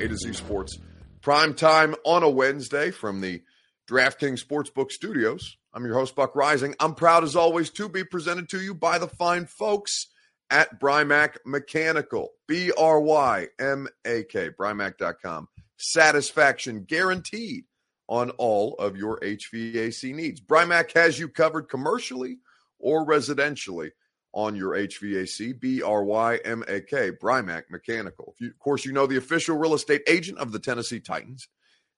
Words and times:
A 0.00 0.06
to 0.06 0.16
Z 0.16 0.32
Sports. 0.34 0.78
Prime 1.22 1.54
time 1.54 1.96
on 2.04 2.22
a 2.22 2.30
Wednesday 2.30 2.92
from 2.92 3.20
the 3.20 3.42
DraftKings 3.90 4.44
Sportsbook 4.44 4.92
Studios. 4.92 5.56
I'm 5.74 5.84
your 5.84 5.94
host, 5.94 6.14
Buck 6.14 6.34
Reising. 6.34 6.74
I'm 6.78 6.94
proud, 6.94 7.24
as 7.24 7.34
always, 7.34 7.70
to 7.70 7.88
be 7.88 8.04
presented 8.04 8.48
to 8.50 8.60
you 8.60 8.74
by 8.74 8.98
the 8.98 9.08
fine 9.08 9.46
folks 9.46 10.06
at 10.50 10.80
Brymak 10.80 11.38
Mechanical. 11.44 12.30
B 12.46 12.70
R 12.78 13.00
Y 13.00 13.48
M 13.58 13.88
A 14.04 14.22
K, 14.22 14.50
Brymak.com. 14.50 15.48
Satisfaction 15.78 16.84
guaranteed 16.84 17.64
on 18.06 18.30
all 18.30 18.74
of 18.74 18.96
your 18.96 19.18
HVAC 19.18 20.14
needs. 20.14 20.40
Brymak 20.40 20.92
has 20.94 21.18
you 21.18 21.28
covered 21.28 21.68
commercially 21.68 22.38
or 22.78 23.04
residentially 23.04 23.90
on 24.32 24.56
your 24.56 24.74
HVAC. 24.74 25.58
B 25.58 25.82
R 25.82 26.04
Y 26.04 26.38
M 26.44 26.64
A 26.68 26.80
K, 26.80 27.10
Brymak 27.10 27.64
Mechanical. 27.70 28.34
You, 28.38 28.48
of 28.48 28.58
course, 28.58 28.84
you 28.84 28.92
know 28.92 29.06
the 29.06 29.16
official 29.16 29.56
real 29.56 29.74
estate 29.74 30.02
agent 30.06 30.38
of 30.38 30.52
the 30.52 30.58
Tennessee 30.58 31.00
Titans 31.00 31.48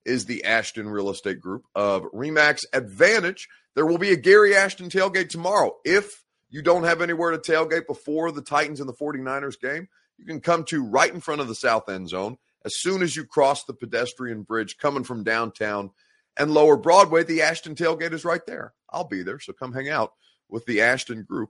is 0.05 0.25
the 0.25 0.43
Ashton 0.45 0.89
Real 0.89 1.09
Estate 1.09 1.39
Group 1.39 1.65
of 1.75 2.03
Remax 2.11 2.61
Advantage. 2.73 3.47
There 3.75 3.85
will 3.85 3.97
be 3.97 4.11
a 4.11 4.17
Gary 4.17 4.55
Ashton 4.55 4.89
tailgate 4.89 5.29
tomorrow. 5.29 5.75
If 5.85 6.23
you 6.49 6.61
don't 6.61 6.83
have 6.83 7.01
anywhere 7.01 7.31
to 7.31 7.37
tailgate 7.37 7.87
before 7.87 8.31
the 8.31 8.41
Titans 8.41 8.79
and 8.79 8.89
the 8.89 8.93
49ers 8.93 9.59
game, 9.59 9.87
you 10.17 10.25
can 10.25 10.41
come 10.41 10.63
to 10.65 10.83
right 10.83 11.13
in 11.13 11.21
front 11.21 11.41
of 11.41 11.47
the 11.47 11.55
south 11.55 11.89
end 11.89 12.09
zone 12.09 12.37
as 12.65 12.79
soon 12.79 13.01
as 13.01 13.15
you 13.15 13.25
cross 13.25 13.63
the 13.63 13.73
pedestrian 13.73 14.43
bridge 14.43 14.77
coming 14.77 15.03
from 15.03 15.23
downtown 15.23 15.91
and 16.37 16.53
lower 16.53 16.77
Broadway. 16.77 17.23
The 17.23 17.41
Ashton 17.41 17.75
tailgate 17.75 18.13
is 18.13 18.25
right 18.25 18.45
there. 18.45 18.73
I'll 18.89 19.07
be 19.07 19.23
there. 19.23 19.39
So 19.39 19.53
come 19.53 19.73
hang 19.73 19.89
out 19.89 20.13
with 20.49 20.65
the 20.65 20.81
Ashton 20.81 21.23
Group 21.23 21.49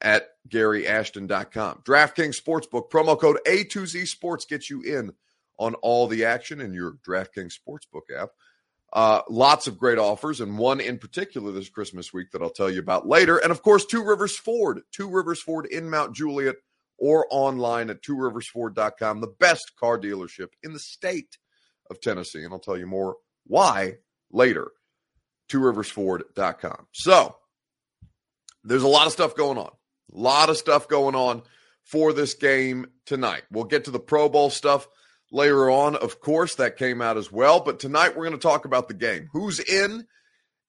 at 0.00 0.28
GaryAshton.com. 0.48 1.82
DraftKings 1.84 2.40
Sportsbook, 2.40 2.90
promo 2.90 3.18
code 3.18 3.38
A2Z 3.46 4.06
Sports 4.06 4.44
gets 4.44 4.70
you 4.70 4.82
in 4.82 5.12
on 5.58 5.74
all 5.74 6.06
the 6.06 6.24
action 6.24 6.60
in 6.60 6.72
your 6.72 6.96
DraftKings 7.06 7.52
Sportsbook 7.52 8.14
app. 8.16 8.30
Uh, 8.92 9.22
lots 9.28 9.68
of 9.68 9.78
great 9.78 9.98
offers, 9.98 10.40
and 10.40 10.58
one 10.58 10.80
in 10.80 10.98
particular 10.98 11.52
this 11.52 11.68
Christmas 11.68 12.12
week 12.12 12.30
that 12.32 12.42
I'll 12.42 12.50
tell 12.50 12.70
you 12.70 12.80
about 12.80 13.06
later. 13.06 13.38
And 13.38 13.52
of 13.52 13.62
course, 13.62 13.86
Two 13.86 14.02
Rivers 14.02 14.36
Ford, 14.36 14.80
Two 14.90 15.08
Rivers 15.08 15.40
Ford 15.40 15.66
in 15.66 15.88
Mount 15.88 16.16
Juliet 16.16 16.56
or 16.98 17.26
online 17.30 17.88
at 17.88 18.02
tworiversford.com, 18.02 19.20
the 19.20 19.34
best 19.38 19.72
car 19.78 19.98
dealership 19.98 20.48
in 20.62 20.72
the 20.72 20.78
state 20.78 21.38
of 21.88 22.00
Tennessee. 22.00 22.42
And 22.44 22.52
I'll 22.52 22.58
tell 22.58 22.76
you 22.76 22.86
more 22.86 23.16
why 23.46 23.98
later. 24.30 24.72
tworiversford.com. 25.50 26.86
So 26.92 27.36
there's 28.64 28.82
a 28.82 28.88
lot 28.88 29.06
of 29.06 29.12
stuff 29.12 29.34
going 29.34 29.58
on. 29.58 29.70
A 30.14 30.18
lot 30.18 30.50
of 30.50 30.56
stuff 30.56 30.88
going 30.88 31.14
on 31.14 31.42
for 31.84 32.12
this 32.12 32.34
game 32.34 32.86
tonight. 33.06 33.42
We'll 33.50 33.64
get 33.64 33.84
to 33.84 33.90
the 33.90 34.00
Pro 34.00 34.28
Bowl 34.28 34.50
stuff 34.50 34.88
later 35.32 35.70
on, 35.70 35.96
of 35.96 36.20
course, 36.20 36.56
that 36.56 36.76
came 36.76 37.00
out 37.00 37.16
as 37.16 37.30
well. 37.30 37.60
But 37.60 37.78
tonight 37.80 38.16
we're 38.16 38.26
going 38.26 38.38
to 38.38 38.48
talk 38.48 38.64
about 38.64 38.88
the 38.88 38.94
game 38.94 39.28
who's 39.32 39.60
in 39.60 40.06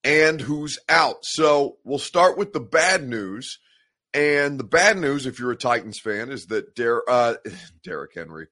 and 0.04 0.40
who's 0.40 0.78
out. 0.88 1.18
So 1.22 1.76
we'll 1.84 1.98
start 1.98 2.38
with 2.38 2.52
the 2.52 2.60
bad 2.60 3.06
news. 3.08 3.58
And 4.14 4.60
the 4.60 4.64
bad 4.64 4.98
news, 4.98 5.24
if 5.24 5.38
you're 5.38 5.52
a 5.52 5.56
Titans 5.56 5.98
fan, 5.98 6.30
is 6.30 6.46
that 6.46 6.74
Der- 6.74 7.08
uh, 7.08 7.34
Derrick 7.84 8.12
Henry 8.14 8.48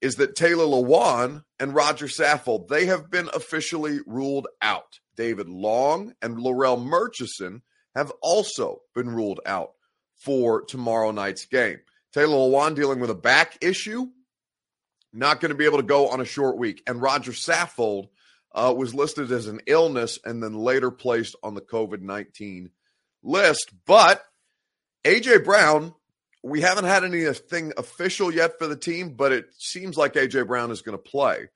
is 0.00 0.16
that 0.16 0.34
Taylor 0.34 0.64
Lewan 0.64 1.42
and 1.58 1.74
Roger 1.74 2.06
Saffold 2.06 2.68
they 2.68 2.86
have 2.86 3.10
been 3.10 3.28
officially 3.34 4.00
ruled 4.06 4.48
out. 4.62 4.98
David 5.16 5.48
Long 5.48 6.14
and 6.22 6.38
Larrell 6.38 6.82
Murchison 6.82 7.62
have 7.94 8.12
also 8.22 8.80
been 8.94 9.10
ruled 9.10 9.40
out 9.44 9.72
for 10.20 10.62
tomorrow 10.62 11.10
night's 11.10 11.46
game. 11.46 11.80
Taylor 12.12 12.36
Lewan 12.36 12.74
dealing 12.74 13.00
with 13.00 13.10
a 13.10 13.14
back 13.14 13.58
issue, 13.62 14.06
not 15.12 15.40
going 15.40 15.50
to 15.50 15.56
be 15.56 15.64
able 15.64 15.78
to 15.78 15.82
go 15.82 16.08
on 16.08 16.20
a 16.20 16.24
short 16.24 16.56
week. 16.58 16.82
And 16.86 17.00
Roger 17.00 17.32
Saffold 17.32 18.08
uh, 18.52 18.74
was 18.76 18.94
listed 18.94 19.32
as 19.32 19.46
an 19.46 19.60
illness 19.66 20.18
and 20.24 20.42
then 20.42 20.54
later 20.54 20.90
placed 20.90 21.36
on 21.42 21.54
the 21.54 21.60
COVID 21.60 22.02
19 22.02 22.70
list. 23.22 23.70
But 23.86 24.24
AJ 25.04 25.44
Brown, 25.44 25.94
we 26.42 26.60
haven't 26.60 26.84
had 26.84 27.04
anything 27.04 27.72
official 27.76 28.32
yet 28.32 28.58
for 28.58 28.66
the 28.66 28.76
team, 28.76 29.14
but 29.14 29.32
it 29.32 29.46
seems 29.56 29.96
like 29.96 30.14
AJ 30.14 30.46
Brown 30.46 30.70
is 30.70 30.82
going 30.82 30.98
to 30.98 31.02
play. 31.02 31.48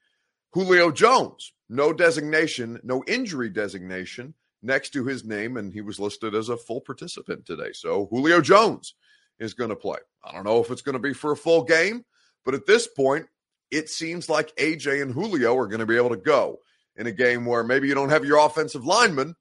Julio 0.53 0.91
Jones, 0.91 1.53
no 1.69 1.93
designation, 1.93 2.81
no 2.85 3.03
injury 3.07 3.51
designation 3.51 4.35
next 4.65 4.91
to 4.91 5.05
his 5.05 5.25
name, 5.25 5.57
and 5.57 5.73
he 5.73 5.81
was 5.81 6.01
listed 6.01 6.35
as 6.35 6.49
a 6.49 6.57
full 6.57 6.81
participant 6.81 7.47
today. 7.47 7.71
So 7.73 8.07
Julio 8.11 8.41
Jones 8.41 8.95
is 9.39 9.55
going 9.55 9.71
to 9.71 9.77
play. 9.77 9.99
I 10.25 10.33
don't 10.33 10.45
know 10.45 10.61
if 10.61 10.71
it's 10.71 10.83
going 10.83 10.95
to 10.95 10.99
be 10.99 11.13
for 11.13 11.33
a 11.33 11.37
full 11.37 11.63
game, 11.63 12.05
but 12.45 12.55
at 12.55 12.67
this 12.67 12.87
point, 12.87 13.27
it 13.71 13.89
seems 13.89 14.29
like 14.29 14.55
AJ 14.57 15.03
and 15.03 15.13
Julio 15.13 15.57
are 15.57 15.67
going 15.67 15.81
to 15.81 15.87
be 15.87 15.97
able 15.97 16.11
to 16.11 16.17
go 16.17 16.61
in 16.97 17.07
a 17.07 17.13
game 17.13 17.45
where 17.45 17.65
maybe 17.65 17.89
you 17.89 17.95
don't 17.95 18.11
have 18.11 18.25
your 18.25 18.45
offensive 18.45 18.87
lineman, 18.87 19.35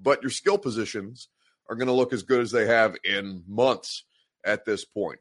but 0.00 0.22
your 0.22 0.30
skill 0.30 0.58
positions 0.58 1.28
are 1.68 1.76
going 1.76 1.88
to 1.88 1.92
look 1.92 2.12
as 2.12 2.22
good 2.22 2.40
as 2.40 2.50
they 2.50 2.66
have 2.66 2.96
in 3.04 3.42
months 3.46 4.04
at 4.44 4.64
this 4.64 4.84
point. 4.84 5.18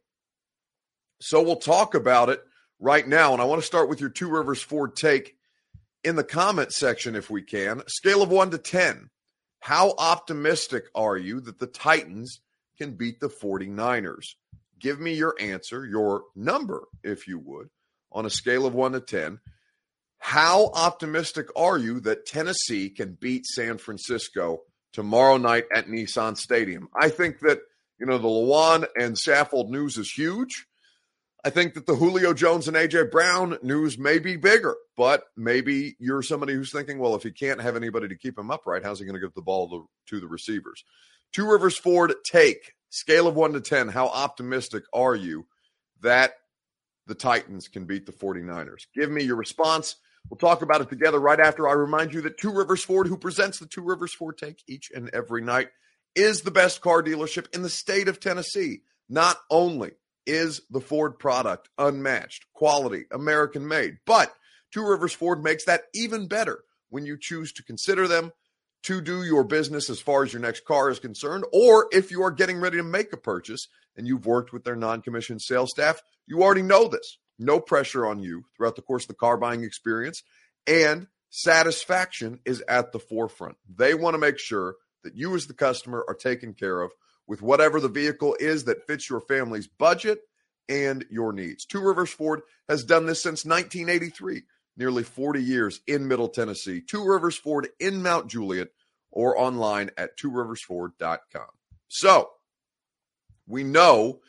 So 1.22 1.42
we'll 1.42 1.58
talk 1.58 1.96
about 1.96 2.30
it 2.30 2.42
right 2.80 3.08
now. 3.08 3.34
And 3.34 3.42
I 3.42 3.46
want 3.46 3.62
to 3.62 3.68
start 3.68 3.90
with 3.90 4.02
your 4.02 4.10
Two 4.10 4.30
Rivers 4.30 4.62
Ford 4.62 4.96
take 4.96 5.36
in 6.04 6.16
the 6.16 6.24
comment 6.24 6.74
section 6.74 7.16
if 7.16 7.30
we 7.30 7.42
can. 7.42 7.82
Scale 7.88 8.22
of 8.22 8.30
one 8.30 8.52
to 8.52 8.58
10. 8.58 9.10
How 9.64 9.94
optimistic 9.98 10.90
are 10.94 11.16
you 11.16 11.40
that 11.40 11.58
the 11.58 11.68
Titans 11.68 12.42
can 12.78 12.98
beat 12.98 13.22
the 13.22 13.30
49ers? 13.30 14.26
Give 14.78 15.00
me 15.00 15.14
your 15.14 15.36
answer, 15.40 15.86
your 15.86 16.24
number, 16.36 16.90
if 17.02 17.30
you 17.30 17.40
would, 17.40 17.70
on 18.12 18.26
a 18.26 18.30
scale 18.30 18.66
of 18.66 18.74
one 18.74 18.92
to 18.92 19.00
10. 19.00 19.40
How 20.18 20.70
optimistic 20.76 21.48
are 21.56 21.78
you 21.78 22.02
that 22.02 22.26
Tennessee 22.26 22.90
can 22.90 23.18
beat 23.22 23.46
San 23.46 23.78
Francisco 23.78 24.64
tomorrow 24.92 25.38
night 25.38 25.64
at 25.74 25.88
Nissan 25.88 26.36
Stadium? 26.36 26.90
I 26.94 27.08
think 27.08 27.40
that, 27.40 27.62
you 28.02 28.06
know, 28.06 28.18
the 28.18 28.28
Lewan 28.28 28.86
and 28.98 29.16
Saffold 29.16 29.70
news 29.70 29.98
is 29.98 30.12
huge. 30.12 30.68
I 31.46 31.50
think 31.50 31.74
that 31.74 31.86
the 31.86 31.96
Julio 31.96 32.34
Jones 32.34 32.70
and 32.70 32.78
AJ 32.78 33.12
Brown 33.12 33.58
news 33.62 33.98
may 33.98 34.18
be 34.18 34.38
bigger, 34.38 34.78
but 34.96 35.26
maybe 35.36 35.96
you're 36.00 36.22
somebody 36.22 36.54
who's 36.54 36.72
thinking, 36.72 37.00
well, 37.00 37.16
if 37.16 37.24
he 37.24 37.32
can't 37.32 37.62
have 37.62 37.76
anybody 37.76 38.08
to 38.08 38.18
keep 38.18 38.40
him 38.40 38.50
upright, 38.50 38.84
how's 38.84 39.00
he 39.00 39.06
going 39.06 39.20
to 39.20 39.22
give 39.22 39.34
the 39.34 39.42
ball 39.42 39.70
to, 39.70 39.90
to 40.08 40.22
the 40.22 40.28
receivers? 40.28 40.86
Two 41.34 41.50
Rivers 41.50 41.78
Ford 41.78 42.14
take 42.24 42.74
scale 42.92 43.28
of 43.28 43.36
one 43.36 43.52
to 43.54 43.62
10. 43.62 43.90
How 43.90 44.08
optimistic 44.08 44.84
are 44.94 45.16
you 45.16 45.46
that 46.02 46.34
the 47.08 47.16
Titans 47.16 47.68
can 47.68 47.86
beat 47.86 48.06
the 48.06 48.14
49ers? 48.14 48.86
Give 48.96 49.12
me 49.12 49.24
your 49.24 49.36
response. 49.36 49.98
We'll 50.30 50.38
talk 50.38 50.62
about 50.62 50.80
it 50.80 50.88
together 50.88 51.20
right 51.20 51.40
after 51.42 51.68
I 51.68 51.74
remind 51.74 52.14
you 52.14 52.22
that 52.22 52.38
Two 52.38 52.52
Rivers 52.52 52.86
Ford, 52.86 53.08
who 53.08 53.18
presents 53.18 53.60
the 53.60 53.66
Two 53.66 53.82
Rivers 53.82 54.14
Ford 54.14 54.38
take 54.38 54.64
each 54.66 54.92
and 54.96 55.10
every 55.12 55.42
night, 55.42 55.68
is 56.16 56.42
the 56.42 56.52
best 56.52 56.80
car 56.80 57.04
dealership 57.04 57.54
in 57.54 57.64
the 57.64 57.70
state 57.70 58.08
of 58.08 58.22
Tennessee. 58.22 58.84
Not 59.10 59.38
only 59.50 59.92
is 60.26 60.62
the 60.70 60.82
Ford 60.82 61.20
product 61.20 61.70
unmatched, 61.78 62.46
quality, 62.54 63.06
American 63.12 63.68
made. 63.68 63.98
But 64.06 64.34
Two 64.74 64.88
Rivers 64.88 65.14
Ford 65.14 65.44
makes 65.44 65.66
that 65.66 65.84
even 65.94 66.28
better 66.28 66.64
when 66.90 67.06
you 67.06 67.16
choose 67.16 67.54
to 67.54 67.64
consider 67.64 68.08
them 68.08 68.32
to 68.84 69.02
do 69.02 69.24
your 69.24 69.44
business 69.44 69.88
as 69.88 70.02
far 70.02 70.24
as 70.24 70.34
your 70.34 70.42
next 70.42 70.66
car 70.66 70.90
is 70.90 71.00
concerned, 71.00 71.46
or 71.54 71.88
if 71.92 72.10
you 72.10 72.24
are 72.24 72.32
getting 72.32 72.60
ready 72.60 72.78
to 72.78 72.84
make 72.84 73.14
a 73.14 73.18
purchase 73.18 73.68
and 73.96 74.08
you've 74.08 74.26
worked 74.26 74.52
with 74.52 74.64
their 74.64 74.76
non 74.76 75.02
commissioned 75.02 75.44
sales 75.44 75.70
staff, 75.70 76.02
you 76.26 76.42
already 76.42 76.64
know 76.64 76.88
this. 76.88 77.20
No 77.38 77.60
pressure 77.60 78.08
on 78.08 78.20
you 78.20 78.46
throughout 78.58 78.76
the 78.76 78.82
course 78.82 79.04
of 79.04 79.10
the 79.10 79.14
car 79.14 79.38
buying 79.38 79.64
experience, 79.64 80.24
and 80.66 81.06
satisfaction 81.30 82.40
is 82.44 82.64
at 82.68 82.92
the 82.92 83.00
forefront. 83.00 83.58
They 83.70 83.94
want 83.94 84.16
to 84.16 84.20
make 84.20 84.40
sure 84.40 84.76
that 85.04 85.16
you, 85.16 85.36
as 85.36 85.46
the 85.46 85.54
customer, 85.54 86.04
are 86.08 86.16
taken 86.16 86.56
care 86.56 86.82
of 86.82 86.92
with 87.28 87.42
whatever 87.42 87.80
the 87.80 87.90
vehicle 87.90 88.36
is 88.40 88.66
that 88.66 88.86
fits 88.86 89.10
your 89.10 89.22
family's 89.22 89.68
budget 89.68 90.20
and 90.70 91.06
your 91.10 91.34
needs. 91.34 91.66
Two 91.66 91.82
Rivers 91.82 92.12
Ford 92.12 92.42
has 92.70 92.84
done 92.84 93.06
this 93.06 93.22
since 93.22 93.46
1983, 93.46 94.44
nearly 94.78 95.04
40 95.04 95.44
years 95.44 95.82
in 95.88 96.08
Middle 96.08 96.30
Tennessee. 96.30 96.82
Two 96.82 97.06
Rivers 97.06 97.38
Ford 97.38 97.70
in 97.80 98.02
Mount 98.02 98.28
Juliet 98.28 98.70
or 99.12 99.40
online 99.40 99.92
at 99.98 100.18
tworiversford.com. 100.18 101.48
So 101.88 102.30
we 103.48 103.64
know 103.64 104.22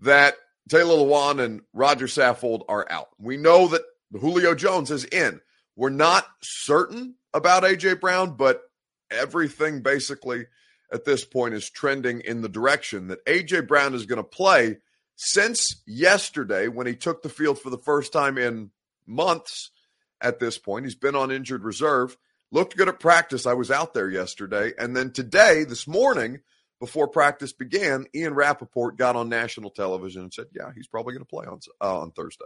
that 0.00 0.34
Taylor 0.68 0.96
Lewan 0.96 1.42
and 1.42 1.60
Roger 1.72 2.06
Saffold 2.06 2.62
are 2.68 2.86
out. 2.90 3.08
We 3.18 3.36
know 3.36 3.68
that 3.68 3.82
Julio 4.12 4.54
Jones 4.54 4.90
is 4.90 5.04
in. 5.04 5.40
We're 5.76 5.90
not 5.90 6.26
certain 6.42 7.16
about 7.32 7.64
AJ 7.64 8.00
Brown, 8.00 8.36
but 8.36 8.62
everything 9.10 9.82
basically– 9.82 10.46
at 10.94 11.04
this 11.04 11.24
point 11.24 11.54
is 11.54 11.68
trending 11.68 12.20
in 12.20 12.40
the 12.40 12.48
direction 12.48 13.08
that 13.08 13.26
AJ 13.26 13.66
Brown 13.66 13.94
is 13.94 14.06
going 14.06 14.22
to 14.22 14.22
play 14.22 14.76
since 15.16 15.82
yesterday 15.86 16.68
when 16.68 16.86
he 16.86 16.94
took 16.94 17.22
the 17.22 17.28
field 17.28 17.58
for 17.58 17.68
the 17.68 17.78
first 17.78 18.12
time 18.12 18.38
in 18.38 18.70
months 19.04 19.72
at 20.20 20.38
this 20.38 20.56
point. 20.56 20.86
He's 20.86 20.94
been 20.94 21.16
on 21.16 21.32
injured 21.32 21.64
reserve. 21.64 22.16
Looked 22.52 22.76
good 22.76 22.88
at 22.88 23.00
practice. 23.00 23.44
I 23.44 23.54
was 23.54 23.72
out 23.72 23.92
there 23.92 24.08
yesterday. 24.08 24.72
And 24.78 24.96
then 24.96 25.12
today, 25.12 25.64
this 25.64 25.88
morning, 25.88 26.40
before 26.78 27.08
practice 27.08 27.52
began, 27.52 28.06
Ian 28.14 28.34
Rapoport 28.34 28.96
got 28.96 29.16
on 29.16 29.28
national 29.28 29.70
television 29.70 30.22
and 30.22 30.32
said, 30.32 30.46
Yeah, 30.54 30.70
he's 30.76 30.86
probably 30.86 31.14
going 31.14 31.24
to 31.24 31.28
play 31.28 31.46
on, 31.46 31.58
uh, 31.80 32.00
on 32.00 32.12
Thursday. 32.12 32.44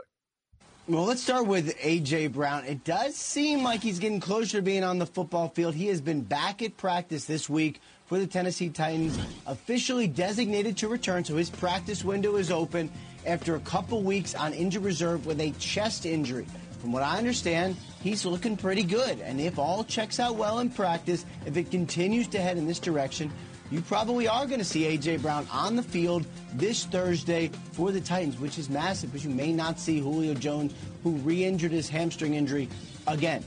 Well, 0.89 1.05
let's 1.05 1.23
start 1.23 1.47
with 1.47 1.77
A.J. 1.83 2.29
Brown. 2.29 2.65
It 2.65 2.83
does 2.83 3.15
seem 3.15 3.63
like 3.63 3.83
he's 3.83 3.99
getting 3.99 4.21
closer 4.21 4.57
to 4.57 4.63
being 4.63 4.85
on 4.85 4.99
the 4.99 5.05
football 5.05 5.51
field. 5.51 5.75
He 5.75 5.89
has 5.89 6.01
been 6.01 6.23
back 6.23 6.63
at 6.63 6.79
practice 6.79 7.27
this 7.27 7.47
week 7.47 7.83
for 8.07 8.19
the 8.19 8.27
Tennessee 8.27 8.71
Titans, 8.71 9.19
officially 9.47 10.07
designated 10.07 10.79
to 10.79 10.89
return, 10.89 11.27
so 11.27 11.37
his 11.37 11.51
practice 11.51 12.03
window 12.03 12.37
is 12.37 12.51
open 12.51 12.91
after 13.27 13.55
a 13.55 13.61
couple 13.61 14.03
weeks 14.03 14.35
on 14.35 14.55
injured 14.55 14.83
reserve 14.83 15.27
with 15.27 15.43
a 15.43 15.51
chest 15.59 16.07
injury. 16.07 16.47
From 16.81 16.93
what 16.93 17.03
I 17.03 17.19
understand, 17.19 17.77
he's 18.01 18.25
looking 18.25 18.57
pretty 18.57 18.83
good. 18.83 19.21
And 19.21 19.43
if 19.43 19.59
all 19.59 19.85
checks 19.85 20.19
out 20.19 20.37
well 20.37 20.61
in 20.61 20.71
practice, 20.71 21.27
if 21.45 21.59
it 21.59 21.71
continues 21.71 22.29
to 22.29 22.41
head 22.41 22.57
in 22.57 22.67
this 22.67 22.79
direction, 22.79 23.31
you 23.71 23.81
probably 23.83 24.27
are 24.27 24.47
going 24.47 24.59
to 24.59 24.65
see 24.65 24.87
A.J. 24.87 25.19
Brown 25.19 25.47
on 25.53 25.77
the 25.77 25.83
field 25.83 26.27
this 26.55 26.85
Thursday 26.87 27.51
for 27.73 27.93
the 27.93 28.01
Titans, 28.01 28.39
which 28.39 28.59
is 28.59 28.71
massive 28.71 29.13
because 29.13 29.25
you 29.25 29.31
may 29.31 29.53
not 29.53 29.79
see 29.79 30.01
Julio 30.01 30.35
Jones, 30.35 30.75
who 31.03 31.13
re 31.17 31.45
injured 31.45 31.73
his 31.73 31.89
hamstring 31.89 32.35
injury, 32.35 32.69
again. 33.07 33.45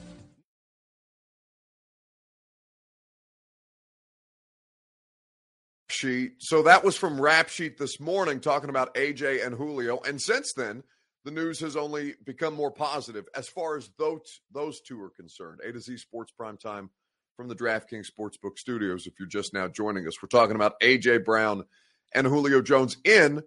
Sheet. 5.90 6.34
So 6.40 6.64
that 6.64 6.84
was 6.84 6.98
from 6.98 7.22
Rap 7.22 7.50
Sheet 7.50 7.78
this 7.78 8.00
morning 8.00 8.40
talking 8.40 8.70
about 8.70 8.96
AJ 8.96 9.46
and 9.46 9.56
Julio. 9.56 10.00
And 10.00 10.20
since 10.20 10.54
then, 10.54 10.84
the 11.26 11.32
news 11.32 11.60
has 11.60 11.76
only 11.76 12.16
become 12.26 12.56
more 12.56 12.72
positive 12.72 13.26
as 13.36 13.48
far 13.48 13.78
as 13.78 13.92
those, 14.00 14.42
those 14.52 14.82
two 14.82 15.00
are 15.02 15.12
concerned. 15.12 15.60
A 15.64 15.72
to 15.72 15.80
Z 15.80 15.98
Sports 15.98 16.32
Prime 16.32 16.58
Time 16.58 16.90
from 17.36 17.48
the 17.48 17.56
DraftKings 17.56 18.08
Sportsbook 18.10 18.58
studios. 18.58 19.08
If 19.08 19.14
you're 19.20 19.28
just 19.28 19.54
now 19.54 19.68
joining 19.68 20.08
us, 20.08 20.22
we're 20.22 20.28
talking 20.28 20.56
about 20.56 20.80
AJ 20.82 21.26
Brown 21.26 21.66
and 22.14 22.28
Julio 22.28 22.62
Jones 22.62 22.98
in. 23.04 23.44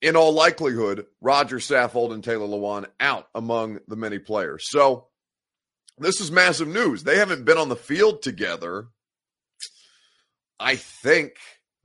In 0.00 0.14
all 0.14 0.32
likelihood, 0.32 1.06
Roger 1.20 1.56
Saffold 1.56 2.12
and 2.12 2.22
Taylor 2.22 2.46
Lewan 2.46 2.86
out 3.00 3.26
among 3.34 3.80
the 3.88 3.96
many 3.96 4.20
players. 4.20 4.64
So 4.68 5.08
this 5.98 6.20
is 6.20 6.30
massive 6.30 6.68
news. 6.68 7.02
They 7.02 7.16
haven't 7.16 7.44
been 7.44 7.58
on 7.58 7.68
the 7.68 7.76
field 7.76 8.22
together. 8.22 8.86
I 10.60 10.76
think 10.76 11.32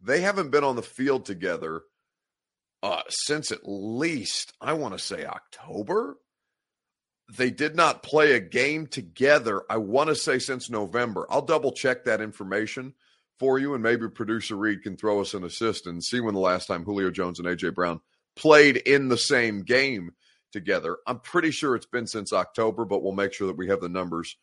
they 0.01 0.21
haven't 0.21 0.51
been 0.51 0.63
on 0.63 0.75
the 0.75 0.83
field 0.83 1.25
together 1.25 1.81
uh, 2.83 3.01
since 3.07 3.51
at 3.51 3.61
least, 3.63 4.53
I 4.59 4.73
want 4.73 4.93
to 4.93 4.99
say 4.99 5.25
October 5.25 6.17
they 7.37 7.51
did 7.51 7.75
not 7.75 8.03
play 8.03 8.33
a 8.33 8.39
game 8.39 8.87
together, 8.87 9.63
I 9.69 9.77
want 9.77 10.09
to 10.09 10.15
say 10.15 10.39
since 10.39 10.69
November. 10.69 11.25
I'll 11.29 11.41
double 11.41 11.71
check 11.71 12.03
that 12.03 12.21
information 12.21 12.93
for 13.39 13.57
you, 13.57 13.73
and 13.73 13.83
maybe 13.83 14.07
producer 14.09 14.55
Reed 14.55 14.83
can 14.83 14.97
throw 14.97 15.21
us 15.21 15.33
an 15.33 15.43
assist 15.43 15.87
and 15.87 16.03
see 16.03 16.19
when 16.19 16.33
the 16.33 16.39
last 16.39 16.67
time 16.67 16.83
Julio 16.83 17.11
Jones 17.11 17.39
and 17.39 17.47
A.J. 17.47 17.69
Brown 17.69 18.01
played 18.35 18.77
in 18.77 19.09
the 19.09 19.17
same 19.17 19.63
game 19.63 20.11
together. 20.51 20.97
I'm 21.07 21.19
pretty 21.19 21.51
sure 21.51 21.75
it's 21.75 21.85
been 21.85 22.07
since 22.07 22.31
October, 22.31 22.85
but 22.85 23.03
we'll 23.03 23.13
make 23.13 23.33
sure 23.33 23.47
that 23.47 23.57
we 23.57 23.67
have 23.69 23.81
the 23.81 23.89
numbers 23.89 24.37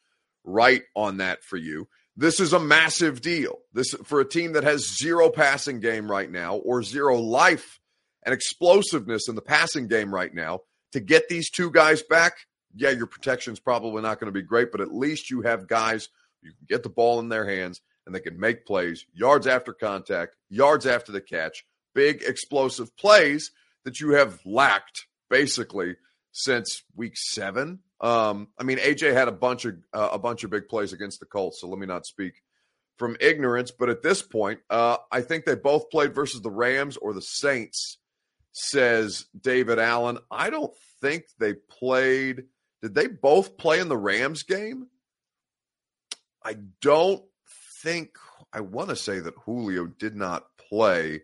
right 0.45 0.83
on 0.97 1.19
that 1.19 1.45
for 1.45 1.57
you. 1.57 1.89
This 2.17 2.41
is 2.41 2.53
a 2.53 2.61
massive 2.61 3.21
deal. 3.21 3.61
This 3.73 3.95
for 4.05 4.21
a 4.21 4.29
team 4.29 4.53
that 4.53 4.65
has 4.65 4.99
zero 4.99 5.31
passing 5.31 5.81
game 5.81 6.11
right 6.11 6.31
now 6.31 6.57
or 6.57 6.83
zero 6.83 7.19
life 7.19 7.79
and 8.25 8.35
explosiveness 8.35 9.29
in 9.29 9.37
the 9.37 9.43
passing 9.43 9.87
game 9.87 10.13
right 10.13 10.35
now 10.35 10.61
to 10.93 11.01
get 11.01 11.29
these 11.29 11.51
two 11.51 11.71
guys 11.71 12.03
back 12.03 12.35
yeah, 12.75 12.90
your 12.90 13.06
protection 13.06 13.52
is 13.52 13.61
probably 13.61 14.02
not 14.02 14.20
going 14.20 14.32
to 14.32 14.38
be 14.38 14.46
great, 14.46 14.72
but 14.72 14.81
at 14.81 14.93
least 14.93 15.31
you 15.31 15.43
have 15.43 15.67
guys 15.67 16.08
you 16.43 16.52
can 16.52 16.67
get 16.69 16.82
the 16.82 16.88
ball 16.88 17.20
in 17.20 17.28
their 17.28 17.46
hands 17.46 17.81
and 18.06 18.14
they 18.14 18.20
can 18.20 18.38
make 18.38 18.67
plays, 18.67 19.06
yards 19.12 19.46
after 19.46 19.72
contact, 19.72 20.37
yards 20.49 20.87
after 20.87 21.12
the 21.12 21.20
catch, 21.20 21.64
big 21.94 22.22
explosive 22.22 22.96
plays 22.96 23.50
that 23.84 24.00
you 24.00 24.12
have 24.12 24.40
lacked 24.44 25.06
basically 25.28 25.96
since 26.32 26.82
week 26.96 27.14
seven. 27.17 27.81
Um, 28.00 28.49
I 28.58 28.64
mean, 28.64 28.78
AJ 28.78 29.12
had 29.12 29.28
a 29.28 29.32
bunch 29.32 29.64
of 29.64 29.76
uh, 29.93 30.11
a 30.12 30.19
bunch 30.19 30.44
of 30.44 30.50
big 30.50 30.69
plays 30.69 30.93
against 30.93 31.20
the 31.20 31.26
Colts, 31.26 31.61
so 31.61 31.69
let 31.69 31.78
me 31.78 31.87
not 31.87 32.06
speak 32.06 32.43
from 32.99 33.17
ignorance. 33.20 33.70
But 33.70 33.90
at 33.90 34.02
this 34.02 34.22
point, 34.22 34.61
uh, 34.70 34.96
I 35.12 35.20
think 35.20 35.44
they 35.44 35.55
both 35.55 35.90
played 35.90 36.14
versus 36.14 36.40
the 36.40 36.50
Rams 36.50 36.96
or 36.96 37.12
the 37.12 37.22
Saints. 37.22 37.99
Says 38.52 39.26
David 39.40 39.78
Allen. 39.78 40.19
I 40.28 40.50
don't 40.50 40.75
think 41.00 41.25
they 41.38 41.55
played 41.55 42.44
did 42.82 42.94
they 42.94 43.06
both 43.06 43.56
play 43.56 43.81
in 43.81 43.88
the 43.88 43.97
Rams 43.97 44.43
game? 44.43 44.87
I 46.43 46.56
don't 46.81 47.23
think, 47.82 48.17
I 48.53 48.61
want 48.61 48.88
to 48.88 48.97
say 48.97 49.21
that 49.21 49.35
Julio 49.44 49.87
did 49.87 50.17
not 50.17 50.47
play. 50.56 51.23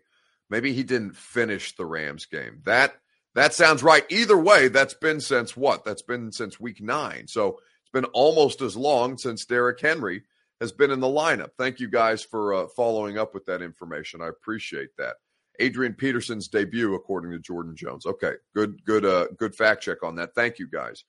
Maybe 0.49 0.73
he 0.73 0.83
didn't 0.83 1.15
finish 1.15 1.75
the 1.75 1.85
Rams 1.85 2.25
game. 2.25 2.61
That 2.65 2.93
that 3.35 3.53
sounds 3.53 3.83
right. 3.83 4.03
Either 4.09 4.37
way, 4.37 4.67
that's 4.67 4.95
been 4.95 5.19
since 5.19 5.55
what? 5.55 5.85
That's 5.85 6.01
been 6.01 6.31
since 6.31 6.59
week 6.59 6.81
nine. 6.81 7.27
So 7.27 7.59
it's 7.81 7.91
been 7.93 8.05
almost 8.05 8.61
as 8.61 8.75
long 8.75 9.17
since 9.17 9.45
Derrick 9.45 9.79
Henry 9.79 10.23
has 10.59 10.71
been 10.71 10.89
in 10.89 11.01
the 11.01 11.07
lineup. 11.07 11.51
Thank 11.55 11.79
you 11.79 11.87
guys 11.87 12.23
for 12.23 12.53
uh, 12.53 12.67
following 12.75 13.19
up 13.19 13.35
with 13.35 13.45
that 13.45 13.61
information. 13.61 14.23
I 14.23 14.29
appreciate 14.29 14.89
that. 14.97 15.17
Adrian 15.59 15.93
Peterson's 15.93 16.47
debut, 16.47 16.95
according 16.95 17.31
to 17.31 17.39
Jordan 17.39 17.75
Jones. 17.75 18.07
Okay, 18.07 18.33
good, 18.55 18.83
good, 18.85 19.05
uh, 19.05 19.27
good 19.37 19.53
fact 19.53 19.83
check 19.83 20.01
on 20.03 20.15
that. 20.15 20.33
Thank 20.33 20.57
you 20.57 20.67
guys 20.67 21.03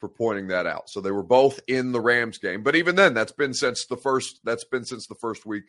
for 0.00 0.08
pointing 0.08 0.48
that 0.48 0.66
out. 0.66 0.90
So 0.90 1.00
they 1.00 1.10
were 1.10 1.22
both 1.22 1.60
in 1.68 1.92
the 1.92 2.00
Rams 2.00 2.38
game, 2.38 2.62
but 2.62 2.74
even 2.74 2.96
then, 2.96 3.14
that's 3.14 3.32
been 3.32 3.54
since 3.54 3.86
the 3.86 3.96
first. 3.96 4.40
That's 4.44 4.64
been 4.64 4.84
since 4.84 5.06
the 5.06 5.14
first 5.14 5.46
week 5.46 5.64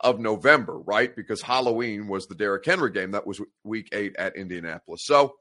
of 0.00 0.20
November, 0.20 0.78
right? 0.78 1.14
Because 1.14 1.42
Halloween 1.42 2.08
was 2.08 2.26
the 2.26 2.34
Derrick 2.34 2.64
Henry 2.64 2.90
game. 2.90 3.12
That 3.12 3.26
was 3.26 3.40
week 3.64 3.88
eight 3.92 4.14
at 4.16 4.36
Indianapolis. 4.36 5.04
So 5.04 5.34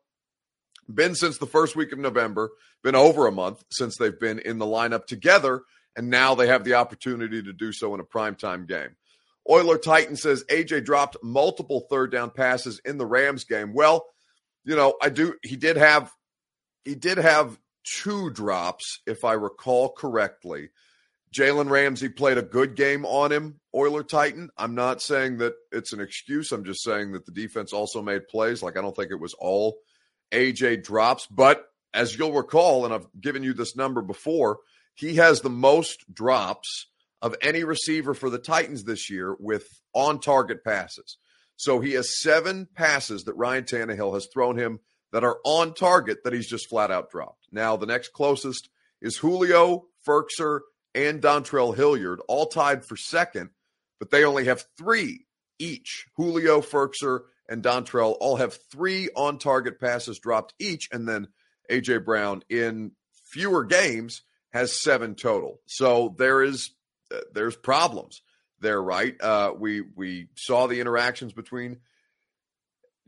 been 0.94 1.16
since 1.16 1.38
the 1.38 1.48
first 1.48 1.76
week 1.76 1.92
of 1.92 2.00
November. 2.00 2.52
Been 2.84 2.96
over 2.96 3.28
a 3.28 3.32
month 3.32 3.64
since 3.70 3.98
they've 3.98 4.20
been 4.20 4.40
in 4.40 4.58
the 4.58 4.66
lineup 4.66 5.06
together, 5.06 5.62
and 5.96 6.10
now 6.10 6.36
they 6.36 6.48
have 6.48 6.64
the 6.64 6.76
opportunity 6.76 7.44
to 7.44 7.54
do 7.54 7.72
so 7.72 7.94
in 7.94 8.00
a 8.00 8.06
primetime 8.06 8.68
game. 8.68 8.96
Oiler 9.50 9.78
Titan 9.78 10.16
says 10.16 10.44
AJ 10.50 10.86
dropped 10.86 11.18
multiple 11.24 11.88
third 11.90 12.12
down 12.12 12.30
passes 12.32 12.80
in 12.86 12.98
the 12.98 13.06
Rams 13.06 13.44
game. 13.44 13.74
Well, 13.74 14.06
you 14.64 14.76
know, 14.76 14.96
I 15.02 15.10
do. 15.10 15.36
He 15.44 15.56
did 15.56 15.78
have 15.78 16.12
he 16.86 16.96
did 16.96 17.18
have 17.18 17.60
two 17.84 18.30
drops, 18.32 19.00
if 19.06 19.24
I 19.24 19.34
recall 19.34 19.92
correctly. 19.92 20.70
Jalen 21.34 21.70
Ramsey 21.70 22.10
played 22.10 22.38
a 22.38 22.44
good 22.44 22.76
game 22.76 23.06
on 23.06 23.32
him, 23.32 23.60
Oiler 23.74 24.04
Titan. 24.04 24.50
I'm 24.58 24.76
not 24.76 25.02
saying 25.02 25.38
that 25.38 25.54
it's 25.72 25.94
an 25.94 26.02
excuse. 26.02 26.52
I'm 26.52 26.66
just 26.66 26.84
saying 26.84 27.14
that 27.14 27.26
the 27.26 27.32
defense 27.32 27.72
also 27.72 28.02
made 28.02 28.28
plays. 28.28 28.62
Like, 28.62 28.78
I 28.78 28.82
don't 28.82 28.96
think 28.96 29.12
it 29.12 29.20
was 29.20 29.34
all 29.36 29.78
AJ 30.34 30.84
drops. 30.84 31.28
But 31.28 31.66
as 31.94 32.18
you'll 32.18 32.34
recall, 32.34 32.84
and 32.84 32.94
I've 32.94 33.08
given 33.20 33.44
you 33.44 33.54
this 33.54 33.78
number 33.78 34.02
before, 34.02 34.60
he 34.94 35.16
has 35.16 35.40
the 35.40 35.50
most 35.50 36.04
drops 36.14 36.88
of 37.22 37.36
any 37.42 37.64
receiver 37.64 38.14
for 38.14 38.30
the 38.30 38.40
Titans 38.40 38.84
this 38.84 39.10
year 39.10 39.36
with 39.40 39.68
on 39.94 40.20
target 40.20 40.64
passes. 40.64 41.18
So 41.56 41.80
he 41.80 41.94
has 41.94 42.20
seven 42.20 42.68
passes 42.76 43.24
that 43.24 43.36
Ryan 43.36 43.64
Tannehill 43.64 44.16
has 44.16 44.28
thrown 44.34 44.58
him 44.58 44.80
that 45.12 45.24
are 45.24 45.38
on 45.46 45.74
target 45.74 46.24
that 46.24 46.34
he's 46.34 46.48
just 46.48 46.68
flat 46.70 46.92
out 46.92 47.10
dropped. 47.12 47.41
Now, 47.52 47.76
the 47.78 47.86
next 47.86 48.14
closest 48.14 48.70
is 49.02 49.18
Julio, 49.18 49.86
Firkser, 50.08 50.62
and 50.94 51.22
Dontrell 51.22 51.76
Hilliard, 51.76 52.20
all 52.28 52.48
tied 52.48 52.86
for 52.86 52.98
second, 52.98 53.50
but 54.00 54.10
they 54.10 54.24
only 54.24 54.46
have 54.46 54.66
three 54.78 55.26
each. 55.60 56.08
Julio, 56.16 56.62
Firkser, 56.62 57.22
and 57.48 57.64
Dontrell 57.64 58.16
all 58.20 58.38
have 58.38 58.58
three 58.72 59.10
on 59.16 59.38
target 59.38 59.80
passes 59.80 60.20
dropped 60.20 60.54
each, 60.60 60.90
and 60.92 61.08
then 61.08 61.28
AJ 61.70 62.06
Brown 62.06 62.44
in 62.50 62.92
fewer 63.26 63.64
games 63.64 64.24
has 64.52 64.74
seven 64.74 65.16
total. 65.16 65.60
So 65.66 66.16
there 66.18 66.44
is 66.44 66.72
uh, 67.14 67.20
there's 67.34 67.56
problems 67.56 68.22
there, 68.60 68.82
right? 68.82 69.16
Uh, 69.22 69.54
we 69.58 69.82
we 69.82 70.28
saw 70.36 70.68
the 70.68 70.80
interactions 70.80 71.34
between 71.34 71.78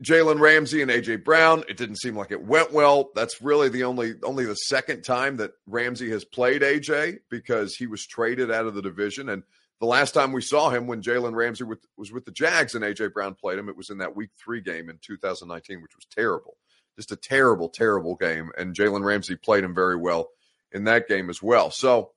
Jalen 0.02 0.40
Ramsey 0.40 0.82
and 0.82 0.90
AJ 0.90 1.24
Brown. 1.24 1.64
It 1.68 1.76
didn't 1.76 1.96
seem 1.96 2.16
like 2.16 2.32
it 2.32 2.44
went 2.44 2.72
well. 2.72 3.10
That's 3.14 3.40
really 3.40 3.68
the 3.68 3.84
only 3.84 4.14
only 4.22 4.44
the 4.44 4.54
second 4.54 5.02
time 5.02 5.36
that 5.36 5.52
Ramsey 5.66 6.10
has 6.10 6.24
played 6.24 6.62
AJ 6.62 7.18
because 7.30 7.76
he 7.76 7.86
was 7.86 8.06
traded 8.06 8.50
out 8.50 8.66
of 8.66 8.74
the 8.74 8.82
division. 8.82 9.28
And 9.28 9.44
the 9.80 9.86
last 9.86 10.12
time 10.12 10.32
we 10.32 10.40
saw 10.40 10.70
him 10.70 10.86
when 10.86 11.02
Jalen 11.02 11.34
Ramsey 11.34 11.64
was 11.96 12.12
with 12.12 12.24
the 12.24 12.32
Jags 12.32 12.74
and 12.74 12.84
AJ 12.84 13.12
Brown 13.12 13.34
played 13.34 13.58
him, 13.58 13.68
it 13.68 13.76
was 13.76 13.90
in 13.90 13.98
that 13.98 14.16
Week 14.16 14.30
Three 14.42 14.60
game 14.60 14.90
in 14.90 14.98
2019, 15.00 15.80
which 15.80 15.94
was 15.94 16.06
terrible, 16.06 16.56
just 16.96 17.12
a 17.12 17.16
terrible, 17.16 17.68
terrible 17.68 18.16
game. 18.16 18.50
And 18.58 18.74
Jalen 18.74 19.04
Ramsey 19.04 19.36
played 19.36 19.64
him 19.64 19.74
very 19.74 19.96
well 19.96 20.28
in 20.72 20.84
that 20.84 21.06
game 21.06 21.30
as 21.30 21.40
well. 21.40 21.70
So 21.70 22.10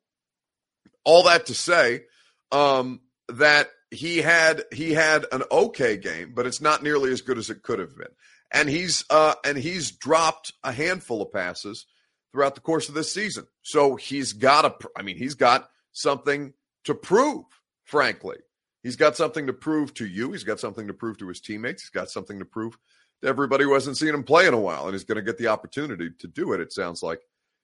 all 1.04 1.24
that 1.24 1.46
to 1.46 1.54
say 1.54 2.06
um, 2.52 3.02
that 3.30 3.70
he 3.92 4.18
had 4.18 4.64
he 4.74 4.94
had 4.94 5.26
an 5.32 5.44
okay 5.52 5.98
game, 5.98 6.34
but 6.36 6.46
it's 6.46 6.62
not 6.62 6.84
nearly 6.84 7.12
as 7.12 7.22
good 7.22 7.38
as 7.38 7.50
it 7.50 7.64
could 7.64 7.80
have 7.80 7.96
been. 7.96 8.08
And 8.52 8.70
he's 8.70 9.06
uh, 9.10 9.36
and 9.46 9.58
he's 9.58 9.92
dropped 9.92 10.54
a 10.64 10.72
handful 10.72 11.22
of 11.22 11.32
passes 11.32 11.86
throughout 12.32 12.56
the 12.56 12.62
course 12.62 12.90
of 12.90 12.96
this 12.96 13.14
season. 13.14 13.48
So 13.62 13.96
he's 13.96 14.34
got 14.34 14.66
a 14.66 14.76
I 14.98 15.02
mean, 15.02 15.18
he's 15.18 15.36
got 15.36 15.70
something 15.92 16.54
to 16.86 16.96
prove, 16.96 17.46
frankly. 17.86 18.38
He's 18.84 18.96
got 18.96 19.18
something 19.18 19.48
to 19.48 19.54
prove 19.54 19.94
to 19.96 20.06
you. 20.06 20.32
He's 20.32 20.44
got 20.44 20.60
something 20.60 20.88
to 20.88 20.94
prove 20.94 21.18
to 21.18 21.28
his 21.28 21.42
teammates. 21.42 21.84
He's 21.84 21.90
got 21.90 22.10
something 22.10 22.40
to 22.40 22.46
prove 22.46 22.78
everybody 23.24 23.64
who 23.64 23.74
hasn't 23.74 23.98
seen 23.98 24.14
him 24.14 24.24
play 24.24 24.48
in 24.48 24.54
a 24.54 24.60
while, 24.60 24.86
and 24.86 24.94
he's 24.94 25.04
going 25.04 25.18
to 25.18 25.22
get 25.24 25.38
the 25.38 25.48
opportunity 25.48 26.10
to 26.20 26.28
do 26.28 26.54
it, 26.54 26.62
it 26.62 26.72
sounds 26.72 27.02
like, 27.02 27.20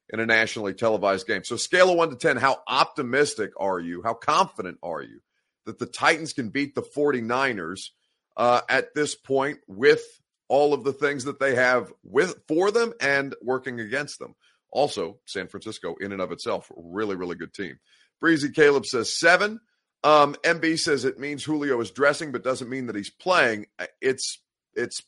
in 0.10 0.20
a 0.20 0.26
nationally 0.26 0.74
televised 0.74 1.28
game. 1.28 1.44
So, 1.44 1.56
scale 1.56 1.92
of 1.92 1.98
one 1.98 2.10
to 2.10 2.16
10, 2.16 2.38
how 2.38 2.62
optimistic 2.68 3.52
are 3.58 3.80
you? 3.80 4.02
How 4.04 4.16
confident 4.16 4.80
are 4.84 5.02
you 5.02 5.22
that 5.66 5.80
the 5.80 5.86
Titans 5.86 6.34
can 6.34 6.50
beat 6.50 6.76
the 6.76 6.82
49ers 6.82 7.90
uh, 8.38 8.62
at 8.70 8.94
this 8.96 9.16
point 9.16 9.60
with 9.68 10.04
all 10.50 10.74
of 10.74 10.84
the 10.84 10.94
things 10.94 11.26
that 11.26 11.40
they 11.40 11.56
have 11.56 11.92
with 12.04 12.36
for 12.48 12.72
them 12.72 12.94
and 13.00 13.36
working 13.42 13.80
against 13.80 14.20
them? 14.20 14.36
Also, 14.72 15.20
San 15.26 15.48
Francisco, 15.48 15.96
in 16.00 16.12
and 16.12 16.22
of 16.22 16.32
itself, 16.32 16.72
really, 16.76 17.16
really 17.16 17.36
good 17.36 17.54
team. 17.54 17.78
Breezy 18.20 18.50
Caleb 18.52 18.86
says 18.86 19.18
seven. 19.20 19.60
Um, 20.04 20.36
MB 20.44 20.80
says 20.80 21.06
it 21.06 21.20
means 21.20 21.44
Julio 21.44 21.80
is 21.80 21.92
dressing, 21.92 22.32
but 22.32 22.44
doesn't 22.44 22.70
mean 22.70 22.88
that 22.88 22.96
he's 22.96 23.12
playing. 23.12 23.68
It's 24.02 24.42
it's 24.74 25.04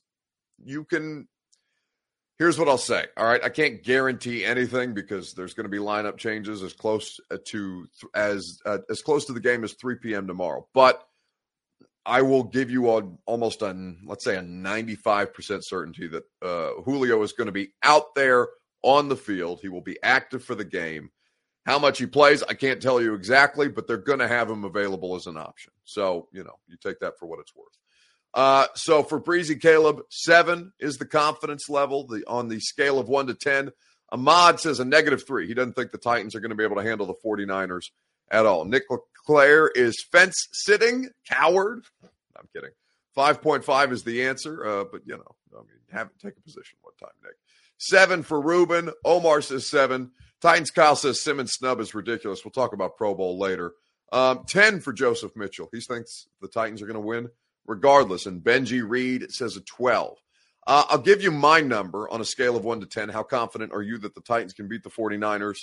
you 0.63 0.85
can. 0.85 1.27
Here's 2.37 2.59
what 2.59 2.67
I'll 2.67 2.77
say. 2.77 3.05
All 3.15 3.25
right, 3.25 3.41
I 3.43 3.49
can't 3.49 3.81
guarantee 3.81 4.43
anything 4.43 4.93
because 4.93 5.33
there's 5.33 5.53
going 5.53 5.65
to 5.65 5.69
be 5.69 5.77
lineup 5.77 6.17
changes 6.17 6.63
as 6.63 6.73
close 6.73 7.19
uh, 7.31 7.37
to 7.45 7.87
as 8.13 8.59
uh, 8.65 8.79
as 8.89 9.01
close 9.01 9.25
to 9.25 9.33
the 9.33 9.39
game 9.39 9.63
as 9.63 9.73
3 9.73 9.95
p.m. 9.95 10.27
tomorrow. 10.27 10.67
But 10.73 11.01
I 12.05 12.21
will 12.21 12.43
give 12.43 12.69
you 12.69 12.91
a, 12.91 13.09
almost 13.25 13.61
a 13.61 13.93
let's 14.05 14.25
say 14.25 14.35
a 14.35 14.41
95% 14.41 15.61
certainty 15.63 16.07
that 16.07 16.23
uh, 16.41 16.81
Julio 16.83 17.21
is 17.23 17.31
going 17.31 17.47
to 17.47 17.53
be 17.53 17.69
out 17.83 18.15
there 18.15 18.49
on 18.83 19.07
the 19.07 19.15
field. 19.15 19.59
He 19.61 19.69
will 19.69 19.81
be 19.81 19.97
active 20.03 20.43
for 20.43 20.55
the 20.55 20.65
game. 20.65 21.11
How 21.65 21.79
much 21.79 21.97
he 21.97 22.05
plays, 22.05 22.43
I 22.43 22.53
can't 22.53 22.81
tell 22.81 23.01
you 23.01 23.15
exactly, 23.15 23.69
but 23.69 23.87
they're 23.87 23.97
going 23.97 24.19
to 24.19 24.27
have 24.27 24.51
him 24.51 24.65
available 24.65 25.15
as 25.15 25.25
an 25.25 25.35
option. 25.35 25.73
So, 25.83 26.27
you 26.31 26.43
know, 26.43 26.59
you 26.67 26.77
take 26.77 26.99
that 26.99 27.17
for 27.17 27.25
what 27.25 27.39
it's 27.39 27.55
worth. 27.55 27.75
Uh, 28.35 28.67
so 28.75 29.01
for 29.01 29.17
Breezy 29.17 29.55
Caleb, 29.55 30.01
seven 30.09 30.73
is 30.77 30.97
the 30.97 31.05
confidence 31.05 31.69
level 31.69 32.05
the, 32.05 32.23
on 32.27 32.49
the 32.49 32.59
scale 32.59 32.99
of 32.99 33.07
one 33.07 33.27
to 33.27 33.33
10. 33.33 33.71
Ahmad 34.11 34.59
says 34.59 34.81
a 34.81 34.85
negative 34.85 35.25
three. 35.25 35.47
He 35.47 35.53
doesn't 35.53 35.73
think 35.73 35.91
the 35.91 35.97
Titans 35.97 36.35
are 36.35 36.41
going 36.41 36.49
to 36.49 36.55
be 36.55 36.65
able 36.65 36.75
to 36.75 36.83
handle 36.83 37.07
the 37.07 37.15
49ers 37.25 37.91
at 38.29 38.45
all. 38.45 38.65
Nick 38.65 38.83
LeClaire 38.89 39.69
is 39.69 40.05
fence 40.11 40.35
sitting, 40.51 41.09
coward. 41.29 41.85
I'm 42.37 42.47
kidding. 42.53 42.71
5.5 43.17 43.91
is 43.93 44.03
the 44.03 44.25
answer, 44.25 44.65
uh, 44.65 44.83
but 44.91 45.01
you 45.05 45.15
know, 45.15 45.35
I 45.53 45.59
mean, 45.59 45.67
have 45.91 46.09
take 46.21 46.37
a 46.37 46.41
position 46.41 46.77
one 46.81 46.93
time, 46.99 47.15
Nick. 47.23 47.35
Seven 47.77 48.23
for 48.23 48.41
Ruben. 48.41 48.89
Omar 49.05 49.41
says 49.41 49.65
seven. 49.65 50.11
Titans 50.41 50.71
Kyle 50.71 50.97
says 50.97 51.21
Simmons 51.21 51.53
snub 51.53 51.79
is 51.79 51.95
ridiculous. 51.95 52.43
We'll 52.43 52.51
talk 52.51 52.73
about 52.73 52.97
Pro 52.97 53.15
Bowl 53.15 53.39
later. 53.39 53.73
Um, 54.11 54.43
10 54.47 54.81
for 54.81 54.91
Joseph 54.91 55.35
Mitchell. 55.35 55.69
He 55.71 55.79
thinks 55.79 56.27
the 56.41 56.47
Titans 56.49 56.81
are 56.81 56.85
going 56.85 56.95
to 56.95 56.99
win 56.99 57.29
regardless. 57.65 58.25
And 58.25 58.41
Benji 58.43 58.87
Reed 58.87 59.31
says 59.31 59.57
a 59.57 59.61
12. 59.61 60.17
Uh, 60.67 60.83
I'll 60.89 60.97
give 60.97 61.21
you 61.21 61.31
my 61.31 61.61
number 61.61 62.09
on 62.09 62.21
a 62.21 62.25
scale 62.25 62.55
of 62.55 62.63
1 62.63 62.79
to 62.79 62.85
10. 62.87 63.09
How 63.09 63.23
confident 63.23 63.71
are 63.71 63.83
you 63.83 63.97
that 63.99 64.15
the 64.15 64.21
Titans 64.21 64.53
can 64.53 64.67
beat 64.67 64.83
the 64.83 64.89
49ers? 64.89 65.59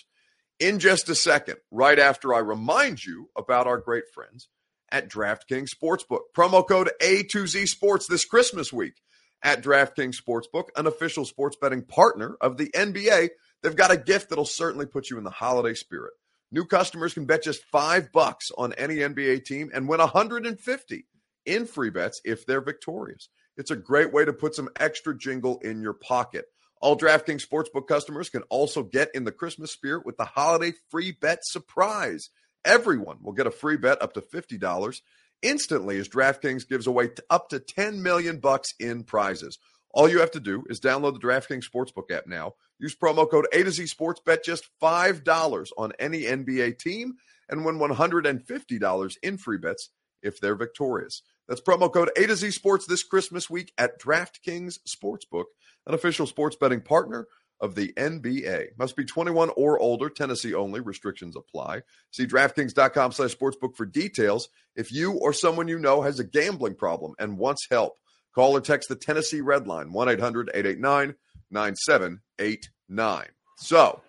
In 0.61 0.79
just 0.79 1.09
a 1.09 1.15
second, 1.15 1.57
right 1.71 1.99
after 1.99 2.33
I 2.33 2.39
remind 2.39 3.05
you 3.05 3.31
about 3.37 3.67
our 3.67 3.79
great 3.79 4.05
friends 4.15 4.49
at 4.93 5.09
DraftKings 5.09 5.71
Sportsbook. 5.71 6.21
Promo 6.37 6.67
code 6.67 6.91
A2Z 7.01 7.67
Sports 7.67 8.07
this 8.07 8.25
Christmas 8.25 8.73
week 8.73 8.95
at 9.43 9.63
DraftKings 9.63 10.17
Sportsbook, 10.23 10.67
an 10.77 10.87
official 10.87 11.25
sports 11.25 11.57
betting 11.61 11.83
partner 11.83 12.37
of 12.41 12.59
the 12.59 12.71
NBA. 12.71 13.31
They've 13.63 13.75
got 13.75 13.91
a 13.91 13.97
gift 13.97 14.29
that'll 14.29 14.45
certainly 14.45 14.87
put 14.87 15.11
you 15.11 15.19
in 15.19 15.25
the 15.25 15.31
holiday 15.31 15.75
spirit. 15.75 16.13
New 16.53 16.65
customers 16.67 17.15
can 17.15 17.25
bet 17.25 17.43
just 17.43 17.65
five 17.65 18.13
bucks 18.13 18.51
on 18.57 18.73
any 18.75 18.97
NBA 18.97 19.45
team 19.45 19.71
and 19.75 19.89
win 19.89 19.99
150 19.99 21.07
in 21.47 21.67
free 21.67 21.91
bets 21.91 22.21
if 22.25 22.47
they're 22.47 22.61
victorious. 22.61 23.29
It's 23.57 23.71
a 23.71 23.77
great 23.77 24.13
way 24.13 24.25
to 24.25 24.33
put 24.33 24.55
some 24.55 24.71
extra 24.79 25.17
jingle 25.17 25.59
in 25.59 25.83
your 25.83 25.93
pocket. 25.93 26.47
All 26.81 26.97
DraftKings 26.97 27.47
Sportsbook 27.47 27.87
customers 27.87 28.29
can 28.29 28.43
also 28.51 28.83
get 28.83 29.11
in 29.15 29.25
the 29.25 29.33
Christmas 29.33 29.71
spirit 29.71 30.05
with 30.05 30.17
the 30.17 30.25
holiday 30.25 30.73
free 30.91 31.13
bet 31.13 31.39
surprise. 31.43 32.31
Everyone 32.65 33.19
will 33.23 33.33
get 33.33 33.47
a 33.47 33.53
free 33.53 33.77
bet 33.77 34.03
up 34.03 34.15
to 34.15 34.21
$50 34.21 35.01
instantly 35.43 35.99
as 35.99 36.09
DraftKings 36.09 36.69
gives 36.69 36.87
away 36.87 37.11
up 37.29 37.49
to 37.51 37.59
10 37.59 38.03
million 38.03 38.39
bucks 38.39 38.75
in 38.81 39.05
prizes. 39.05 39.59
All 39.95 40.09
you 40.09 40.21
have 40.21 40.31
to 40.33 40.41
do 40.41 40.65
is 40.71 40.81
download 40.81 41.21
the 41.21 41.27
DraftKings 41.27 41.65
Sportsbook 41.69 42.11
app 42.11 42.27
now. 42.27 42.55
Use 42.79 42.97
promo 42.97 43.31
code 43.31 43.47
A 43.53 43.63
to 43.63 43.71
Z 43.71 43.87
Sports. 43.87 44.21
Bet 44.25 44.43
just 44.43 44.69
$5 44.83 45.69
on 45.77 45.93
any 45.99 46.23
NBA 46.23 46.79
team 46.79 47.15
and 47.49 47.65
win 47.65 47.79
$150 47.79 49.17
in 49.23 49.39
free 49.39 49.59
bets 49.59 49.91
if 50.23 50.41
they're 50.41 50.57
victorious. 50.57 51.23
That's 51.49 51.61
promo 51.61 51.93
code 51.93 52.11
A 52.17 52.27
to 52.27 52.37
Z 52.37 52.51
Sports 52.53 52.87
this 52.87 53.03
Christmas 53.03 53.51
week 53.51 53.73
at 53.77 54.01
DraftKings 54.01 54.79
Sportsbook, 54.89 55.45
an 55.87 55.95
official 55.95 56.27
sports 56.27 56.57
betting 56.57 56.81
partner 56.81 57.27
of 57.61 57.75
the 57.77 57.93
NBA. 57.97 58.77
Must 58.79 58.97
be 58.97 59.05
21 59.05 59.51
or 59.57 59.79
older, 59.79 60.09
Tennessee 60.09 60.53
only. 60.53 60.81
Restrictions 60.81 61.37
apply. 61.37 61.83
See 62.11 62.27
DraftKings.com 62.27 63.13
slash 63.13 63.37
sportsbook 63.37 63.77
for 63.77 63.87
details. 63.87 64.49
If 64.75 64.93
you 64.93 65.13
or 65.13 65.33
someone 65.33 65.69
you 65.69 65.79
know 65.79 66.03
has 66.03 66.19
a 66.19 66.25
gambling 66.25 66.75
problem 66.75 67.15
and 67.19 67.39
wants 67.39 67.69
help, 67.71 67.99
call 68.35 68.57
or 68.57 68.61
text 68.61 68.89
the 68.89 68.97
Tennessee 68.97 69.41
Red 69.41 69.67
Line, 69.67 69.93
1 69.93 70.09
800 70.09 70.51
889 70.55 71.15
9789. 71.51 73.27
So, 73.57 74.01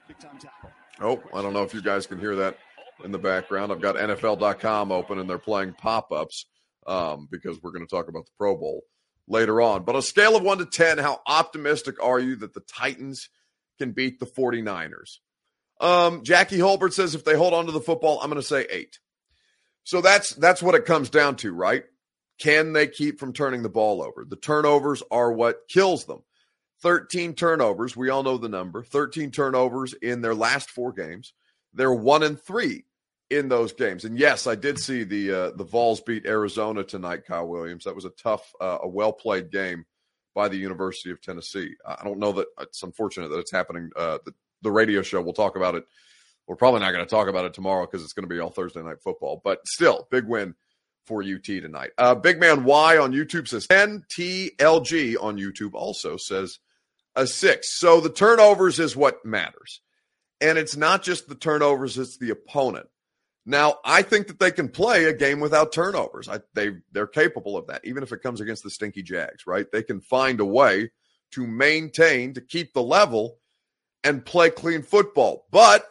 oh, 1.00 1.22
I 1.34 1.42
don't 1.42 1.54
know 1.54 1.64
if 1.64 1.74
you 1.74 1.82
guys 1.82 2.08
can 2.08 2.20
hear 2.20 2.36
that 2.38 2.58
in 3.04 3.12
the 3.12 3.20
background. 3.20 3.72
I've 3.72 3.82
got 3.82 3.96
NFL.com 3.98 4.92
open 4.92 5.20
and 5.20 5.30
they're 5.30 5.38
playing 5.38 5.74
pop 5.74 6.12
ups 6.12 6.46
um, 6.88 7.28
because 7.30 7.62
we're 7.62 7.72
going 7.72 7.86
to 7.86 7.96
talk 7.96 8.08
about 8.08 8.26
the 8.26 8.32
Pro 8.38 8.56
Bowl 8.56 8.82
later 9.28 9.62
on. 9.62 9.84
But 9.84 9.96
a 9.96 10.02
scale 10.02 10.36
of 10.36 10.44
1 10.44 10.60
to 10.60 10.66
10, 10.66 10.98
how 10.98 11.22
optimistic 11.26 12.02
are 12.04 12.20
you 12.20 12.36
that 12.38 12.54
the 12.54 12.62
Titans 12.62 13.30
can 13.78 13.92
beat 13.92 14.20
the 14.20 14.26
49ers? 14.26 15.20
Um, 15.80 16.24
Jackie 16.24 16.60
Holbert 16.60 16.94
says 16.94 17.16
if 17.16 17.26
they 17.26 17.36
hold 17.36 17.54
on 17.54 17.66
to 17.66 17.72
the 17.72 17.82
football, 17.82 18.20
I'm 18.22 18.30
going 18.30 18.42
to 18.42 18.48
say 18.48 18.66
8. 18.70 19.00
So 19.86 20.02
that's 20.02 20.30
that's 20.36 20.64
what 20.64 20.76
it 20.76 20.86
comes 20.86 21.10
down 21.10 21.36
to, 21.38 21.52
right? 21.52 21.84
Can 22.40 22.74
they 22.74 22.88
keep 22.88 23.20
from 23.20 23.34
turning 23.34 23.64
the 23.64 23.70
ball 23.70 24.02
over? 24.02 24.26
The 24.26 24.38
turnovers 24.38 25.04
are 25.12 25.32
what 25.32 25.68
kills 25.68 26.06
them. 26.06 26.24
13 26.82 27.34
turnovers, 27.34 27.96
we 27.96 28.10
all 28.10 28.24
know 28.24 28.38
the 28.38 28.50
number. 28.50 28.84
13 28.84 29.32
turnovers 29.32 29.94
in 29.94 30.22
their 30.22 30.36
last 30.36 30.70
4 30.70 30.94
games. 30.94 31.34
They're 31.74 31.94
1 31.94 32.24
and 32.24 32.40
3 32.40 32.86
in 33.36 33.50
those 33.50 33.74
games. 33.74 34.06
And 34.06 34.18
yes, 34.18 34.48
I 34.48 34.56
did 34.56 34.80
see 34.80 35.04
the 35.04 35.32
uh, 35.32 35.52
the 35.52 35.64
Vols 35.64 36.02
beat 36.02 36.26
Arizona 36.26 36.84
tonight, 36.84 37.26
Kyle 37.26 37.48
Williams. 37.48 37.86
That 37.86 37.96
was 37.96 38.06
a 38.06 38.12
tough 38.12 38.52
uh, 38.60 38.80
a 38.82 38.88
well-played 38.88 39.52
game 39.52 39.86
by 40.36 40.50
the 40.50 40.58
University 40.58 41.12
of 41.12 41.22
Tennessee. 41.22 41.76
I 41.86 42.04
don't 42.04 42.20
know 42.20 42.32
that 42.34 42.48
it's 42.62 42.84
unfortunate 42.84 43.30
that 43.30 43.40
it's 43.40 43.52
happening 43.52 43.92
uh, 43.96 44.20
the, 44.26 44.34
the 44.62 44.72
radio 44.72 45.02
show 45.02 45.22
we'll 45.22 45.34
talk 45.34 45.56
about 45.56 45.76
it 45.76 45.86
we're 46.48 46.56
probably 46.56 46.82
not 46.82 46.92
going 46.92 47.06
to 47.06 47.10
talk 47.10 47.28
about 47.28 47.46
it 47.46 47.54
tomorrow 47.54 47.86
because 47.86 48.04
it's 48.04 48.14
going 48.14 48.28
to 48.28 48.34
be 48.34 48.40
all 48.40 48.50
Thursday 48.50 48.82
night 48.82 49.02
football. 49.02 49.42
But 49.44 49.66
still, 49.68 50.08
big 50.12 50.28
win 50.28 50.56
for 51.06 51.24
UT 51.24 51.44
tonight. 51.44 51.92
Uh, 51.98 52.16
big 52.16 52.40
man 52.40 52.64
Y 52.64 52.98
on 52.98 53.14
YouTube 53.14 53.48
says 53.48 53.68
10 53.68 54.06
TLG 54.18 55.16
on 55.22 55.38
YouTube 55.38 55.74
also 55.74 56.18
says 56.18 56.60
a 57.16 57.28
six. 57.28 57.80
So 57.80 58.02
the 58.02 58.10
turnovers 58.10 58.80
is 58.80 58.96
what 58.96 59.26
matters. 59.26 59.82
And 60.42 60.58
it's 60.58 60.76
not 60.76 61.04
just 61.04 61.28
the 61.28 61.36
turnovers, 61.36 61.98
it's 61.98 62.18
the 62.18 62.32
opponent. 62.32 62.88
Now, 63.46 63.80
I 63.84 64.04
think 64.04 64.28
that 64.28 64.40
they 64.40 64.52
can 64.52 64.70
play 64.70 65.06
a 65.06 65.14
game 65.14 65.40
without 65.40 65.74
turnovers. 65.74 66.30
I, 66.30 66.40
they 66.54 66.78
they're 66.92 67.08
capable 67.08 67.58
of 67.58 67.68
that, 67.68 67.82
even 67.84 68.04
if 68.04 68.12
it 68.14 68.24
comes 68.24 68.40
against 68.40 68.64
the 68.64 68.70
stinky 68.70 69.04
Jags, 69.04 69.46
right? 69.46 69.70
They 69.72 69.84
can 69.84 70.00
find 70.00 70.40
a 70.40 70.46
way 70.46 70.92
to 71.32 71.46
maintain, 71.46 72.34
to 72.36 72.42
keep 72.42 72.74
the 72.74 72.84
level 72.84 73.40
and 74.04 74.26
play 74.26 74.50
clean 74.50 74.82
football. 74.82 75.46
But 75.52 75.86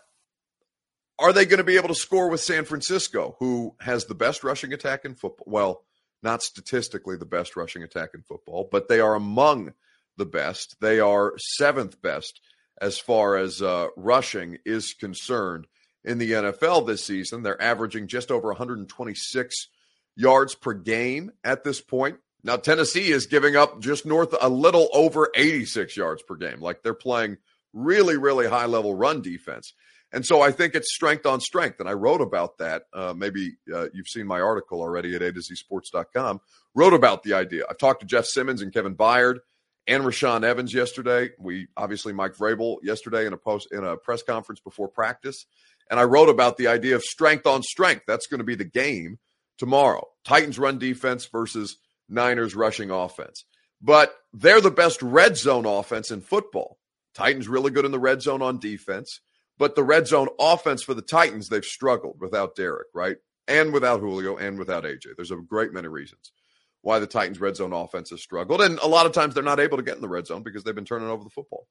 are 1.18 1.32
they 1.32 1.44
going 1.44 1.58
to 1.58 1.64
be 1.64 1.76
able 1.76 1.88
to 1.88 1.94
score 1.94 2.28
with 2.28 2.40
San 2.40 2.64
Francisco, 2.64 3.36
who 3.38 3.74
has 3.80 4.06
the 4.06 4.14
best 4.14 4.42
rushing 4.44 4.72
attack 4.72 5.04
in 5.04 5.14
football? 5.14 5.46
Well, 5.46 5.84
not 6.22 6.42
statistically 6.42 7.16
the 7.16 7.26
best 7.26 7.54
rushing 7.54 7.82
attack 7.82 8.10
in 8.14 8.22
football, 8.22 8.68
but 8.70 8.88
they 8.88 9.00
are 9.00 9.14
among 9.14 9.74
the 10.16 10.26
best. 10.26 10.76
They 10.80 11.00
are 11.00 11.34
seventh 11.36 12.00
best 12.00 12.40
as 12.80 12.98
far 12.98 13.36
as 13.36 13.60
uh, 13.60 13.88
rushing 13.96 14.58
is 14.64 14.94
concerned 14.94 15.66
in 16.04 16.18
the 16.18 16.32
NFL 16.32 16.86
this 16.86 17.04
season. 17.04 17.42
They're 17.42 17.60
averaging 17.60 18.08
just 18.08 18.30
over 18.30 18.48
126 18.48 19.68
yards 20.16 20.54
per 20.54 20.74
game 20.74 21.32
at 21.44 21.64
this 21.64 21.80
point. 21.80 22.18
Now, 22.44 22.56
Tennessee 22.56 23.10
is 23.10 23.26
giving 23.26 23.54
up 23.54 23.80
just 23.80 24.04
north 24.04 24.34
a 24.40 24.48
little 24.48 24.88
over 24.92 25.30
86 25.34 25.96
yards 25.96 26.22
per 26.22 26.34
game. 26.34 26.60
Like 26.60 26.82
they're 26.82 26.94
playing 26.94 27.38
really, 27.72 28.16
really 28.16 28.48
high 28.48 28.66
level 28.66 28.94
run 28.94 29.22
defense. 29.22 29.74
And 30.12 30.26
so 30.26 30.42
I 30.42 30.50
think 30.50 30.74
it's 30.74 30.92
strength 30.92 31.24
on 31.24 31.40
strength. 31.40 31.80
And 31.80 31.88
I 31.88 31.92
wrote 31.92 32.20
about 32.20 32.58
that. 32.58 32.82
Uh, 32.92 33.14
maybe 33.16 33.56
uh, 33.72 33.86
you've 33.94 34.08
seen 34.08 34.26
my 34.26 34.40
article 34.40 34.80
already 34.80 35.14
at 35.14 35.22
A 35.22 35.32
to 35.32 35.40
Z 35.40 35.54
Sports.com. 35.54 36.40
Wrote 36.74 36.92
about 36.92 37.22
the 37.22 37.32
idea. 37.32 37.64
I've 37.70 37.78
talked 37.78 38.00
to 38.00 38.06
Jeff 38.06 38.26
Simmons 38.26 38.60
and 38.60 38.72
Kevin 38.72 38.94
Byard 38.94 39.38
and 39.86 40.04
Rashaan 40.04 40.44
Evans 40.44 40.74
yesterday. 40.74 41.30
We 41.38 41.68
obviously 41.76 42.12
Mike 42.12 42.36
Vrabel 42.36 42.76
yesterday 42.82 43.26
in 43.26 43.32
a 43.32 43.38
post 43.38 43.68
in 43.72 43.84
a 43.84 43.96
press 43.96 44.22
conference 44.22 44.60
before 44.60 44.88
practice. 44.88 45.46
And 45.92 46.00
I 46.00 46.04
wrote 46.04 46.30
about 46.30 46.56
the 46.56 46.68
idea 46.68 46.96
of 46.96 47.02
strength 47.02 47.46
on 47.46 47.62
strength. 47.62 48.04
That's 48.06 48.26
going 48.26 48.38
to 48.38 48.44
be 48.44 48.54
the 48.54 48.64
game 48.64 49.18
tomorrow. 49.58 50.06
Titans 50.24 50.58
run 50.58 50.78
defense 50.78 51.28
versus 51.30 51.76
Niners 52.08 52.56
rushing 52.56 52.90
offense. 52.90 53.44
but 53.82 54.14
they're 54.32 54.60
the 54.60 54.70
best 54.70 55.02
red 55.02 55.36
zone 55.36 55.66
offense 55.66 56.10
in 56.10 56.20
football. 56.22 56.78
Titans 57.14 57.48
really 57.48 57.70
good 57.70 57.84
in 57.84 57.90
the 57.90 57.98
red 57.98 58.22
zone 58.22 58.40
on 58.40 58.58
defense, 58.58 59.20
but 59.58 59.74
the 59.74 59.82
red 59.82 60.06
zone 60.06 60.28
offense 60.40 60.82
for 60.82 60.94
the 60.94 61.02
Titans, 61.02 61.48
they've 61.48 61.64
struggled 61.64 62.16
without 62.20 62.56
Derrick, 62.56 62.86
right? 62.94 63.16
And 63.46 63.72
without 63.72 64.00
Julio 64.00 64.36
and 64.36 64.58
without 64.58 64.84
AJ. 64.84 65.16
There's 65.16 65.30
a 65.30 65.36
great 65.36 65.74
many 65.74 65.88
reasons 65.88 66.32
why 66.80 67.00
the 67.00 67.06
Titans 67.06 67.40
red 67.40 67.56
zone 67.56 67.72
offense 67.72 68.10
has 68.10 68.22
struggled. 68.22 68.62
And 68.62 68.78
a 68.78 68.88
lot 68.88 69.04
of 69.04 69.12
times 69.12 69.34
they're 69.34 69.42
not 69.42 69.60
able 69.60 69.76
to 69.76 69.82
get 69.82 69.96
in 69.96 70.00
the 70.00 70.08
red 70.08 70.26
zone 70.26 70.42
because 70.42 70.64
they've 70.64 70.74
been 70.74 70.84
turning 70.86 71.08
over 71.08 71.22
the 71.22 71.30
football. 71.30 71.66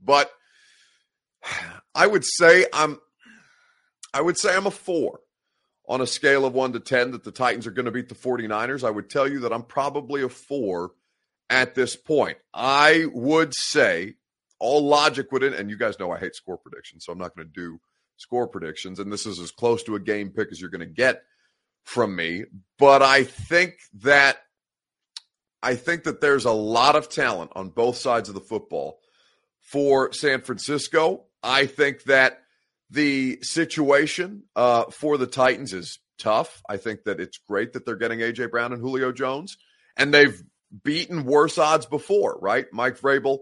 But 0.00 0.30
I 1.94 2.06
would 2.06 2.24
say 2.24 2.66
I'm 2.72 3.00
I 4.12 4.20
would 4.20 4.38
say 4.38 4.54
I'm 4.54 4.66
a 4.66 4.70
four 4.70 5.20
on 5.88 6.00
a 6.00 6.06
scale 6.06 6.44
of 6.44 6.52
one 6.52 6.72
to 6.72 6.80
10 6.80 7.12
that 7.12 7.24
the 7.24 7.32
Titans 7.32 7.66
are 7.66 7.70
going 7.70 7.86
to 7.86 7.92
beat 7.92 8.08
the 8.08 8.14
49ers. 8.14 8.84
I 8.84 8.90
would 8.90 9.08
tell 9.08 9.28
you 9.28 9.40
that 9.40 9.52
I'm 9.52 9.62
probably 9.62 10.22
a 10.22 10.28
four 10.28 10.92
at 11.50 11.74
this 11.74 11.96
point. 11.96 12.38
I 12.52 13.06
would 13.12 13.54
say 13.54 14.14
all 14.58 14.86
logic 14.86 15.32
would, 15.32 15.42
and 15.42 15.70
you 15.70 15.78
guys 15.78 15.98
know 15.98 16.10
I 16.10 16.18
hate 16.18 16.34
score 16.34 16.58
predictions, 16.58 17.04
so 17.04 17.12
I'm 17.12 17.18
not 17.18 17.34
going 17.34 17.48
to 17.48 17.52
do 17.52 17.80
score 18.16 18.46
predictions. 18.46 18.98
And 18.98 19.12
this 19.12 19.26
is 19.26 19.38
as 19.38 19.50
close 19.50 19.82
to 19.84 19.94
a 19.94 20.00
game 20.00 20.30
pick 20.30 20.48
as 20.50 20.60
you're 20.60 20.70
going 20.70 20.80
to 20.80 20.86
get 20.86 21.22
from 21.84 22.14
me. 22.14 22.44
But 22.78 23.02
I 23.02 23.24
think 23.24 23.76
that 24.02 24.38
I 25.62 25.74
think 25.74 26.04
that 26.04 26.20
there's 26.20 26.44
a 26.44 26.52
lot 26.52 26.96
of 26.96 27.08
talent 27.08 27.52
on 27.56 27.70
both 27.70 27.96
sides 27.96 28.28
of 28.28 28.34
the 28.34 28.40
football 28.40 29.00
for 29.60 30.12
San 30.12 30.40
Francisco. 30.40 31.24
I 31.42 31.66
think 31.66 32.04
that 32.04 32.42
the 32.90 33.38
situation 33.42 34.44
uh, 34.56 34.84
for 34.84 35.18
the 35.18 35.26
Titans 35.26 35.72
is 35.72 35.98
tough. 36.18 36.62
I 36.68 36.76
think 36.76 37.04
that 37.04 37.20
it's 37.20 37.38
great 37.48 37.72
that 37.72 37.84
they're 37.84 37.96
getting 37.96 38.20
AJ 38.20 38.50
Brown 38.50 38.72
and 38.72 38.80
Julio 38.80 39.12
Jones, 39.12 39.56
and 39.96 40.12
they've 40.12 40.42
beaten 40.84 41.24
worse 41.24 41.58
odds 41.58 41.86
before, 41.86 42.38
right? 42.40 42.66
Mike 42.72 42.98
Vrabel 42.98 43.40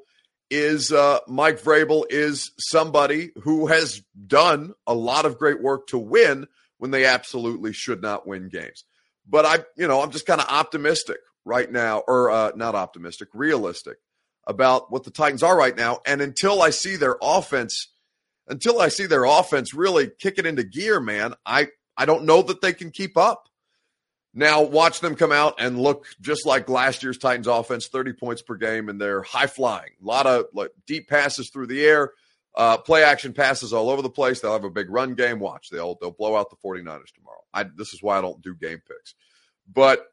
is 0.50 0.92
uh, 0.92 1.18
Mike 1.26 1.60
Vrabel 1.60 2.04
is 2.08 2.52
somebody 2.58 3.30
who 3.42 3.66
has 3.66 4.02
done 4.26 4.74
a 4.86 4.94
lot 4.94 5.26
of 5.26 5.38
great 5.38 5.60
work 5.60 5.88
to 5.88 5.98
win 5.98 6.46
when 6.78 6.90
they 6.90 7.04
absolutely 7.04 7.72
should 7.72 8.02
not 8.02 8.26
win 8.26 8.48
games. 8.48 8.84
But 9.28 9.44
I, 9.44 9.58
you 9.76 9.88
know, 9.88 10.02
I'm 10.02 10.12
just 10.12 10.26
kind 10.26 10.40
of 10.40 10.46
optimistic 10.48 11.18
right 11.44 11.70
now, 11.70 12.02
or 12.06 12.30
uh, 12.30 12.52
not 12.54 12.74
optimistic, 12.74 13.28
realistic 13.32 13.96
about 14.46 14.92
what 14.92 15.02
the 15.04 15.10
Titans 15.10 15.42
are 15.42 15.56
right 15.56 15.76
now. 15.76 16.00
And 16.06 16.20
until 16.20 16.62
I 16.62 16.70
see 16.70 16.96
their 16.96 17.16
offense, 17.20 17.88
until 18.48 18.80
I 18.80 18.88
see 18.88 19.06
their 19.06 19.24
offense 19.24 19.74
really 19.74 20.10
kick 20.18 20.38
it 20.38 20.46
into 20.46 20.64
gear, 20.64 21.00
man, 21.00 21.34
I 21.44 21.68
I 21.96 22.04
don't 22.06 22.24
know 22.24 22.42
that 22.42 22.60
they 22.60 22.72
can 22.72 22.90
keep 22.90 23.16
up. 23.16 23.48
Now 24.34 24.62
watch 24.62 25.00
them 25.00 25.14
come 25.14 25.32
out 25.32 25.54
and 25.58 25.80
look 25.80 26.06
just 26.20 26.44
like 26.44 26.68
last 26.68 27.02
year's 27.02 27.16
Titans 27.16 27.46
offense, 27.46 27.88
30 27.88 28.12
points 28.12 28.42
per 28.42 28.54
game, 28.56 28.90
and 28.90 29.00
they're 29.00 29.22
high 29.22 29.46
flying. 29.46 29.92
A 30.02 30.04
lot 30.04 30.26
of 30.26 30.46
like 30.52 30.72
deep 30.86 31.08
passes 31.08 31.48
through 31.48 31.68
the 31.68 31.82
air, 31.82 32.12
uh, 32.54 32.76
play 32.76 33.02
action 33.02 33.32
passes 33.32 33.72
all 33.72 33.88
over 33.88 34.02
the 34.02 34.10
place. 34.10 34.40
They'll 34.40 34.52
have 34.52 34.64
a 34.64 34.70
big 34.70 34.90
run 34.90 35.14
game. 35.14 35.38
Watch. 35.38 35.70
They'll 35.70 35.96
they'll 36.00 36.10
blow 36.10 36.36
out 36.36 36.50
the 36.50 36.56
49ers 36.56 37.12
tomorrow. 37.14 37.40
I, 37.52 37.64
this 37.64 37.94
is 37.94 38.02
why 38.02 38.18
I 38.18 38.20
don't 38.20 38.42
do 38.42 38.54
game 38.54 38.82
picks. 38.86 39.14
But 39.72 40.06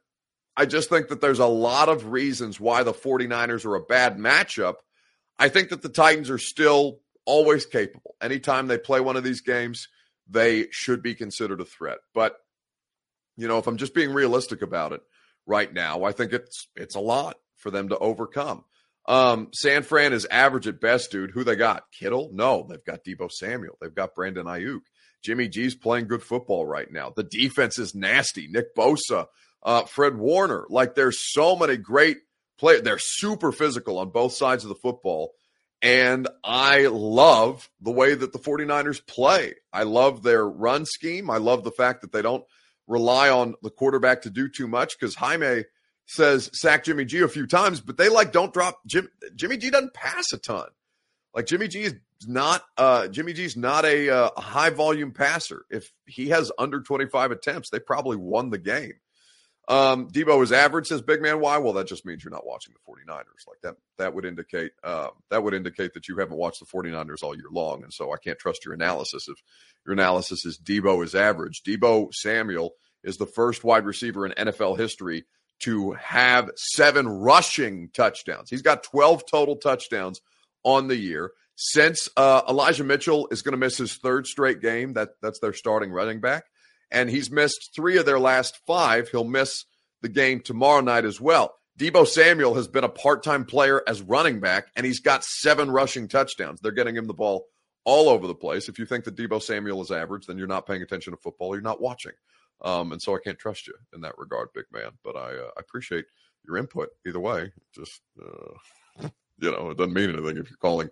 I 0.56 0.66
just 0.66 0.88
think 0.88 1.08
that 1.08 1.20
there's 1.20 1.38
a 1.38 1.46
lot 1.46 1.88
of 1.88 2.06
reasons 2.06 2.60
why 2.60 2.82
the 2.82 2.92
49ers 2.92 3.64
are 3.64 3.74
a 3.74 3.80
bad 3.80 4.18
matchup. 4.18 4.76
I 5.38 5.48
think 5.48 5.70
that 5.70 5.82
the 5.82 5.88
Titans 5.88 6.30
are 6.30 6.38
still 6.38 7.00
always 7.26 7.66
capable. 7.66 8.14
Anytime 8.20 8.66
they 8.66 8.78
play 8.78 9.00
one 9.00 9.16
of 9.16 9.24
these 9.24 9.40
games, 9.40 9.88
they 10.28 10.68
should 10.70 11.02
be 11.02 11.14
considered 11.14 11.60
a 11.60 11.64
threat. 11.64 11.98
But 12.14 12.36
you 13.36 13.48
know, 13.48 13.58
if 13.58 13.66
I'm 13.66 13.76
just 13.76 13.94
being 13.94 14.12
realistic 14.12 14.62
about 14.62 14.92
it 14.92 15.00
right 15.46 15.72
now, 15.72 16.04
I 16.04 16.12
think 16.12 16.32
it's 16.32 16.68
it's 16.76 16.94
a 16.94 17.00
lot 17.00 17.36
for 17.56 17.70
them 17.70 17.88
to 17.88 17.98
overcome. 17.98 18.64
Um, 19.06 19.48
San 19.52 19.82
Fran 19.82 20.12
is 20.12 20.26
average 20.30 20.66
at 20.66 20.80
best, 20.80 21.10
dude. 21.10 21.30
Who 21.32 21.44
they 21.44 21.56
got? 21.56 21.84
Kittle? 21.92 22.30
No, 22.32 22.66
they've 22.68 22.84
got 22.84 23.04
Deebo 23.04 23.30
Samuel. 23.30 23.76
They've 23.80 23.94
got 23.94 24.14
Brandon 24.14 24.46
Aiyuk. 24.46 24.80
Jimmy 25.22 25.48
G's 25.48 25.74
playing 25.74 26.06
good 26.06 26.22
football 26.22 26.66
right 26.66 26.90
now. 26.90 27.12
The 27.14 27.22
defense 27.22 27.78
is 27.78 27.94
nasty. 27.94 28.46
Nick 28.48 28.74
Bosa, 28.74 29.26
uh, 29.62 29.84
Fred 29.84 30.16
Warner. 30.16 30.66
Like 30.68 30.94
there's 30.94 31.32
so 31.32 31.56
many 31.56 31.76
great 31.76 32.18
players. 32.58 32.82
They're 32.82 32.98
super 32.98 33.52
physical 33.52 33.98
on 33.98 34.10
both 34.10 34.32
sides 34.32 34.64
of 34.64 34.68
the 34.68 34.74
football. 34.74 35.32
And 35.84 36.28
I 36.42 36.86
love 36.86 37.68
the 37.82 37.90
way 37.90 38.14
that 38.14 38.32
the 38.32 38.38
49ers 38.38 39.06
play. 39.06 39.56
I 39.70 39.82
love 39.82 40.22
their 40.22 40.48
run 40.48 40.86
scheme. 40.86 41.28
I 41.28 41.36
love 41.36 41.62
the 41.62 41.70
fact 41.70 42.00
that 42.00 42.10
they 42.10 42.22
don't 42.22 42.42
rely 42.86 43.28
on 43.28 43.54
the 43.62 43.68
quarterback 43.68 44.22
to 44.22 44.30
do 44.30 44.48
too 44.48 44.66
much 44.66 44.98
because 44.98 45.14
Jaime 45.14 45.64
says 46.06 46.48
sack 46.54 46.84
Jimmy 46.84 47.04
G 47.04 47.20
a 47.20 47.28
few 47.28 47.46
times, 47.46 47.82
but 47.82 47.98
they 47.98 48.08
like 48.08 48.32
don't 48.32 48.52
drop 48.52 48.80
Jim, 48.86 49.10
Jimmy 49.36 49.58
G 49.58 49.68
doesn't 49.68 49.92
pass 49.92 50.32
a 50.32 50.38
ton. 50.38 50.68
Like 51.34 51.44
Jimmy 51.44 51.68
G 51.68 51.82
is 51.82 51.94
not 52.26 52.62
uh, 52.78 53.08
Jimmy 53.08 53.34
G's 53.34 53.54
not 53.54 53.84
a, 53.84 54.08
uh, 54.08 54.30
a 54.34 54.40
high 54.40 54.70
volume 54.70 55.12
passer. 55.12 55.66
If 55.68 55.92
he 56.06 56.30
has 56.30 56.50
under 56.58 56.80
25 56.80 57.30
attempts, 57.30 57.68
they 57.68 57.78
probably 57.78 58.16
won 58.16 58.48
the 58.48 58.58
game. 58.58 58.94
Um, 59.66 60.08
Deebo 60.08 60.42
is 60.42 60.52
average, 60.52 60.88
says 60.88 61.00
Big 61.00 61.22
Man. 61.22 61.40
Why? 61.40 61.56
Well, 61.58 61.72
that 61.74 61.86
just 61.86 62.04
means 62.04 62.22
you're 62.22 62.30
not 62.30 62.46
watching 62.46 62.74
the 62.74 62.92
49ers. 62.92 63.48
Like 63.48 63.60
that, 63.62 63.76
that 63.98 64.14
would 64.14 64.24
indicate 64.24 64.72
uh, 64.82 65.08
that 65.30 65.42
would 65.42 65.54
indicate 65.54 65.94
that 65.94 66.08
you 66.08 66.18
haven't 66.18 66.36
watched 66.36 66.60
the 66.60 66.66
49ers 66.66 67.22
all 67.22 67.34
year 67.34 67.48
long. 67.50 67.82
And 67.82 67.92
so 67.92 68.12
I 68.12 68.18
can't 68.18 68.38
trust 68.38 68.64
your 68.64 68.74
analysis 68.74 69.28
if 69.28 69.36
your 69.86 69.94
analysis 69.94 70.44
is 70.44 70.58
Deebo 70.58 71.02
is 71.02 71.14
average. 71.14 71.62
Deebo 71.62 72.12
Samuel 72.12 72.74
is 73.02 73.16
the 73.16 73.26
first 73.26 73.64
wide 73.64 73.86
receiver 73.86 74.26
in 74.26 74.32
NFL 74.32 74.78
history 74.78 75.24
to 75.60 75.92
have 75.92 76.50
seven 76.56 77.08
rushing 77.08 77.88
touchdowns. 77.94 78.50
He's 78.50 78.62
got 78.62 78.82
12 78.82 79.24
total 79.30 79.56
touchdowns 79.56 80.20
on 80.62 80.88
the 80.88 80.96
year. 80.96 81.32
Since 81.56 82.08
uh, 82.16 82.42
Elijah 82.48 82.84
Mitchell 82.84 83.28
is 83.30 83.42
going 83.42 83.52
to 83.52 83.58
miss 83.58 83.78
his 83.78 83.94
third 83.94 84.26
straight 84.26 84.60
game, 84.60 84.94
that 84.94 85.10
that's 85.22 85.38
their 85.38 85.52
starting 85.52 85.92
running 85.92 86.20
back 86.20 86.44
and 86.94 87.10
he's 87.10 87.30
missed 87.30 87.72
three 87.74 87.98
of 87.98 88.06
their 88.06 88.20
last 88.20 88.58
five. 88.66 89.08
He'll 89.08 89.24
miss 89.24 89.64
the 90.00 90.08
game 90.08 90.40
tomorrow 90.40 90.80
night 90.80 91.04
as 91.04 91.20
well. 91.20 91.56
Deebo 91.78 92.06
Samuel 92.06 92.54
has 92.54 92.68
been 92.68 92.84
a 92.84 92.88
part 92.88 93.24
time 93.24 93.44
player 93.44 93.82
as 93.86 94.00
running 94.00 94.38
back, 94.38 94.68
and 94.76 94.86
he's 94.86 95.00
got 95.00 95.24
seven 95.24 95.70
rushing 95.70 96.06
touchdowns. 96.06 96.60
They're 96.60 96.72
getting 96.72 96.94
him 96.94 97.06
the 97.06 97.12
ball 97.14 97.46
all 97.84 98.08
over 98.08 98.26
the 98.26 98.34
place. 98.34 98.68
If 98.68 98.78
you 98.78 98.86
think 98.86 99.04
that 99.04 99.16
Deebo 99.16 99.42
Samuel 99.42 99.82
is 99.82 99.90
average, 99.90 100.26
then 100.26 100.38
you're 100.38 100.46
not 100.46 100.66
paying 100.66 100.82
attention 100.82 101.12
to 101.12 101.16
football. 101.16 101.54
You're 101.54 101.62
not 101.62 101.82
watching. 101.82 102.12
Um, 102.62 102.92
and 102.92 103.02
so 103.02 103.14
I 103.14 103.18
can't 103.22 103.38
trust 103.38 103.66
you 103.66 103.74
in 103.92 104.00
that 104.02 104.16
regard, 104.16 104.48
big 104.54 104.66
man. 104.72 104.92
But 105.02 105.16
I, 105.16 105.34
uh, 105.34 105.50
I 105.56 105.60
appreciate 105.60 106.06
your 106.46 106.56
input 106.56 106.90
either 107.04 107.20
way. 107.20 107.52
Just, 107.74 108.00
uh, 108.22 109.08
you 109.38 109.50
know, 109.50 109.70
it 109.70 109.76
doesn't 109.76 109.92
mean 109.92 110.10
anything 110.10 110.36
if 110.36 110.48
you're 110.48 110.56
calling 110.58 110.88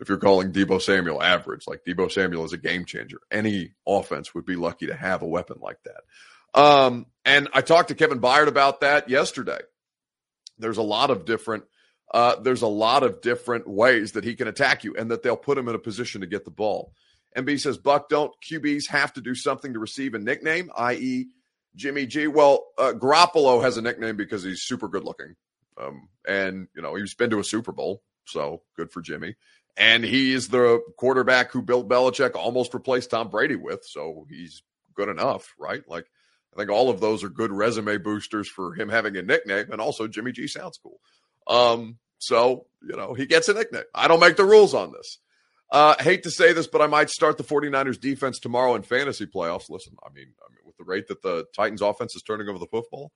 if 0.00 0.08
you're 0.08 0.18
calling 0.18 0.52
Deebo 0.52 0.80
Samuel 0.80 1.22
average. 1.22 1.66
Like 1.66 1.84
Deebo 1.86 2.10
Samuel 2.10 2.44
is 2.44 2.52
a 2.52 2.58
game 2.58 2.84
changer. 2.84 3.18
Any 3.30 3.72
offense 3.86 4.34
would 4.34 4.46
be 4.46 4.56
lucky 4.56 4.86
to 4.86 4.94
have 4.94 5.22
a 5.22 5.26
weapon 5.26 5.58
like 5.60 5.78
that. 5.84 6.60
Um, 6.60 7.06
and 7.24 7.48
I 7.52 7.60
talked 7.60 7.88
to 7.88 7.94
Kevin 7.94 8.20
Byard 8.20 8.48
about 8.48 8.80
that 8.80 9.08
yesterday. 9.08 9.60
There's 10.58 10.78
a 10.78 10.82
lot 10.82 11.10
of 11.10 11.24
different 11.24 11.64
uh, 12.12 12.36
there's 12.40 12.62
a 12.62 12.68
lot 12.68 13.02
of 13.02 13.20
different 13.20 13.66
ways 13.66 14.12
that 14.12 14.22
he 14.22 14.36
can 14.36 14.46
attack 14.46 14.84
you 14.84 14.94
and 14.96 15.10
that 15.10 15.22
they'll 15.22 15.36
put 15.36 15.58
him 15.58 15.68
in 15.68 15.74
a 15.74 15.80
position 15.80 16.20
to 16.20 16.28
get 16.28 16.44
the 16.44 16.50
ball. 16.50 16.92
MB 17.36 17.58
says, 17.58 17.76
Buck, 17.76 18.08
don't 18.08 18.32
QBs 18.48 18.88
have 18.88 19.12
to 19.14 19.20
do 19.20 19.34
something 19.34 19.72
to 19.72 19.80
receive 19.80 20.14
a 20.14 20.18
nickname, 20.18 20.70
i.e., 20.76 21.26
Jimmy 21.74 22.06
G? 22.06 22.28
Well, 22.28 22.66
uh, 22.78 22.92
Garoppolo 22.92 23.62
has 23.62 23.76
a 23.76 23.82
nickname 23.82 24.16
because 24.16 24.44
he's 24.44 24.62
super 24.62 24.86
good 24.86 25.02
looking. 25.02 25.34
Um, 25.76 26.08
and, 26.26 26.68
you 26.76 26.82
know, 26.82 26.94
he's 26.94 27.14
been 27.14 27.30
to 27.30 27.40
a 27.40 27.44
Super 27.44 27.72
Bowl, 27.72 28.02
so 28.26 28.62
good 28.76 28.92
for 28.92 29.02
Jimmy. 29.02 29.34
And 29.76 30.04
he's 30.04 30.48
the 30.48 30.80
quarterback 30.96 31.50
who 31.50 31.60
Bill 31.60 31.84
Belichick 31.84 32.36
almost 32.36 32.74
replaced 32.74 33.10
Tom 33.10 33.28
Brady 33.28 33.56
with. 33.56 33.84
So 33.84 34.26
he's 34.28 34.62
good 34.94 35.08
enough, 35.08 35.52
right? 35.58 35.82
Like, 35.88 36.06
I 36.54 36.58
think 36.58 36.70
all 36.70 36.90
of 36.90 37.00
those 37.00 37.24
are 37.24 37.28
good 37.28 37.50
resume 37.50 37.98
boosters 37.98 38.48
for 38.48 38.74
him 38.74 38.88
having 38.88 39.16
a 39.16 39.22
nickname. 39.22 39.72
And 39.72 39.80
also, 39.80 40.06
Jimmy 40.06 40.30
G 40.30 40.46
sounds 40.46 40.78
cool. 40.80 41.00
Um, 41.48 41.98
so, 42.18 42.66
you 42.82 42.96
know, 42.96 43.14
he 43.14 43.26
gets 43.26 43.48
a 43.48 43.54
nickname. 43.54 43.82
I 43.94 44.06
don't 44.06 44.20
make 44.20 44.36
the 44.36 44.44
rules 44.44 44.74
on 44.74 44.92
this. 44.92 45.18
Uh, 45.70 46.00
hate 46.00 46.22
to 46.22 46.30
say 46.30 46.52
this, 46.52 46.68
but 46.68 46.80
I 46.80 46.86
might 46.86 47.10
start 47.10 47.36
the 47.36 47.44
49ers 47.44 48.00
defense 48.00 48.38
tomorrow 48.38 48.76
in 48.76 48.82
fantasy 48.82 49.26
playoffs. 49.26 49.68
Listen, 49.68 49.96
I 50.04 50.12
mean, 50.12 50.28
I 50.40 50.52
mean, 50.52 50.60
with 50.64 50.76
the 50.76 50.84
rate 50.84 51.08
that 51.08 51.22
the 51.22 51.46
Titans 51.54 51.82
offense 51.82 52.14
is 52.14 52.22
turning 52.22 52.48
over 52.48 52.60
the 52.60 52.66
football, 52.66 53.10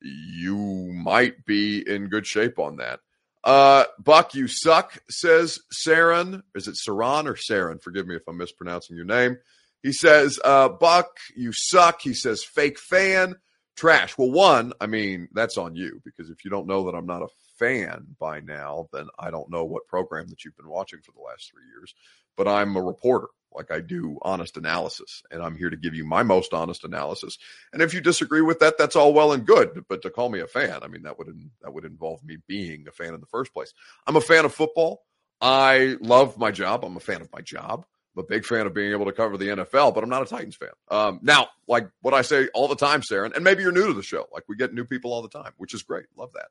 you 0.00 0.56
might 0.56 1.44
be 1.44 1.86
in 1.86 2.08
good 2.08 2.26
shape 2.26 2.58
on 2.58 2.76
that. 2.76 3.00
Uh, 3.42 3.84
Buck, 3.98 4.34
you 4.34 4.46
suck, 4.48 5.02
says 5.08 5.58
Saran. 5.86 6.42
Is 6.54 6.68
it 6.68 6.76
Saran 6.76 7.26
or 7.26 7.34
Saran? 7.34 7.82
Forgive 7.82 8.06
me 8.06 8.16
if 8.16 8.22
I'm 8.28 8.36
mispronouncing 8.36 8.96
your 8.96 9.06
name. 9.06 9.38
He 9.82 9.92
says, 9.92 10.38
uh, 10.44 10.68
Buck, 10.68 11.16
you 11.36 11.52
suck. 11.54 12.02
He 12.02 12.12
says, 12.12 12.44
fake 12.44 12.78
fan. 12.78 13.36
trash. 13.76 14.16
Well, 14.18 14.30
one, 14.30 14.74
I 14.80 14.86
mean, 14.86 15.28
that's 15.32 15.56
on 15.56 15.74
you 15.74 16.02
because 16.04 16.28
if 16.28 16.44
you 16.44 16.50
don't 16.50 16.66
know 16.66 16.84
that 16.84 16.94
I'm 16.94 17.06
not 17.06 17.22
a 17.22 17.28
fan 17.60 18.16
by 18.18 18.40
now, 18.40 18.88
then 18.92 19.06
I 19.18 19.30
don't 19.30 19.50
know 19.50 19.64
what 19.64 19.86
program 19.86 20.26
that 20.28 20.44
you've 20.44 20.56
been 20.56 20.68
watching 20.68 21.00
for 21.00 21.12
the 21.12 21.20
last 21.20 21.50
three 21.50 21.64
years. 21.72 21.94
But 22.36 22.48
I'm 22.48 22.74
a 22.74 22.82
reporter. 22.82 23.28
Like 23.52 23.72
I 23.72 23.80
do 23.80 24.18
honest 24.22 24.56
analysis, 24.56 25.22
and 25.30 25.42
I'm 25.42 25.56
here 25.56 25.70
to 25.70 25.76
give 25.76 25.94
you 25.94 26.04
my 26.04 26.22
most 26.22 26.54
honest 26.54 26.84
analysis. 26.84 27.36
And 27.72 27.82
if 27.82 27.92
you 27.92 28.00
disagree 28.00 28.42
with 28.42 28.60
that, 28.60 28.78
that's 28.78 28.94
all 28.94 29.12
well 29.12 29.32
and 29.32 29.44
good. 29.44 29.84
But 29.88 30.02
to 30.02 30.10
call 30.10 30.28
me 30.28 30.38
a 30.38 30.46
fan, 30.46 30.78
I 30.82 30.86
mean, 30.86 31.02
that 31.02 31.18
would 31.18 31.28
that 31.62 31.74
would 31.74 31.84
involve 31.84 32.22
me 32.22 32.38
being 32.46 32.86
a 32.86 32.92
fan 32.92 33.12
in 33.12 33.20
the 33.20 33.26
first 33.26 33.52
place. 33.52 33.74
I'm 34.06 34.14
a 34.14 34.20
fan 34.20 34.44
of 34.44 34.54
football. 34.54 35.02
I 35.40 35.96
love 36.00 36.38
my 36.38 36.52
job. 36.52 36.84
I'm 36.84 36.96
a 36.96 37.00
fan 37.00 37.22
of 37.22 37.32
my 37.32 37.40
job. 37.40 37.84
I'm 38.16 38.22
a 38.22 38.26
big 38.26 38.44
fan 38.44 38.66
of 38.66 38.74
being 38.74 38.92
able 38.92 39.06
to 39.06 39.12
cover 39.12 39.36
the 39.36 39.48
NFL, 39.48 39.94
but 39.94 40.04
I'm 40.04 40.10
not 40.10 40.22
a 40.22 40.26
Titans 40.26 40.56
fan. 40.56 40.70
Um, 40.88 41.20
now, 41.22 41.48
like 41.66 41.88
what 42.02 42.14
I 42.14 42.22
say 42.22 42.48
all 42.54 42.68
the 42.68 42.76
time, 42.76 43.02
Sarah, 43.02 43.30
and 43.34 43.44
maybe 43.44 43.62
you're 43.62 43.72
new 43.72 43.86
to 43.88 43.94
the 43.94 44.02
show. 44.02 44.26
Like 44.32 44.44
we 44.48 44.56
get 44.56 44.74
new 44.74 44.84
people 44.84 45.12
all 45.12 45.22
the 45.22 45.28
time, 45.28 45.52
which 45.56 45.74
is 45.74 45.82
great. 45.82 46.06
Love 46.16 46.30
that. 46.34 46.48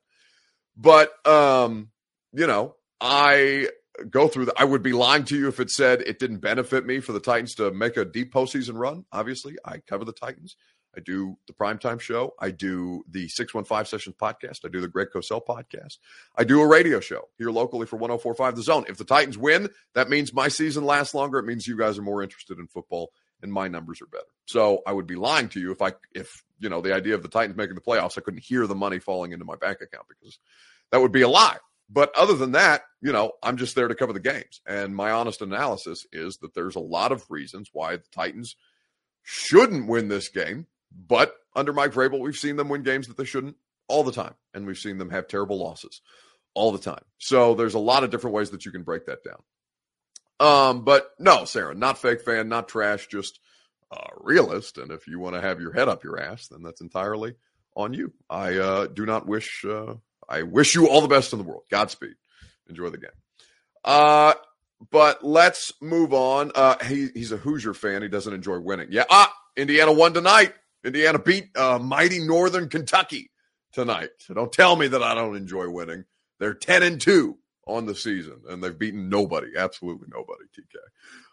But 0.80 1.12
um, 1.26 1.90
you 2.32 2.46
know, 2.46 2.76
I 3.00 3.68
go 4.08 4.28
through. 4.28 4.48
I 4.56 4.64
would 4.64 4.82
be 4.82 4.92
lying 4.92 5.24
to 5.24 5.36
you 5.36 5.48
if 5.48 5.60
it 5.60 5.70
said 5.70 6.00
it 6.00 6.18
didn't 6.18 6.38
benefit 6.38 6.86
me 6.86 7.00
for 7.00 7.12
the 7.12 7.20
Titans 7.20 7.54
to 7.56 7.70
make 7.70 7.98
a 7.98 8.04
deep 8.04 8.32
postseason 8.32 8.78
run. 8.78 9.04
Obviously, 9.12 9.56
I 9.64 9.78
cover 9.78 10.04
the 10.04 10.12
Titans. 10.12 10.56
I 10.96 11.00
do 11.00 11.36
the 11.46 11.52
primetime 11.52 12.00
show. 12.00 12.34
I 12.40 12.50
do 12.50 13.04
the 13.08 13.28
615 13.28 13.84
Sessions 13.86 14.16
podcast. 14.20 14.64
I 14.64 14.68
do 14.68 14.80
the 14.80 14.88
Greg 14.88 15.08
Cosell 15.14 15.44
podcast. 15.46 15.98
I 16.36 16.42
do 16.42 16.60
a 16.62 16.66
radio 16.66 16.98
show 16.98 17.28
here 17.38 17.50
locally 17.50 17.86
for 17.86 17.96
1045 17.96 18.56
The 18.56 18.62
Zone. 18.62 18.84
If 18.88 18.96
the 18.96 19.04
Titans 19.04 19.38
win, 19.38 19.68
that 19.94 20.10
means 20.10 20.32
my 20.32 20.48
season 20.48 20.84
lasts 20.84 21.14
longer. 21.14 21.38
It 21.38 21.46
means 21.46 21.68
you 21.68 21.78
guys 21.78 21.96
are 21.96 22.02
more 22.02 22.24
interested 22.24 22.58
in 22.58 22.66
football 22.66 23.12
and 23.40 23.52
my 23.52 23.68
numbers 23.68 24.02
are 24.02 24.06
better. 24.06 24.24
So 24.46 24.82
I 24.84 24.92
would 24.92 25.06
be 25.06 25.14
lying 25.14 25.48
to 25.50 25.60
you 25.60 25.70
if 25.70 25.80
I, 25.80 25.92
if, 26.12 26.42
you 26.60 26.68
know, 26.68 26.80
the 26.80 26.94
idea 26.94 27.14
of 27.14 27.22
the 27.22 27.28
Titans 27.28 27.56
making 27.56 27.74
the 27.74 27.80
playoffs, 27.80 28.16
I 28.16 28.20
couldn't 28.20 28.44
hear 28.44 28.66
the 28.66 28.74
money 28.74 28.98
falling 28.98 29.32
into 29.32 29.44
my 29.44 29.56
bank 29.56 29.80
account 29.80 30.06
because 30.08 30.38
that 30.92 31.00
would 31.00 31.12
be 31.12 31.22
a 31.22 31.28
lie. 31.28 31.56
But 31.88 32.14
other 32.16 32.34
than 32.34 32.52
that, 32.52 32.82
you 33.00 33.12
know, 33.12 33.32
I'm 33.42 33.56
just 33.56 33.74
there 33.74 33.88
to 33.88 33.94
cover 33.94 34.12
the 34.12 34.20
games. 34.20 34.60
And 34.66 34.94
my 34.94 35.10
honest 35.10 35.42
analysis 35.42 36.06
is 36.12 36.36
that 36.38 36.54
there's 36.54 36.76
a 36.76 36.80
lot 36.80 37.10
of 37.10 37.28
reasons 37.28 37.70
why 37.72 37.96
the 37.96 38.04
Titans 38.12 38.54
shouldn't 39.22 39.88
win 39.88 40.08
this 40.08 40.28
game. 40.28 40.66
But 40.92 41.34
under 41.56 41.72
Mike 41.72 41.92
Vrabel, 41.92 42.20
we've 42.20 42.36
seen 42.36 42.56
them 42.56 42.68
win 42.68 42.84
games 42.84 43.08
that 43.08 43.16
they 43.16 43.24
shouldn't 43.24 43.56
all 43.88 44.04
the 44.04 44.12
time. 44.12 44.34
And 44.54 44.66
we've 44.66 44.78
seen 44.78 44.98
them 44.98 45.10
have 45.10 45.26
terrible 45.26 45.58
losses 45.58 46.00
all 46.54 46.70
the 46.70 46.78
time. 46.78 47.02
So 47.18 47.54
there's 47.54 47.74
a 47.74 47.80
lot 47.80 48.04
of 48.04 48.10
different 48.10 48.34
ways 48.34 48.50
that 48.50 48.64
you 48.64 48.70
can 48.70 48.82
break 48.82 49.06
that 49.06 49.24
down. 49.24 49.42
Um, 50.40 50.84
but 50.84 51.10
no, 51.18 51.44
Sarah, 51.44 51.74
not 51.74 51.98
fake 51.98 52.22
fan, 52.22 52.48
not 52.48 52.68
trash, 52.68 53.08
just 53.08 53.40
a 53.90 54.08
realist. 54.20 54.78
And 54.78 54.90
if 54.90 55.06
you 55.06 55.18
want 55.18 55.34
to 55.34 55.40
have 55.40 55.60
your 55.60 55.72
head 55.72 55.88
up 55.88 56.04
your 56.04 56.20
ass, 56.20 56.48
then 56.48 56.62
that's 56.62 56.80
entirely 56.80 57.34
on 57.74 57.94
you. 57.94 58.12
I 58.28 58.56
uh, 58.56 58.86
do 58.86 59.06
not 59.06 59.26
wish 59.26 59.64
uh, 59.64 59.94
I 60.28 60.42
wish 60.42 60.74
you 60.74 60.88
all 60.88 61.00
the 61.00 61.08
best 61.08 61.32
in 61.32 61.38
the 61.38 61.44
world. 61.44 61.64
Godspeed. 61.70 62.14
Enjoy 62.68 62.88
the 62.88 62.98
game. 62.98 63.10
Uh, 63.84 64.34
but 64.90 65.24
let's 65.24 65.72
move 65.80 66.12
on. 66.12 66.52
Uh, 66.54 66.76
he, 66.84 67.08
he's 67.14 67.32
a 67.32 67.36
Hoosier 67.36 67.74
fan. 67.74 68.02
He 68.02 68.08
doesn't 68.08 68.32
enjoy 68.32 68.58
winning. 68.60 68.88
Yeah. 68.90 69.04
Ah, 69.10 69.32
Indiana 69.56 69.92
won 69.92 70.14
tonight. 70.14 70.54
Indiana 70.84 71.18
beat 71.18 71.56
uh, 71.56 71.78
mighty 71.78 72.20
Northern 72.20 72.68
Kentucky 72.68 73.30
tonight. 73.72 74.10
So 74.18 74.34
don't 74.34 74.52
tell 74.52 74.76
me 74.76 74.88
that 74.88 75.02
I 75.02 75.14
don't 75.14 75.36
enjoy 75.36 75.68
winning. 75.68 76.04
They're 76.38 76.54
10 76.54 76.82
and 76.82 77.00
2 77.00 77.36
on 77.66 77.86
the 77.86 77.94
season, 77.94 78.40
and 78.48 78.62
they've 78.62 78.78
beaten 78.78 79.08
nobody. 79.08 79.48
Absolutely 79.56 80.08
nobody, 80.10 80.44
TK. 80.56 80.76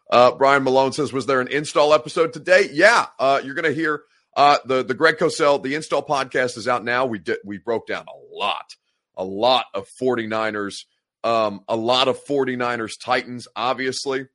Uh, 0.10 0.32
Brian 0.32 0.64
Malone 0.64 0.94
says, 0.94 1.12
Was 1.12 1.26
there 1.26 1.42
an 1.42 1.50
install 1.50 1.94
episode 1.94 2.34
today? 2.34 2.70
Yeah. 2.72 3.08
Uh, 3.20 3.42
you're 3.44 3.56
going 3.56 3.66
to 3.66 3.74
hear 3.74 4.04
uh, 4.36 4.58
the, 4.66 4.84
the 4.84 4.94
Greg 4.94 5.18
Cosell, 5.18 5.62
the 5.62 5.76
install 5.76 6.06
podcast 6.06 6.58
is 6.58 6.68
out 6.68 6.84
now. 6.84 7.06
We 7.06 7.20
did, 7.20 7.38
we 7.44 7.58
broke 7.58 7.88
down 7.88 8.06
a 8.08 8.36
lot 8.36 8.76
a 9.18 9.26
lot 9.26 9.66
of 9.74 9.88
49ers, 10.00 10.86
um, 11.24 11.62
a 11.68 11.76
lot 11.76 12.08
of 12.08 12.24
49ers 12.24 12.94
Titans, 13.04 13.48
obviously. 13.56 14.28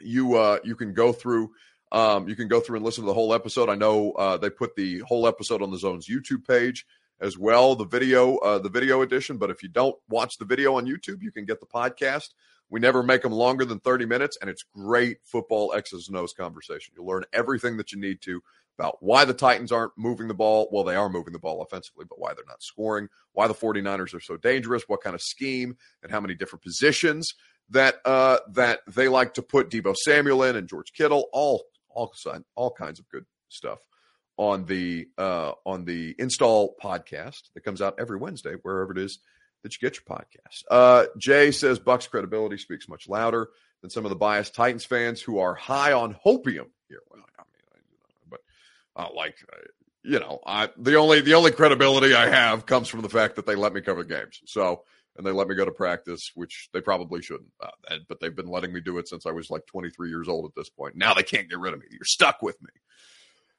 You 0.00 0.34
uh, 0.34 0.58
you 0.64 0.74
can 0.74 0.92
go 0.92 1.12
through 1.12 1.52
um, 1.92 2.28
you 2.28 2.34
can 2.34 2.48
go 2.48 2.58
through 2.58 2.76
and 2.76 2.84
listen 2.84 3.04
to 3.04 3.06
the 3.06 3.14
whole 3.14 3.32
episode. 3.32 3.68
I 3.68 3.76
know 3.76 4.10
uh, 4.12 4.36
they 4.36 4.50
put 4.50 4.74
the 4.74 4.98
whole 5.00 5.28
episode 5.28 5.62
on 5.62 5.70
the 5.70 5.78
Zone's 5.78 6.08
YouTube 6.08 6.44
page 6.44 6.84
as 7.20 7.38
well, 7.38 7.76
the 7.76 7.84
video 7.84 8.36
uh, 8.38 8.58
the 8.58 8.68
video 8.68 9.02
edition. 9.02 9.38
But 9.38 9.50
if 9.50 9.62
you 9.62 9.68
don't 9.68 9.94
watch 10.08 10.38
the 10.38 10.44
video 10.44 10.74
on 10.74 10.86
YouTube, 10.86 11.22
you 11.22 11.30
can 11.30 11.44
get 11.44 11.60
the 11.60 11.66
podcast. 11.66 12.30
We 12.74 12.80
never 12.80 13.04
make 13.04 13.22
them 13.22 13.30
longer 13.30 13.64
than 13.64 13.78
30 13.78 14.04
minutes, 14.04 14.36
and 14.40 14.50
it's 14.50 14.64
great 14.64 15.18
football 15.22 15.74
X's 15.74 16.08
and 16.08 16.16
O's 16.16 16.32
conversation. 16.32 16.92
You'll 16.96 17.06
learn 17.06 17.22
everything 17.32 17.76
that 17.76 17.92
you 17.92 18.00
need 18.00 18.20
to 18.22 18.42
about 18.76 18.96
why 18.98 19.24
the 19.24 19.32
Titans 19.32 19.70
aren't 19.70 19.92
moving 19.96 20.26
the 20.26 20.34
ball. 20.34 20.68
Well, 20.72 20.82
they 20.82 20.96
are 20.96 21.08
moving 21.08 21.32
the 21.32 21.38
ball 21.38 21.62
offensively, 21.62 22.04
but 22.08 22.18
why 22.18 22.34
they're 22.34 22.42
not 22.48 22.64
scoring, 22.64 23.06
why 23.32 23.46
the 23.46 23.54
49ers 23.54 24.12
are 24.12 24.18
so 24.18 24.36
dangerous, 24.36 24.88
what 24.88 25.02
kind 25.02 25.14
of 25.14 25.22
scheme, 25.22 25.76
and 26.02 26.10
how 26.10 26.20
many 26.20 26.34
different 26.34 26.64
positions 26.64 27.34
that 27.70 28.00
uh, 28.04 28.38
that 28.54 28.80
they 28.88 29.06
like 29.06 29.34
to 29.34 29.42
put 29.42 29.70
Deebo 29.70 29.94
Samuel 29.94 30.42
in 30.42 30.56
and 30.56 30.68
George 30.68 30.92
Kittle, 30.92 31.28
all 31.32 31.66
all 31.90 32.12
all 32.56 32.72
kinds 32.72 32.98
of 32.98 33.08
good 33.08 33.24
stuff 33.50 33.78
on 34.36 34.64
the 34.64 35.06
uh, 35.16 35.52
on 35.64 35.84
the 35.84 36.16
install 36.18 36.74
podcast 36.82 37.52
that 37.54 37.60
comes 37.60 37.80
out 37.80 37.94
every 38.00 38.16
Wednesday, 38.16 38.54
wherever 38.62 38.90
it 38.90 38.98
is 38.98 39.20
that 39.64 39.74
you 39.74 39.80
get 39.80 39.98
your 39.98 40.16
podcast. 40.16 40.62
Uh, 40.70 41.06
Jay 41.18 41.50
says 41.50 41.80
Buck's 41.80 42.06
credibility 42.06 42.58
speaks 42.58 42.88
much 42.88 43.08
louder 43.08 43.48
than 43.80 43.90
some 43.90 44.04
of 44.04 44.10
the 44.10 44.16
biased 44.16 44.54
Titans 44.54 44.84
fans 44.84 45.20
who 45.20 45.40
are 45.40 45.54
high 45.54 45.92
on 45.92 46.14
hopium 46.24 46.66
here. 46.88 47.00
Well, 47.10 47.20
uh, 48.96 49.08
like, 49.16 49.36
uh, 49.52 49.56
you 50.04 50.20
know, 50.20 50.38
I 50.46 50.68
the 50.76 50.94
only 50.94 51.22
the 51.22 51.34
only 51.34 51.50
credibility 51.50 52.14
I 52.14 52.28
have 52.28 52.66
comes 52.66 52.88
from 52.88 53.00
the 53.00 53.08
fact 53.08 53.36
that 53.36 53.46
they 53.46 53.56
let 53.56 53.72
me 53.72 53.80
cover 53.80 54.04
games. 54.04 54.40
So 54.44 54.84
and 55.16 55.26
they 55.26 55.30
let 55.30 55.48
me 55.48 55.54
go 55.54 55.64
to 55.64 55.70
practice, 55.70 56.30
which 56.34 56.68
they 56.72 56.80
probably 56.80 57.22
shouldn't. 57.22 57.52
Uh, 57.60 57.98
but 58.08 58.20
they've 58.20 58.34
been 58.34 58.48
letting 58.48 58.72
me 58.72 58.80
do 58.80 58.98
it 58.98 59.08
since 59.08 59.26
I 59.26 59.30
was 59.30 59.50
like 59.50 59.66
23 59.66 60.08
years 60.08 60.28
old 60.28 60.44
at 60.44 60.54
this 60.56 60.68
point. 60.68 60.96
Now 60.96 61.14
they 61.14 61.22
can't 61.22 61.48
get 61.48 61.58
rid 61.58 61.74
of 61.74 61.80
me. 61.80 61.86
You're 61.90 62.04
stuck 62.04 62.42
with 62.42 62.60
me 62.60 62.70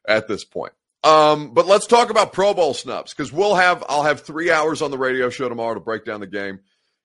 at 0.08 0.28
this 0.28 0.44
point. 0.44 0.74
Um, 1.06 1.54
but 1.54 1.68
let's 1.68 1.86
talk 1.86 2.10
about 2.10 2.34
Pro 2.34 2.56
Bowl 2.56 2.74
snubs 2.74 3.14
because 3.14 3.32
we'll 3.32 3.54
have 3.54 3.84
I'll 3.88 4.02
have 4.02 4.22
three 4.22 4.50
hours 4.50 4.82
on 4.82 4.90
the 4.90 4.98
radio 4.98 5.30
show 5.30 5.48
tomorrow 5.48 5.76
to 5.76 5.80
break 5.80 6.04
down 6.04 6.20
the 6.20 6.26
game. 6.26 6.62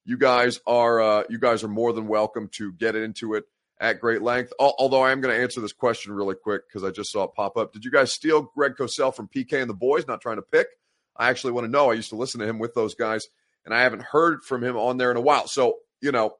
You 0.06 0.16
guys 0.16 0.58
are 0.66 1.02
uh, 1.02 1.24
you 1.28 1.38
guys 1.38 1.62
are 1.62 1.68
more 1.68 1.92
than 1.92 2.08
welcome 2.08 2.48
to 2.52 2.72
get 2.72 2.96
into 2.96 3.34
it 3.34 3.44
at 3.78 4.00
great 4.00 4.22
length. 4.22 4.54
Although 4.58 5.02
I 5.02 5.12
am 5.12 5.20
going 5.20 5.34
to 5.34 5.42
answer 5.42 5.60
this 5.60 5.74
question 5.74 6.14
really 6.14 6.34
quick 6.34 6.62
because 6.66 6.82
I 6.82 6.90
just 6.90 7.12
saw 7.12 7.24
it 7.24 7.34
pop 7.36 7.58
up. 7.58 7.74
Did 7.74 7.84
you 7.84 7.90
guys 7.90 8.10
steal 8.10 8.50
Greg 8.56 8.72
Cosell 8.78 9.14
from 9.14 9.28
PK 9.28 9.60
and 9.60 9.68
the 9.68 9.74
boys? 9.74 10.06
Not 10.08 10.22
trying 10.22 10.36
to 10.36 10.42
pick. 10.42 10.68
I 11.14 11.28
actually 11.28 11.52
want 11.52 11.66
to 11.66 11.70
know. 11.70 11.90
I 11.90 11.94
used 11.94 12.08
to 12.08 12.16
listen 12.16 12.40
to 12.40 12.46
him 12.46 12.58
with 12.58 12.72
those 12.72 12.94
guys, 12.94 13.26
and 13.66 13.74
I 13.74 13.82
haven't 13.82 14.02
heard 14.02 14.42
from 14.44 14.64
him 14.64 14.78
on 14.78 14.96
there 14.96 15.10
in 15.10 15.18
a 15.18 15.22
while. 15.22 15.46
So 15.46 15.76
you 16.00 16.10
know, 16.10 16.36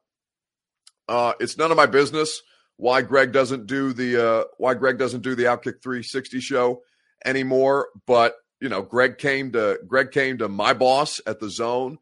uh, 1.07 1.33
it's 1.39 1.59
none 1.59 1.69
of 1.69 1.77
my 1.77 1.85
business 1.85 2.41
why 2.77 3.03
Greg 3.03 3.31
doesn't 3.31 3.67
do 3.67 3.93
the 3.93 4.25
uh, 4.25 4.43
why 4.57 4.73
Greg 4.73 4.97
doesn't 4.97 5.21
do 5.21 5.35
the 5.35 5.43
Outkick 5.43 5.83
360 5.83 6.39
show 6.39 6.81
anymore. 7.25 7.89
But 8.05 8.35
you 8.59 8.69
know, 8.69 8.81
Greg 8.81 9.17
came 9.17 9.51
to 9.53 9.79
Greg 9.87 10.11
came 10.11 10.37
to 10.39 10.47
my 10.47 10.73
boss 10.73 11.19
at 11.25 11.39
the 11.39 11.49
Zone 11.49 11.97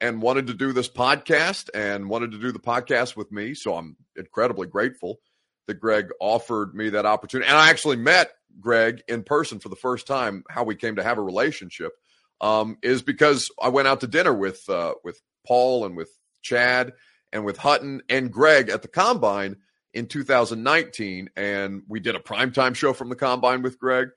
and 0.00 0.20
wanted 0.20 0.48
to 0.48 0.54
do 0.54 0.72
this 0.72 0.88
podcast 0.88 1.70
and 1.74 2.08
wanted 2.08 2.32
to 2.32 2.38
do 2.38 2.52
the 2.52 2.58
podcast 2.58 3.16
with 3.16 3.30
me. 3.30 3.54
So 3.54 3.74
I'm 3.76 3.96
incredibly 4.16 4.66
grateful 4.66 5.20
that 5.66 5.80
Greg 5.80 6.08
offered 6.20 6.74
me 6.74 6.90
that 6.90 7.06
opportunity. 7.06 7.48
And 7.48 7.56
I 7.56 7.70
actually 7.70 7.96
met 7.96 8.32
Greg 8.60 9.02
in 9.08 9.22
person 9.22 9.60
for 9.60 9.68
the 9.68 9.76
first 9.76 10.06
time. 10.06 10.44
How 10.50 10.64
we 10.64 10.74
came 10.74 10.96
to 10.96 11.04
have 11.04 11.18
a 11.18 11.22
relationship 11.22 11.92
um, 12.40 12.76
is 12.82 13.02
because 13.02 13.50
I 13.60 13.68
went 13.68 13.88
out 13.88 14.00
to 14.00 14.06
dinner 14.06 14.34
with 14.34 14.68
uh, 14.68 14.94
with 15.04 15.20
Paul 15.46 15.86
and 15.86 15.96
with 15.96 16.10
Chad 16.42 16.92
and 17.32 17.44
with 17.44 17.56
Hutton 17.56 18.02
and 18.08 18.30
Greg 18.30 18.68
at 18.68 18.82
the 18.82 18.88
Combine 18.88 19.56
in 19.94 20.06
2019, 20.06 21.30
and 21.36 21.82
we 21.88 22.00
did 22.00 22.16
a 22.16 22.20
primetime 22.20 22.74
show 22.74 22.92
from 22.92 23.08
the 23.08 23.16
Combine 23.16 23.62
with 23.62 23.78
Greg. 23.78 24.08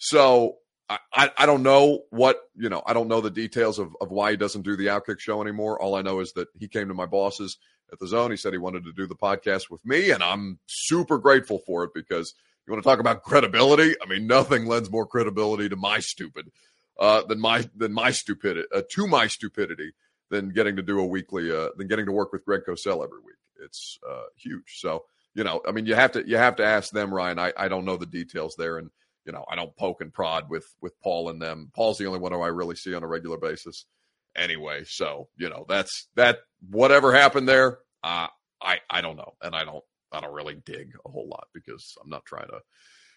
So 0.00 0.56
I, 0.88 1.30
I 1.38 1.46
don't 1.46 1.62
know 1.62 2.00
what 2.10 2.40
you 2.56 2.68
know. 2.68 2.82
I 2.84 2.94
don't 2.94 3.06
know 3.06 3.20
the 3.20 3.30
details 3.30 3.78
of, 3.78 3.94
of 4.00 4.10
why 4.10 4.32
he 4.32 4.36
doesn't 4.36 4.62
do 4.62 4.76
the 4.76 4.86
Outkick 4.86 5.20
show 5.20 5.40
anymore. 5.40 5.80
All 5.80 5.94
I 5.94 6.02
know 6.02 6.18
is 6.18 6.32
that 6.32 6.48
he 6.58 6.66
came 6.66 6.88
to 6.88 6.94
my 6.94 7.06
bosses 7.06 7.58
at 7.92 8.00
the 8.00 8.08
Zone. 8.08 8.30
He 8.30 8.36
said 8.36 8.52
he 8.52 8.58
wanted 8.58 8.84
to 8.84 8.92
do 8.92 9.06
the 9.06 9.14
podcast 9.14 9.70
with 9.70 9.84
me, 9.86 10.10
and 10.10 10.22
I'm 10.22 10.58
super 10.66 11.18
grateful 11.18 11.60
for 11.64 11.84
it 11.84 11.90
because 11.94 12.34
you 12.66 12.72
want 12.72 12.82
to 12.82 12.88
talk 12.88 12.98
about 12.98 13.22
credibility. 13.22 13.94
I 14.02 14.08
mean, 14.08 14.26
nothing 14.26 14.66
lends 14.66 14.90
more 14.90 15.06
credibility 15.06 15.68
to 15.68 15.76
my 15.76 16.00
stupid 16.00 16.50
uh, 16.98 17.22
than 17.22 17.38
my 17.38 17.68
than 17.76 17.92
my 17.92 18.10
stupidity 18.10 18.66
uh, 18.74 18.82
to 18.90 19.06
my 19.06 19.28
stupidity 19.28 19.92
than 20.30 20.48
getting 20.48 20.76
to 20.76 20.82
do 20.82 20.98
a 20.98 21.06
weekly 21.06 21.52
uh, 21.52 21.68
than 21.76 21.86
getting 21.86 22.06
to 22.06 22.12
work 22.12 22.32
with 22.32 22.44
Greg 22.44 22.62
Cosell 22.66 23.04
every 23.04 23.20
week. 23.24 23.36
It's 23.62 23.98
uh, 24.08 24.24
huge. 24.36 24.78
So 24.78 25.04
you 25.34 25.44
know, 25.44 25.60
I 25.68 25.72
mean, 25.72 25.86
you 25.86 25.94
have 25.94 26.12
to 26.12 26.26
you 26.26 26.36
have 26.36 26.56
to 26.56 26.64
ask 26.64 26.90
them, 26.90 27.14
Ryan. 27.14 27.38
I, 27.38 27.52
I 27.56 27.68
don't 27.68 27.84
know 27.84 27.96
the 27.96 28.06
details 28.06 28.56
there, 28.58 28.78
and 28.78 28.90
you 29.30 29.36
know, 29.36 29.44
I 29.48 29.54
don't 29.54 29.76
poke 29.76 30.00
and 30.00 30.12
prod 30.12 30.50
with 30.50 30.66
with 30.80 31.00
Paul 31.00 31.28
and 31.28 31.40
them. 31.40 31.70
Paul's 31.72 31.98
the 31.98 32.06
only 32.06 32.18
one 32.18 32.32
who 32.32 32.40
I 32.40 32.48
really 32.48 32.74
see 32.74 32.94
on 32.94 33.04
a 33.04 33.06
regular 33.06 33.38
basis 33.38 33.86
anyway. 34.34 34.82
So, 34.84 35.28
you 35.36 35.48
know, 35.48 35.66
that's 35.68 36.08
that 36.16 36.38
whatever 36.68 37.12
happened 37.12 37.48
there, 37.48 37.78
uh, 38.02 38.26
I 38.60 38.80
I 38.90 39.00
don't 39.02 39.16
know. 39.16 39.34
And 39.40 39.54
I 39.54 39.64
don't 39.64 39.84
I 40.10 40.20
don't 40.20 40.34
really 40.34 40.56
dig 40.56 40.96
a 41.06 41.08
whole 41.08 41.28
lot 41.28 41.46
because 41.54 41.96
I'm 42.02 42.10
not 42.10 42.24
trying 42.24 42.48
to 42.48 42.58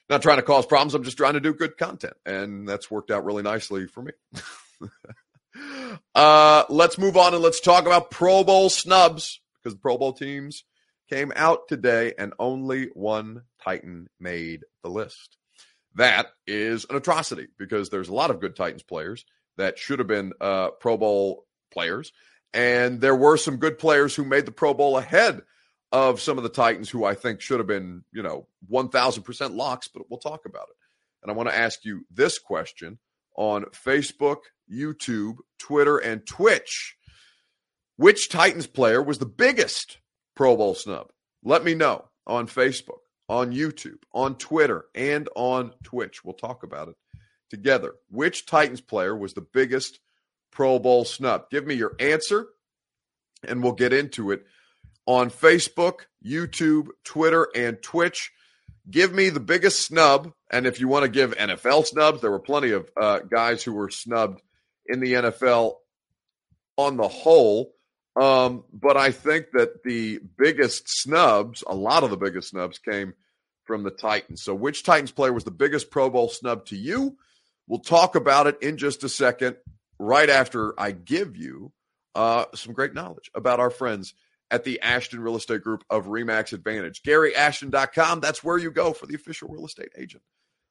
not 0.08 0.22
trying 0.22 0.38
to 0.38 0.44
cause 0.44 0.68
problems. 0.68 0.94
I'm 0.94 1.04
just 1.04 1.18
trying 1.18 1.34
to 1.34 1.40
do 1.40 1.52
good 1.52 1.80
content, 1.80 2.14
and 2.28 2.70
that's 2.70 2.92
worked 2.92 3.10
out 3.10 3.26
really 3.26 3.42
nicely 3.42 3.88
for 3.88 4.04
me. 4.04 4.12
uh, 6.14 6.66
let's 6.70 7.00
move 7.00 7.18
on 7.18 7.34
and 7.34 7.42
let's 7.42 7.60
talk 7.60 7.88
about 7.88 8.12
Pro 8.12 8.44
Bowl 8.44 8.70
snubs 8.70 9.42
because 9.56 9.74
the 9.74 9.82
Pro 9.82 9.98
Bowl 9.98 10.14
teams 10.14 10.64
came 11.10 11.34
out 11.36 11.68
today, 11.68 12.14
and 12.20 12.34
only 12.38 12.90
one 12.94 13.46
Titan 13.64 14.10
made 14.20 14.64
the 14.84 14.90
list. 14.92 15.38
That 15.96 16.28
is 16.48 16.86
an 16.90 16.96
atrocity 16.96 17.48
because 17.58 17.90
there's 17.90 18.10
a 18.10 18.14
lot 18.14 18.32
of 18.32 18.40
good 18.40 18.56
Titans 18.56 18.84
players 18.84 19.26
that 19.58 19.78
should 19.78 20.00
have 20.00 20.08
been 20.08 20.34
uh, 20.42 20.72
Pro 20.80 20.98
Bowl 20.98 21.46
players, 21.72 22.12
and 22.54 23.02
there 23.02 23.16
were 23.16 23.38
some 23.38 23.58
good 23.58 23.78
players 23.78 24.16
who 24.16 24.24
made 24.24 24.46
the 24.46 24.52
Pro 24.52 24.74
Bowl 24.74 24.98
ahead 24.98 25.42
of 25.92 26.20
some 26.20 26.38
of 26.38 26.44
the 26.44 26.50
Titans 26.50 26.90
who 26.90 27.06
I 27.06 27.14
think 27.14 27.40
should 27.40 27.60
have 27.60 27.68
been, 27.68 28.04
you 28.12 28.24
know, 28.24 28.48
1000% 28.72 29.56
locks, 29.56 29.88
but 29.88 30.10
we'll 30.10 30.20
talk 30.20 30.46
about 30.46 30.68
it. 30.70 30.76
And 31.22 31.32
I 31.32 31.36
want 31.36 31.50
to 31.50 31.56
ask 31.56 31.86
you 31.86 32.02
this 32.12 32.40
question 32.40 32.98
on 33.38 33.66
Facebook, 33.66 34.38
YouTube, 34.72 35.36
Twitter, 35.60 35.98
and 35.98 36.26
Twitch. 36.26 36.96
Which 37.96 38.30
Titans 38.30 38.66
player 38.66 39.04
was 39.04 39.20
the 39.20 39.28
biggest 39.28 40.00
Pro 40.36 40.58
Bowl 40.58 40.74
snub? 40.74 41.12
Let 41.44 41.64
me 41.64 41.76
know 41.76 42.06
on 42.26 42.48
Facebook, 42.48 43.03
on 43.30 43.54
YouTube, 43.54 44.00
on 44.14 44.36
Twitter, 44.36 44.86
and 44.94 45.30
on 45.36 45.74
Twitch. 45.84 46.24
We'll 46.24 46.34
talk 46.34 46.64
about 46.64 46.90
it 46.90 46.96
together. 47.50 47.94
Which 48.10 48.46
Titans 48.46 48.82
player 48.82 49.16
was 49.16 49.34
the 49.34 49.42
biggest 49.54 50.00
Pro 50.52 50.80
Bowl 50.80 51.06
snub? 51.06 51.50
Give 51.50 51.66
me 51.66 51.76
your 51.76 51.96
answer, 52.00 52.48
and 53.48 53.64
we'll 53.64 53.74
get 53.74 53.94
into 53.94 54.32
it 54.32 54.46
on 55.06 55.30
Facebook, 55.30 56.02
YouTube, 56.26 56.88
Twitter, 57.04 57.48
and 57.56 57.82
Twitch. 57.82 58.32
Give 58.90 59.14
me 59.14 59.30
the 59.30 59.40
biggest 59.40 59.86
snub. 59.86 60.34
And 60.52 60.66
if 60.66 60.80
you 60.80 60.88
want 60.88 61.04
to 61.04 61.10
give 61.10 61.36
NFL 61.36 61.86
snubs, 61.86 62.22
there 62.22 62.32
were 62.32 62.40
plenty 62.40 62.72
of 62.72 62.90
uh, 63.00 63.20
guys 63.20 63.64
who 63.64 63.74
were 63.74 63.90
snubbed 63.90 64.42
in 64.86 65.00
the 65.00 65.14
NFL 65.14 65.76
on 66.78 66.98
the 66.98 67.08
whole. 67.08 67.73
Um, 68.16 68.64
but 68.72 68.96
I 68.96 69.12
think 69.12 69.52
that 69.54 69.84
the 69.84 70.20
biggest 70.38 70.84
snubs, 70.88 71.64
a 71.66 71.76
lot 71.76 72.04
of 72.04 72.12
the 72.12 72.18
biggest 72.18 72.50
snubs, 72.50 72.78
came 72.78 73.14
from 73.64 73.84
the 73.84 73.92
Titans. 73.92 74.44
So, 74.44 74.54
which 74.54 74.84
Titans 74.84 75.12
player 75.12 75.34
was 75.34 75.46
the 75.46 75.52
biggest 75.52 75.90
Pro 75.90 76.10
Bowl 76.10 76.30
snub 76.30 76.66
to 76.68 76.76
you? 76.76 77.18
We'll 77.68 77.80
talk 77.80 78.16
about 78.16 78.48
it 78.48 78.62
in 78.62 78.78
just 78.78 79.04
a 79.04 79.10
second, 79.10 79.56
right 79.98 80.30
after 80.30 80.80
I 80.80 80.92
give 80.92 81.36
you 81.36 81.72
uh, 82.14 82.46
some 82.54 82.74
great 82.74 82.94
knowledge 82.94 83.32
about 83.34 83.60
our 83.60 83.70
friends 83.70 84.14
at 84.52 84.64
the 84.64 84.82
Ashton 84.82 85.20
Real 85.20 85.36
Estate 85.36 85.64
Group 85.64 85.84
of 85.90 86.06
Remax 86.06 86.54
Advantage. 86.54 87.02
GaryAshton.com, 87.02 88.20
that's 88.20 88.44
where 88.44 88.58
you 88.58 88.70
go 88.70 88.94
for 88.94 89.08
the 89.08 89.16
official 89.16 89.48
real 89.48 89.66
estate 89.66 89.92
agent 89.98 90.22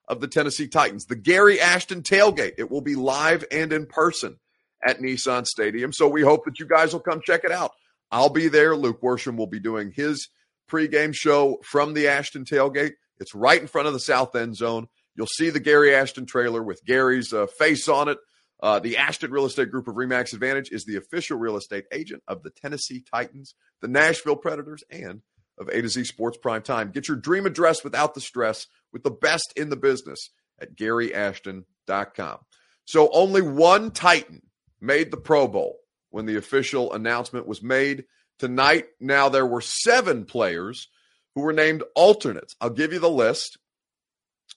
of 0.07 0.21
the 0.21 0.29
Tennessee 0.29 0.69
Titans. 0.69 1.07
The 1.07 1.17
Gary 1.17 1.61
Ashton 1.61 2.03
tailgate, 2.03 2.55
it 2.59 2.71
will 2.71 2.81
be 2.81 2.95
live 2.95 3.45
and 3.51 3.73
in 3.73 3.87
person 3.87 4.39
at 4.85 5.01
Nissan 5.01 5.47
Stadium. 5.47 5.93
So 5.93 6.09
we 6.09 6.23
hope 6.23 6.45
that 6.45 6.59
you 6.59 6.67
guys 6.67 6.93
will 6.93 7.01
come 7.01 7.21
check 7.25 7.45
it 7.45 7.53
out. 7.53 7.73
I'll 8.11 8.29
be 8.29 8.49
there. 8.49 8.77
Luke 8.77 9.01
Worsham 9.01 9.37
will 9.37 9.47
be 9.47 9.61
doing 9.61 9.93
his 9.95 10.29
pregame 10.71 11.15
show 11.15 11.59
from 11.65 11.95
the 11.95 12.09
Ashton 12.09 12.45
tailgate. 12.45 12.93
It's 13.19 13.35
right 13.35 13.61
in 13.61 13.67
front 13.67 13.87
of 13.87 13.95
the 13.95 14.01
south 14.01 14.35
end 14.35 14.57
zone. 14.57 14.89
You'll 15.15 15.27
see 15.27 15.51
the 15.51 15.61
Gary 15.61 15.95
Ashton 15.95 16.27
trailer 16.27 16.63
with 16.63 16.85
Gary's 16.85 17.33
uh, 17.33 17.47
face 17.47 17.89
on 17.89 18.09
it. 18.09 18.19
Uh, 18.63 18.79
the 18.79 18.97
Ashton 18.97 19.31
Real 19.31 19.47
Estate 19.47 19.71
Group 19.71 19.89
of 19.89 19.97
Remax 19.97 20.33
Advantage 20.33 20.71
is 20.71 20.85
the 20.85 20.97
official 20.97 21.37
real 21.37 21.57
estate 21.57 21.85
agent 21.93 22.23
of 22.29 22.43
the 22.43 22.51
Tennessee 22.51 23.03
Titans, 23.13 23.55
the 23.81 23.89
Nashville 23.89 24.37
Predators, 24.37 24.85
and 24.89 25.21
of 25.59 25.69
A 25.69 25.83
to 25.83 25.89
Z 25.89 26.05
Sports 26.05 26.39
Prime 26.39 26.63
Time. 26.63 26.91
Get 26.91 27.09
your 27.09 27.17
dream 27.17 27.45
address 27.45 27.83
without 27.83 28.15
the 28.15 28.21
stress 28.21 28.67
with 28.93 29.03
the 29.03 29.11
best 29.11 29.53
in 29.57 29.69
the 29.69 29.77
business 29.77 30.31
at 30.61 30.77
GaryAshton.com. 30.77 32.39
So 32.85 33.11
only 33.13 33.43
one 33.43 33.91
Titan 33.91 34.43
made 34.83 35.11
the 35.11 35.17
Pro 35.17 35.49
Bowl 35.49 35.79
when 36.11 36.27
the 36.27 36.37
official 36.37 36.93
announcement 36.93 37.47
was 37.47 37.63
made 37.63 38.05
tonight. 38.39 38.87
Now 39.01 39.29
there 39.29 39.47
were 39.47 39.61
seven 39.61 40.25
players 40.25 40.89
who 41.35 41.43
were 41.43 41.53
named 41.53 41.83
alternates. 41.95 42.55
I'll 42.61 42.71
give 42.71 42.93
you 42.93 42.99
the 42.99 43.09
list. 43.09 43.59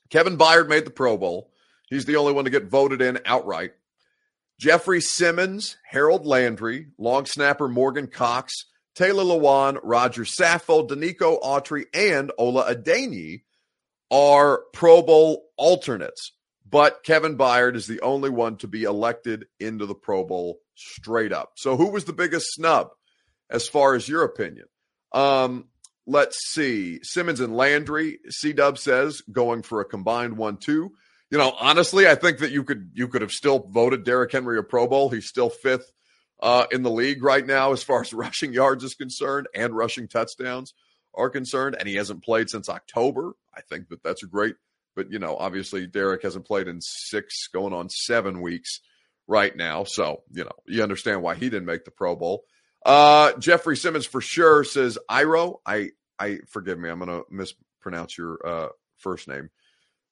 Kevin 0.09 0.37
Byard 0.37 0.67
made 0.67 0.85
the 0.85 0.91
Pro 0.91 1.17
Bowl. 1.17 1.51
He's 1.89 2.05
the 2.05 2.15
only 2.17 2.33
one 2.33 2.45
to 2.45 2.51
get 2.51 2.69
voted 2.69 3.01
in 3.01 3.19
outright. 3.25 3.73
Jeffrey 4.59 5.01
Simmons, 5.01 5.77
Harold 5.87 6.25
Landry, 6.25 6.87
long 6.97 7.25
snapper 7.25 7.67
Morgan 7.67 8.07
Cox, 8.07 8.65
Taylor 8.95 9.23
Lewan, 9.23 9.77
Roger 9.83 10.23
Saffold, 10.23 10.89
Denico 10.89 11.41
Autry, 11.41 11.85
and 11.93 12.31
Ola 12.37 12.73
Adeniyi 12.73 13.43
are 14.09 14.61
Pro 14.73 15.01
Bowl 15.01 15.45
alternates. 15.57 16.31
But 16.67 17.03
Kevin 17.03 17.37
Byard 17.37 17.75
is 17.75 17.87
the 17.87 18.01
only 18.01 18.29
one 18.29 18.57
to 18.57 18.67
be 18.67 18.83
elected 18.83 19.45
into 19.59 19.85
the 19.85 19.95
Pro 19.95 20.23
Bowl 20.23 20.59
straight 20.73 21.31
up. 21.31 21.53
So 21.55 21.77
who 21.77 21.89
was 21.89 22.05
the 22.05 22.13
biggest 22.13 22.47
snub 22.53 22.89
as 23.49 23.67
far 23.67 23.93
as 23.93 24.09
your 24.09 24.23
opinion? 24.23 24.65
Um, 25.11 25.65
let's 26.07 26.37
see. 26.51 26.99
Simmons 27.03 27.39
and 27.39 27.55
Landry, 27.55 28.19
C 28.29 28.51
Dub 28.51 28.77
says, 28.77 29.21
going 29.31 29.61
for 29.61 29.79
a 29.79 29.85
combined 29.85 30.37
one 30.37 30.57
two 30.57 30.93
you 31.31 31.37
know, 31.37 31.55
honestly, 31.59 32.07
I 32.07 32.15
think 32.15 32.39
that 32.39 32.51
you 32.51 32.63
could 32.63 32.91
you 32.93 33.07
could 33.07 33.21
have 33.21 33.31
still 33.31 33.67
voted 33.69 34.03
Derrick 34.03 34.31
Henry 34.31 34.57
a 34.57 34.63
Pro 34.63 34.87
Bowl. 34.87 35.09
He's 35.09 35.27
still 35.27 35.49
fifth 35.49 35.91
uh, 36.41 36.65
in 36.71 36.83
the 36.83 36.91
league 36.91 37.23
right 37.23 37.45
now 37.45 37.71
as 37.71 37.83
far 37.83 38.01
as 38.01 38.13
rushing 38.13 38.53
yards 38.53 38.83
is 38.83 38.95
concerned 38.95 39.47
and 39.55 39.75
rushing 39.75 40.07
touchdowns 40.07 40.73
are 41.13 41.29
concerned, 41.29 41.75
and 41.79 41.87
he 41.87 41.95
hasn't 41.95 42.23
played 42.23 42.49
since 42.49 42.69
October. 42.69 43.33
I 43.53 43.61
think 43.61 43.89
that 43.89 44.03
that's 44.03 44.23
a 44.23 44.27
great, 44.27 44.55
but 44.95 45.11
you 45.11 45.19
know, 45.19 45.35
obviously 45.37 45.87
Derrick 45.87 46.23
hasn't 46.23 46.45
played 46.45 46.67
in 46.67 46.79
six, 46.81 47.47
going 47.47 47.73
on 47.73 47.89
seven 47.89 48.41
weeks 48.41 48.81
right 49.27 49.55
now. 49.55 49.83
So 49.83 50.23
you 50.31 50.43
know, 50.43 50.55
you 50.65 50.83
understand 50.83 51.21
why 51.21 51.35
he 51.35 51.49
didn't 51.49 51.65
make 51.65 51.85
the 51.85 51.91
Pro 51.91 52.15
Bowl. 52.15 52.45
Uh, 52.85 53.33
Jeffrey 53.39 53.75
Simmons 53.75 54.05
for 54.05 54.21
sure 54.21 54.63
says 54.63 54.97
Iro. 55.09 55.59
I 55.65 55.89
I 56.19 56.39
forgive 56.49 56.79
me, 56.79 56.89
I'm 56.89 56.99
going 56.99 57.09
to 57.09 57.25
mispronounce 57.29 58.17
your 58.17 58.39
uh, 58.45 58.69
first 58.97 59.27
name 59.27 59.49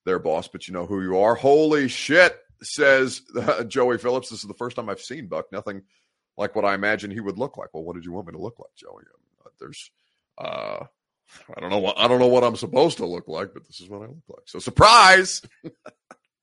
their 0.04 0.18
boss, 0.18 0.48
but 0.48 0.68
you 0.68 0.74
know 0.74 0.86
who 0.86 1.02
you 1.02 1.18
are. 1.18 1.34
Holy 1.34 1.88
shit, 1.88 2.38
says 2.62 3.22
uh, 3.36 3.64
Joey 3.68 3.98
Phillips. 3.98 4.30
This 4.30 4.40
is 4.40 4.48
the 4.48 4.54
first 4.54 4.76
time 4.76 4.88
I've 4.88 5.00
seen 5.00 5.28
Buck. 5.28 5.50
Nothing 5.52 5.82
like 6.36 6.54
what 6.54 6.64
I 6.64 6.74
imagine 6.74 7.10
he 7.10 7.20
would 7.20 7.38
look 7.38 7.56
like. 7.56 7.68
Well, 7.72 7.84
what 7.84 7.94
did 7.94 8.04
you 8.04 8.12
want 8.12 8.26
me 8.26 8.32
to 8.32 8.38
look 8.38 8.58
like, 8.58 8.74
Joey? 8.76 9.04
There's, 9.60 9.90
uh, 10.36 10.84
I 11.56 11.60
don't 11.60 11.70
know 11.70 11.78
what 11.78 11.98
I 11.98 12.08
don't 12.08 12.20
know 12.20 12.26
what 12.26 12.44
I'm 12.44 12.56
supposed 12.56 12.98
to 12.98 13.06
look 13.06 13.28
like, 13.28 13.52
but 13.54 13.66
this 13.66 13.80
is 13.80 13.88
what 13.88 14.02
I 14.02 14.06
look 14.06 14.24
like. 14.28 14.44
So 14.46 14.58
surprise. 14.58 15.42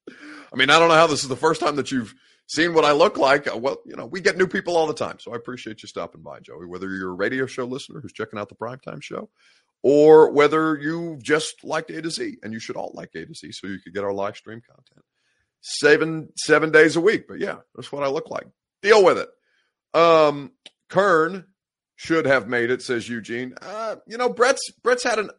I 0.09 0.57
mean, 0.57 0.69
I 0.69 0.79
don't 0.79 0.89
know 0.89 0.95
how 0.95 1.07
this 1.07 1.23
is 1.23 1.29
the 1.29 1.35
first 1.35 1.61
time 1.61 1.77
that 1.77 1.91
you've 1.91 2.13
seen 2.47 2.73
what 2.73 2.83
I 2.83 2.91
look 2.91 3.17
like. 3.17 3.47
Uh, 3.47 3.57
well, 3.57 3.77
you 3.85 3.95
know, 3.95 4.05
we 4.05 4.19
get 4.19 4.37
new 4.37 4.47
people 4.47 4.75
all 4.75 4.87
the 4.87 4.93
time, 4.93 5.17
so 5.19 5.31
I 5.31 5.37
appreciate 5.37 5.81
you 5.81 5.87
stopping 5.87 6.21
by, 6.21 6.39
Joey. 6.39 6.65
Whether 6.65 6.89
you're 6.89 7.11
a 7.11 7.15
radio 7.15 7.45
show 7.45 7.65
listener 7.65 8.01
who's 8.01 8.11
checking 8.11 8.37
out 8.37 8.49
the 8.49 8.55
primetime 8.55 9.01
show, 9.01 9.29
or 9.83 10.31
whether 10.31 10.77
you 10.77 11.17
just 11.21 11.63
liked 11.63 11.89
A 11.91 12.01
to 12.01 12.09
Z, 12.09 12.37
and 12.43 12.51
you 12.51 12.59
should 12.59 12.75
all 12.75 12.91
like 12.93 13.11
A 13.15 13.25
to 13.25 13.33
Z 13.33 13.51
so 13.53 13.67
you 13.67 13.79
could 13.79 13.93
get 13.93 14.03
our 14.03 14.13
live 14.13 14.35
stream 14.35 14.61
content 14.67 15.05
seven 15.61 16.29
seven 16.35 16.71
days 16.71 16.95
a 16.95 17.01
week. 17.01 17.27
But 17.27 17.39
yeah, 17.39 17.57
that's 17.75 17.91
what 17.91 18.03
I 18.03 18.07
look 18.07 18.29
like. 18.29 18.47
Deal 18.81 19.03
with 19.03 19.17
it. 19.17 19.29
Um, 19.97 20.51
Kern 20.89 21.45
should 22.01 22.25
have 22.25 22.47
made 22.47 22.71
it, 22.71 22.81
says 22.81 23.07
Eugene. 23.07 23.53
Uh, 23.61 23.97
you 24.07 24.17
know, 24.17 24.27
Brett's 24.27 24.71
Brett's 24.81 25.03
had 25.03 25.19
an 25.19 25.29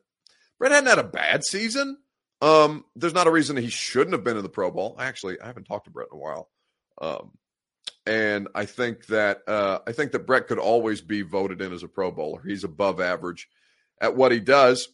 Brett 0.60 0.70
hadn't 0.70 0.90
had 0.90 1.00
a 1.00 1.04
bad 1.04 1.44
season. 1.44 1.98
Um, 2.40 2.84
there's 2.94 3.14
not 3.14 3.26
a 3.26 3.32
reason 3.32 3.56
he 3.56 3.68
shouldn't 3.68 4.12
have 4.12 4.22
been 4.22 4.36
in 4.36 4.44
the 4.44 4.48
Pro 4.48 4.70
Bowl. 4.70 4.94
Actually, 4.98 5.40
I 5.40 5.46
haven't 5.46 5.64
talked 5.64 5.86
to 5.86 5.90
Brett 5.90 6.08
in 6.12 6.18
a 6.18 6.20
while. 6.20 6.50
Um, 7.00 7.32
and 8.06 8.46
I 8.54 8.64
think 8.64 9.06
that 9.06 9.40
uh, 9.48 9.80
I 9.88 9.92
think 9.92 10.12
that 10.12 10.26
Brett 10.26 10.46
could 10.46 10.60
always 10.60 11.00
be 11.00 11.22
voted 11.22 11.60
in 11.60 11.72
as 11.72 11.82
a 11.82 11.88
Pro 11.88 12.12
Bowler. 12.12 12.42
He's 12.46 12.62
above 12.62 13.00
average 13.00 13.48
at 14.00 14.14
what 14.14 14.30
he 14.30 14.38
does. 14.38 14.88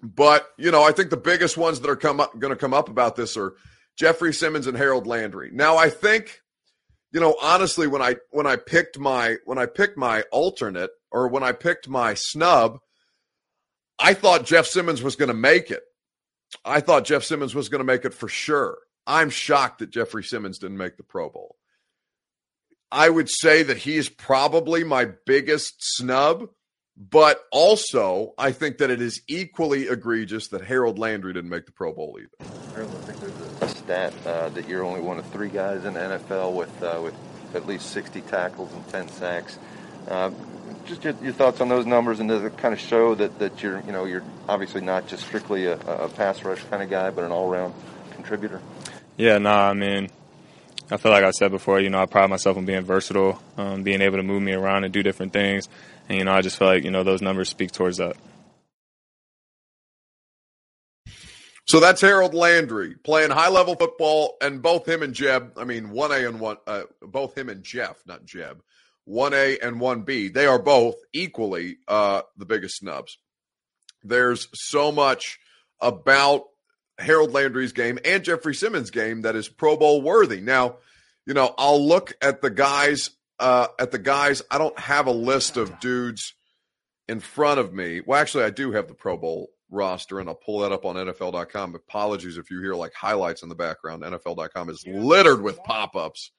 But, 0.00 0.46
you 0.56 0.70
know, 0.70 0.84
I 0.84 0.92
think 0.92 1.10
the 1.10 1.16
biggest 1.16 1.56
ones 1.56 1.80
that 1.80 1.90
are 1.90 1.96
come 1.96 2.18
going 2.38 2.52
to 2.52 2.56
come 2.56 2.74
up 2.74 2.88
about 2.88 3.16
this 3.16 3.36
are 3.36 3.54
Jeffrey 3.96 4.32
Simmons 4.32 4.68
and 4.68 4.76
Harold 4.78 5.08
Landry. 5.08 5.50
Now, 5.52 5.76
I 5.76 5.90
think, 5.90 6.40
you 7.12 7.20
know, 7.20 7.36
honestly, 7.40 7.86
when 7.86 8.02
I 8.02 8.16
when 8.30 8.46
I 8.46 8.56
picked 8.56 8.98
my 8.98 9.36
when 9.44 9.58
I 9.58 9.66
picked 9.66 9.96
my 9.96 10.22
alternate 10.32 10.90
or 11.10 11.28
when 11.28 11.42
I 11.42 11.52
picked 11.52 11.88
my 11.88 12.14
snub, 12.14 12.78
I 13.98 14.14
thought 14.14 14.44
Jeff 14.44 14.66
Simmons 14.66 15.02
was 15.02 15.16
going 15.16 15.28
to 15.28 15.34
make 15.34 15.70
it. 15.70 15.82
I 16.64 16.80
thought 16.80 17.04
Jeff 17.04 17.24
Simmons 17.24 17.54
was 17.54 17.68
going 17.68 17.80
to 17.80 17.84
make 17.84 18.04
it 18.04 18.14
for 18.14 18.28
sure. 18.28 18.78
I'm 19.06 19.30
shocked 19.30 19.78
that 19.78 19.90
Jeffrey 19.90 20.24
Simmons 20.24 20.58
didn't 20.58 20.76
make 20.76 20.96
the 20.96 21.02
Pro 21.02 21.30
Bowl. 21.30 21.56
I 22.90 23.08
would 23.08 23.28
say 23.28 23.62
that 23.62 23.78
he 23.78 23.96
is 23.96 24.08
probably 24.08 24.82
my 24.84 25.08
biggest 25.26 25.74
snub 25.78 26.48
but 26.98 27.44
also, 27.52 28.34
I 28.38 28.50
think 28.50 28.78
that 28.78 28.90
it 28.90 29.00
is 29.00 29.22
equally 29.28 29.86
egregious 29.86 30.48
that 30.48 30.64
Harold 30.64 30.98
Landry 30.98 31.32
didn't 31.32 31.48
make 31.48 31.64
the 31.64 31.70
Pro 31.70 31.92
Bowl 31.92 32.18
either. 32.18 32.52
Stat 33.88 34.12
uh, 34.26 34.50
that 34.50 34.68
you're 34.68 34.84
only 34.84 35.00
one 35.00 35.18
of 35.18 35.24
three 35.30 35.48
guys 35.48 35.86
in 35.86 35.94
the 35.94 36.00
NFL 36.00 36.52
with 36.52 36.82
uh, 36.82 37.00
with 37.02 37.14
at 37.54 37.66
least 37.66 37.90
60 37.92 38.20
tackles 38.20 38.70
and 38.74 38.86
10 38.88 39.08
sacks. 39.08 39.58
Uh, 40.06 40.30
just 40.84 41.02
your, 41.04 41.14
your, 41.22 41.32
thoughts 41.32 41.62
on 41.62 41.70
those 41.70 41.86
numbers, 41.86 42.20
and 42.20 42.28
does 42.28 42.44
it 42.44 42.58
kind 42.58 42.74
of 42.74 42.80
show 42.80 43.14
that, 43.14 43.38
that 43.38 43.62
you're 43.62 43.80
you 43.86 43.92
know 43.92 44.04
you're 44.04 44.22
obviously 44.46 44.82
not 44.82 45.06
just 45.06 45.24
strictly 45.24 45.64
a, 45.66 45.78
a 45.80 46.08
pass 46.10 46.44
rush 46.44 46.62
kind 46.64 46.82
of 46.82 46.90
guy, 46.90 47.08
but 47.08 47.24
an 47.24 47.32
all 47.32 47.48
round 47.48 47.72
contributor? 48.10 48.60
Yeah, 49.16 49.38
nah, 49.38 49.70
I 49.70 49.72
mean, 49.72 50.10
I 50.90 50.98
feel 50.98 51.10
like 51.10 51.24
I 51.24 51.30
said 51.30 51.50
before, 51.50 51.80
you 51.80 51.88
know, 51.88 51.98
I 51.98 52.04
pride 52.04 52.28
myself 52.28 52.58
on 52.58 52.66
being 52.66 52.82
versatile, 52.82 53.42
um, 53.56 53.84
being 53.84 54.02
able 54.02 54.18
to 54.18 54.22
move 54.22 54.42
me 54.42 54.52
around 54.52 54.84
and 54.84 54.92
do 54.92 55.02
different 55.02 55.32
things, 55.32 55.66
and 56.10 56.18
you 56.18 56.24
know, 56.24 56.32
I 56.32 56.42
just 56.42 56.58
feel 56.58 56.68
like 56.68 56.84
you 56.84 56.90
know 56.90 57.04
those 57.04 57.22
numbers 57.22 57.48
speak 57.48 57.72
towards 57.72 57.96
that. 57.96 58.16
So 61.68 61.80
that's 61.80 62.00
Harold 62.00 62.32
Landry 62.32 62.94
playing 62.94 63.30
high 63.30 63.50
level 63.50 63.74
football, 63.74 64.38
and 64.40 64.62
both 64.62 64.88
him 64.88 65.02
and 65.02 65.12
Jeb, 65.12 65.52
I 65.58 65.64
mean, 65.64 65.88
1A 65.88 66.26
and 66.26 66.40
1, 66.40 66.56
uh, 66.66 66.82
both 67.02 67.36
him 67.36 67.50
and 67.50 67.62
Jeff, 67.62 68.02
not 68.06 68.24
Jeb, 68.24 68.62
1A 69.06 69.62
and 69.62 69.76
1B, 69.76 70.32
they 70.32 70.46
are 70.46 70.58
both 70.58 70.94
equally 71.12 71.76
uh, 71.86 72.22
the 72.38 72.46
biggest 72.46 72.78
snubs. 72.78 73.18
There's 74.02 74.48
so 74.54 74.90
much 74.90 75.38
about 75.78 76.44
Harold 76.98 77.34
Landry's 77.34 77.72
game 77.72 77.98
and 78.02 78.24
Jeffrey 78.24 78.54
Simmons' 78.54 78.90
game 78.90 79.22
that 79.22 79.36
is 79.36 79.50
Pro 79.50 79.76
Bowl 79.76 80.00
worthy. 80.00 80.40
Now, 80.40 80.76
you 81.26 81.34
know, 81.34 81.54
I'll 81.58 81.86
look 81.86 82.16
at 82.22 82.40
the 82.40 82.50
guys, 82.50 83.10
uh, 83.38 83.68
at 83.78 83.90
the 83.90 83.98
guys, 83.98 84.40
I 84.50 84.56
don't 84.56 84.78
have 84.78 85.06
a 85.06 85.12
list 85.12 85.58
of 85.58 85.80
dudes 85.80 86.32
in 87.08 87.20
front 87.20 87.60
of 87.60 87.74
me. 87.74 88.00
Well, 88.00 88.18
actually, 88.18 88.44
I 88.44 88.50
do 88.50 88.72
have 88.72 88.88
the 88.88 88.94
Pro 88.94 89.18
Bowl 89.18 89.50
roster, 89.70 90.20
and 90.20 90.28
I'll 90.28 90.34
pull 90.34 90.60
that 90.60 90.72
up 90.72 90.84
on 90.84 90.96
NFL.com. 90.96 91.74
Apologies 91.74 92.38
if 92.38 92.50
you 92.50 92.60
hear 92.60 92.74
like 92.74 92.94
highlights 92.94 93.42
in 93.42 93.48
the 93.48 93.54
background. 93.54 94.02
NFL.com 94.02 94.70
is 94.70 94.84
littered 94.86 95.42
with 95.42 95.62
pop 95.64 95.96
ups 95.96 96.32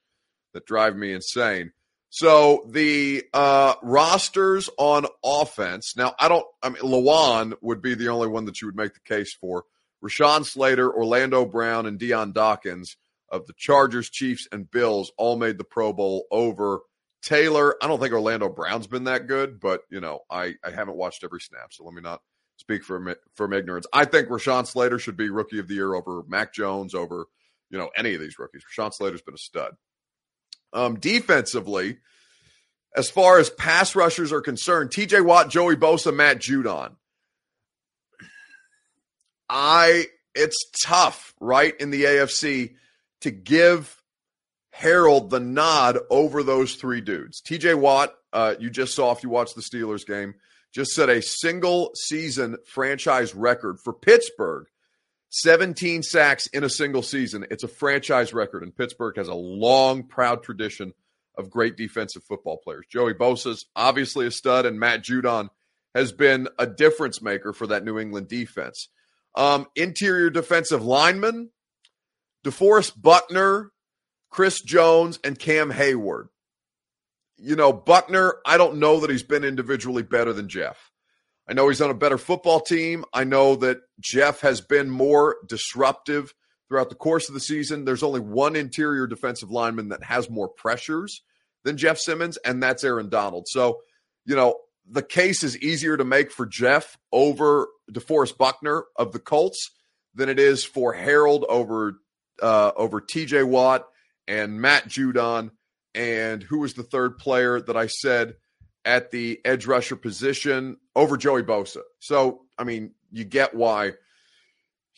that 0.53 0.65
drive 0.65 0.95
me 0.95 1.13
insane. 1.13 1.71
So 2.09 2.65
the 2.67 3.23
uh, 3.33 3.75
rosters 3.83 4.69
on 4.77 5.05
offense. 5.23 5.95
Now, 5.95 6.15
I 6.19 6.27
don't, 6.27 6.45
I 6.63 6.69
mean, 6.69 6.81
Lewan 6.81 7.53
would 7.61 7.81
be 7.81 7.93
the 7.93 8.09
only 8.09 8.27
one 8.27 8.45
that 8.45 8.61
you 8.61 8.67
would 8.67 8.75
make 8.75 8.93
the 8.93 8.99
case 9.01 9.35
for. 9.39 9.63
Rashawn 10.03 10.45
Slater, 10.45 10.91
Orlando 10.91 11.45
Brown, 11.45 11.85
and 11.85 11.99
Dion 11.99 12.31
Dawkins 12.31 12.95
of 13.29 13.45
the 13.45 13.53
Chargers, 13.57 14.09
Chiefs, 14.09 14.47
and 14.51 14.69
Bills 14.71 15.11
all 15.17 15.37
made 15.37 15.57
the 15.59 15.63
Pro 15.63 15.93
Bowl 15.93 16.25
over 16.31 16.79
Taylor. 17.21 17.75
I 17.83 17.87
don't 17.87 17.99
think 17.99 18.13
Orlando 18.13 18.49
Brown's 18.49 18.87
been 18.87 19.03
that 19.03 19.27
good, 19.27 19.59
but, 19.59 19.81
you 19.91 19.99
know, 19.99 20.21
I, 20.31 20.55
I 20.63 20.71
haven't 20.71 20.95
watched 20.95 21.23
every 21.23 21.41
snap, 21.41 21.73
so 21.73 21.83
let 21.83 21.93
me 21.93 22.01
not 22.01 22.21
speak 22.59 22.83
from 22.83 23.13
from 23.35 23.53
ignorance. 23.53 23.87
I 23.91 24.05
think 24.05 24.29
Rashawn 24.29 24.67
Slater 24.67 24.99
should 24.99 25.17
be 25.17 25.29
rookie 25.29 25.59
of 25.59 25.67
the 25.67 25.75
year 25.75 25.93
over 25.93 26.23
Mac 26.27 26.53
Jones, 26.53 26.93
over 26.93 27.25
you 27.69 27.77
know 27.77 27.89
any 27.97 28.13
of 28.13 28.21
these 28.21 28.37
rookies. 28.37 28.63
Rashawn 28.63 28.93
Slater's 28.93 29.21
been 29.21 29.33
a 29.33 29.37
stud. 29.37 29.75
Um, 30.71 30.99
defensively, 30.99 31.97
as 32.95 33.09
far 33.09 33.39
as 33.39 33.49
pass 33.49 33.95
rushers 33.95 34.31
are 34.31 34.41
concerned, 34.41 34.91
T.J. 34.91 35.21
Watt, 35.21 35.49
Joey 35.49 35.75
Bosa, 35.75 36.13
Matt 36.13 36.39
Judon. 36.39 36.95
I 39.49 40.05
it's 40.35 40.57
tough, 40.85 41.33
right, 41.39 41.75
in 41.79 41.89
the 41.89 42.03
AFC 42.03 42.75
to 43.21 43.31
give 43.31 44.01
Harold 44.71 45.29
the 45.29 45.39
nod 45.39 45.97
over 46.09 46.43
those 46.43 46.75
three 46.75 47.01
dudes. 47.01 47.41
TJ 47.41 47.75
Watt, 47.75 48.13
uh, 48.31 48.55
you 48.59 48.69
just 48.69 48.95
saw 48.95 49.11
if 49.11 49.23
you 49.23 49.29
watched 49.29 49.55
the 49.55 49.61
Steelers 49.61 50.05
game, 50.05 50.35
just 50.73 50.91
set 50.91 51.09
a 51.09 51.21
single 51.21 51.91
season 51.95 52.57
franchise 52.65 53.33
record 53.33 53.79
for 53.83 53.93
Pittsburgh. 53.93 54.67
17 55.31 56.01
sacks 56.01 56.47
in 56.47 56.63
a 56.63 56.69
single 56.69 57.03
season. 57.03 57.45
It's 57.51 57.63
a 57.63 57.67
franchise 57.67 58.33
record, 58.33 58.63
and 58.63 58.75
Pittsburgh 58.75 59.15
has 59.17 59.27
a 59.27 59.35
long, 59.35 60.03
proud 60.03 60.41
tradition 60.41 60.93
of 61.37 61.51
great 61.51 61.77
defensive 61.77 62.23
football 62.23 62.57
players. 62.57 62.85
Joey 62.89 63.13
Bosa's 63.13 63.65
obviously 63.75 64.25
a 64.25 64.31
stud, 64.31 64.65
and 64.65 64.79
Matt 64.79 65.03
Judon 65.03 65.49
has 65.93 66.11
been 66.11 66.47
a 66.57 66.65
difference 66.65 67.21
maker 67.21 67.53
for 67.53 67.67
that 67.67 67.83
New 67.83 67.99
England 67.99 68.27
defense. 68.27 68.89
Um, 69.35 69.67
interior 69.75 70.31
defensive 70.31 70.83
lineman, 70.83 71.51
DeForest 72.43 72.99
Buckner, 72.99 73.71
Chris 74.31 74.61
Jones, 74.61 75.19
and 75.23 75.37
Cam 75.37 75.71
Heyward 75.71 76.29
you 77.41 77.55
know, 77.55 77.71
Buckner, 77.71 78.35
I 78.45 78.57
don't 78.57 78.77
know 78.77 78.99
that 78.99 79.09
he's 79.09 79.23
been 79.23 79.43
individually 79.43 80.03
better 80.03 80.33
than 80.33 80.49
Jeff. 80.49 80.91
I 81.47 81.53
know 81.53 81.67
he's 81.67 81.81
on 81.81 81.89
a 81.89 81.95
better 81.95 82.17
football 82.17 82.59
team. 82.59 83.05
I 83.13 83.23
know 83.23 83.55
that 83.57 83.79
Jeff 83.99 84.41
has 84.41 84.61
been 84.61 84.89
more 84.89 85.37
disruptive 85.47 86.33
throughout 86.67 86.89
the 86.89 86.95
course 86.95 87.27
of 87.27 87.33
the 87.33 87.39
season. 87.39 87.85
There's 87.85 88.03
only 88.03 88.19
one 88.19 88.55
interior 88.55 89.07
defensive 89.07 89.49
lineman 89.49 89.89
that 89.89 90.03
has 90.03 90.29
more 90.29 90.47
pressures 90.47 91.21
than 91.63 91.77
Jeff 91.77 91.97
Simmons, 91.97 92.37
and 92.45 92.61
that's 92.61 92.83
Aaron 92.83 93.09
Donald. 93.09 93.47
So, 93.47 93.79
you 94.25 94.35
know, 94.35 94.57
the 94.87 95.01
case 95.01 95.43
is 95.43 95.57
easier 95.57 95.97
to 95.97 96.03
make 96.03 96.31
for 96.31 96.45
Jeff 96.45 96.97
over 97.11 97.67
DeForest 97.91 98.37
Buckner 98.37 98.85
of 98.95 99.11
the 99.11 99.19
Colts 99.19 99.71
than 100.13 100.29
it 100.29 100.39
is 100.39 100.63
for 100.63 100.93
Harold 100.93 101.45
over 101.49 101.99
uh, 102.41 102.71
over 102.75 103.01
TJ 103.01 103.45
Watt 103.45 103.87
and 104.27 104.61
Matt 104.61 104.87
Judon 104.87 105.51
and 105.93 106.43
who 106.43 106.59
was 106.59 106.73
the 106.73 106.83
third 106.83 107.17
player 107.17 107.59
that 107.61 107.77
I 107.77 107.87
said 107.87 108.35
at 108.85 109.11
the 109.11 109.39
edge 109.43 109.65
rusher 109.65 109.95
position 109.95 110.77
over 110.95 111.17
Joey 111.17 111.43
Bosa. 111.43 111.81
So, 111.99 112.41
I 112.57 112.63
mean, 112.63 112.91
you 113.11 113.23
get 113.23 113.53
why 113.53 113.93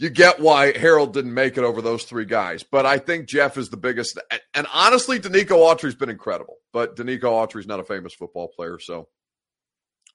you 0.01 0.09
get 0.09 0.39
why 0.39 0.75
Harold 0.75 1.13
didn't 1.13 1.35
make 1.35 1.57
it 1.57 1.63
over 1.63 1.79
those 1.79 2.05
three 2.05 2.25
guys. 2.25 2.63
But 2.63 2.87
I 2.87 2.97
think 2.97 3.27
Jeff 3.27 3.55
is 3.55 3.69
the 3.69 3.77
biggest. 3.77 4.19
And 4.55 4.65
honestly, 4.73 5.19
Denico 5.19 5.57
Autry's 5.57 5.93
been 5.93 6.09
incredible. 6.09 6.55
But 6.73 6.95
Denico 6.95 7.25
Autry's 7.25 7.67
not 7.67 7.79
a 7.79 7.83
famous 7.83 8.15
football 8.15 8.47
player. 8.47 8.79
So 8.79 9.09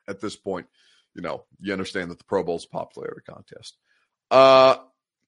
at 0.08 0.20
this 0.20 0.34
point, 0.34 0.66
you 1.14 1.22
know, 1.22 1.44
you 1.60 1.72
understand 1.72 2.10
that 2.10 2.18
the 2.18 2.24
Pro 2.24 2.42
Bowl's 2.42 2.64
a 2.64 2.68
popularity 2.68 3.20
contest. 3.28 3.78
Uh, 4.28 4.76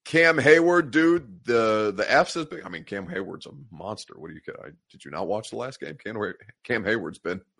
Cam 0.05 0.37
Heyward, 0.37 0.91
dude, 0.91 1.45
the 1.45 1.93
the 1.95 2.11
F's 2.11 2.35
is 2.35 2.45
big. 2.45 2.63
I 2.65 2.69
mean, 2.69 2.83
Cam 2.83 3.05
Heyward's 3.05 3.45
a 3.45 3.51
monster. 3.71 4.15
What 4.17 4.29
do 4.29 4.33
you? 4.33 4.41
I, 4.63 4.69
did 4.89 5.05
you 5.05 5.11
not 5.11 5.27
watch 5.27 5.51
the 5.51 5.57
last 5.57 5.79
game? 5.79 5.97
Cam, 6.03 6.15
Cam 6.63 6.83
Heyward's 6.83 7.19
been 7.19 7.41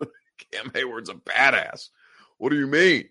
Cam 0.52 0.70
Heyward's 0.70 1.10
a 1.10 1.14
badass. 1.14 1.88
What 2.38 2.50
do 2.50 2.58
you 2.58 2.66
mean? 2.66 3.08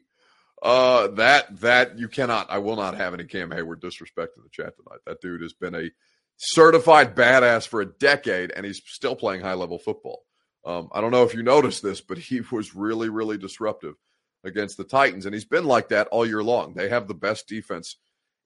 Uh, 0.61 1.07
that 1.09 1.61
that 1.61 1.97
you 1.97 2.09
cannot. 2.09 2.49
I 2.49 2.57
will 2.57 2.75
not 2.75 2.97
have 2.97 3.13
any 3.13 3.23
Cam 3.25 3.49
Heyward 3.49 3.79
disrespect 3.79 4.35
in 4.35 4.43
the 4.43 4.49
chat 4.49 4.73
tonight. 4.75 4.99
That 5.05 5.21
dude 5.21 5.41
has 5.41 5.53
been 5.53 5.75
a 5.75 5.89
certified 6.37 7.15
badass 7.15 7.67
for 7.67 7.81
a 7.81 7.85
decade, 7.85 8.51
and 8.51 8.65
he's 8.65 8.81
still 8.85 9.15
playing 9.15 9.41
high 9.41 9.53
level 9.53 9.79
football. 9.79 10.23
Um, 10.65 10.89
I 10.91 10.99
don't 10.99 11.11
know 11.11 11.23
if 11.23 11.33
you 11.33 11.43
noticed 11.43 11.81
this, 11.81 12.01
but 12.01 12.17
he 12.17 12.41
was 12.51 12.75
really, 12.75 13.07
really 13.07 13.37
disruptive 13.37 13.95
against 14.43 14.77
the 14.77 14.83
Titans, 14.83 15.25
and 15.25 15.33
he's 15.33 15.45
been 15.45 15.65
like 15.65 15.89
that 15.89 16.07
all 16.07 16.25
year 16.25 16.43
long. 16.43 16.73
They 16.73 16.89
have 16.89 17.07
the 17.07 17.13
best 17.13 17.47
defense 17.47 17.95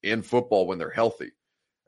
in 0.03 0.21
football 0.21 0.67
when 0.67 0.77
they're 0.77 0.89
healthy 0.89 1.31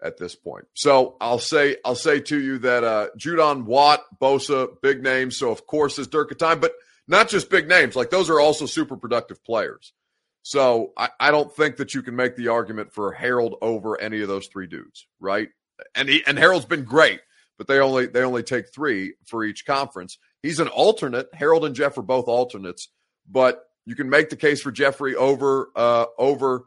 at 0.02 0.18
this 0.18 0.36
point. 0.36 0.66
So 0.74 1.16
I'll 1.22 1.40
say 1.40 1.78
I'll 1.86 1.96
say 1.96 2.20
to 2.22 2.40
you 2.40 2.58
that 2.60 2.84
uh 2.84 3.08
Judon 3.18 3.64
Watt, 3.66 4.04
Bosa, 4.20 4.70
big 4.82 5.04
names. 5.04 5.38
So 5.38 5.52
of 5.52 5.66
course 5.66 6.00
is 6.00 6.08
Dirk 6.08 6.32
a 6.32 6.36
time, 6.36 6.60
but 6.60 6.74
not 7.08 7.30
just 7.30 7.50
big 7.50 7.68
names. 7.68 7.96
Like 7.96 8.10
those 8.10 8.30
are 8.30 8.40
also 8.40 8.66
super 8.66 8.98
productive 8.98 9.44
players. 9.44 9.94
So 10.42 10.94
I, 10.96 11.10
I 11.20 11.32
don't 11.32 11.52
think 11.56 11.78
that 11.78 11.96
you 11.96 12.04
can 12.04 12.16
make 12.16 12.36
the 12.36 12.50
argument 12.50 12.94
for 12.94 13.12
Harold 13.12 13.56
over 13.62 14.00
any 14.00 14.22
of 14.22 14.28
those 14.28 14.48
three 14.48 14.68
dudes, 14.68 15.08
right? 15.20 15.50
And 15.96 16.08
he, 16.08 16.24
and 16.28 16.38
Harold's 16.38 16.68
been 16.68 16.84
great, 16.84 17.20
but 17.58 17.68
they 17.68 17.80
only 17.80 18.06
they 18.06 18.22
only 18.22 18.44
take 18.44 18.72
three 18.74 19.16
for 19.26 19.44
each 19.44 19.66
conference. 19.66 20.20
He's 20.44 20.60
an 20.60 20.68
alternate. 20.68 21.30
Harold 21.34 21.66
and 21.66 21.76
Jeff 21.76 21.98
are 21.98 22.04
both 22.04 22.28
alternates, 22.28 22.90
but 23.28 23.64
you 23.86 23.96
can 23.96 24.10
make 24.10 24.30
the 24.30 24.36
case 24.36 24.62
for 24.62 24.72
Jeffrey 24.72 25.16
over 25.16 25.70
uh 25.76 26.06
over 26.18 26.66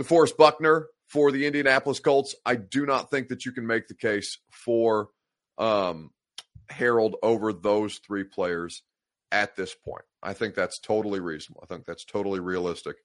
DeForest 0.00 0.36
Buckner 0.36 0.86
for 1.08 1.30
the 1.30 1.46
Indianapolis 1.46 2.00
Colts. 2.00 2.34
I 2.46 2.56
do 2.56 2.86
not 2.86 3.10
think 3.10 3.28
that 3.28 3.44
you 3.44 3.52
can 3.52 3.66
make 3.66 3.88
the 3.88 3.94
case 3.94 4.38
for 4.50 5.10
um, 5.58 6.10
Harold 6.68 7.16
over 7.22 7.52
those 7.52 7.98
three 7.98 8.24
players 8.24 8.82
at 9.32 9.56
this 9.56 9.74
point. 9.74 10.04
I 10.22 10.32
think 10.32 10.54
that's 10.54 10.78
totally 10.78 11.20
reasonable. 11.20 11.62
I 11.62 11.66
think 11.66 11.84
that's 11.84 12.04
totally 12.04 12.40
realistic 12.40 12.96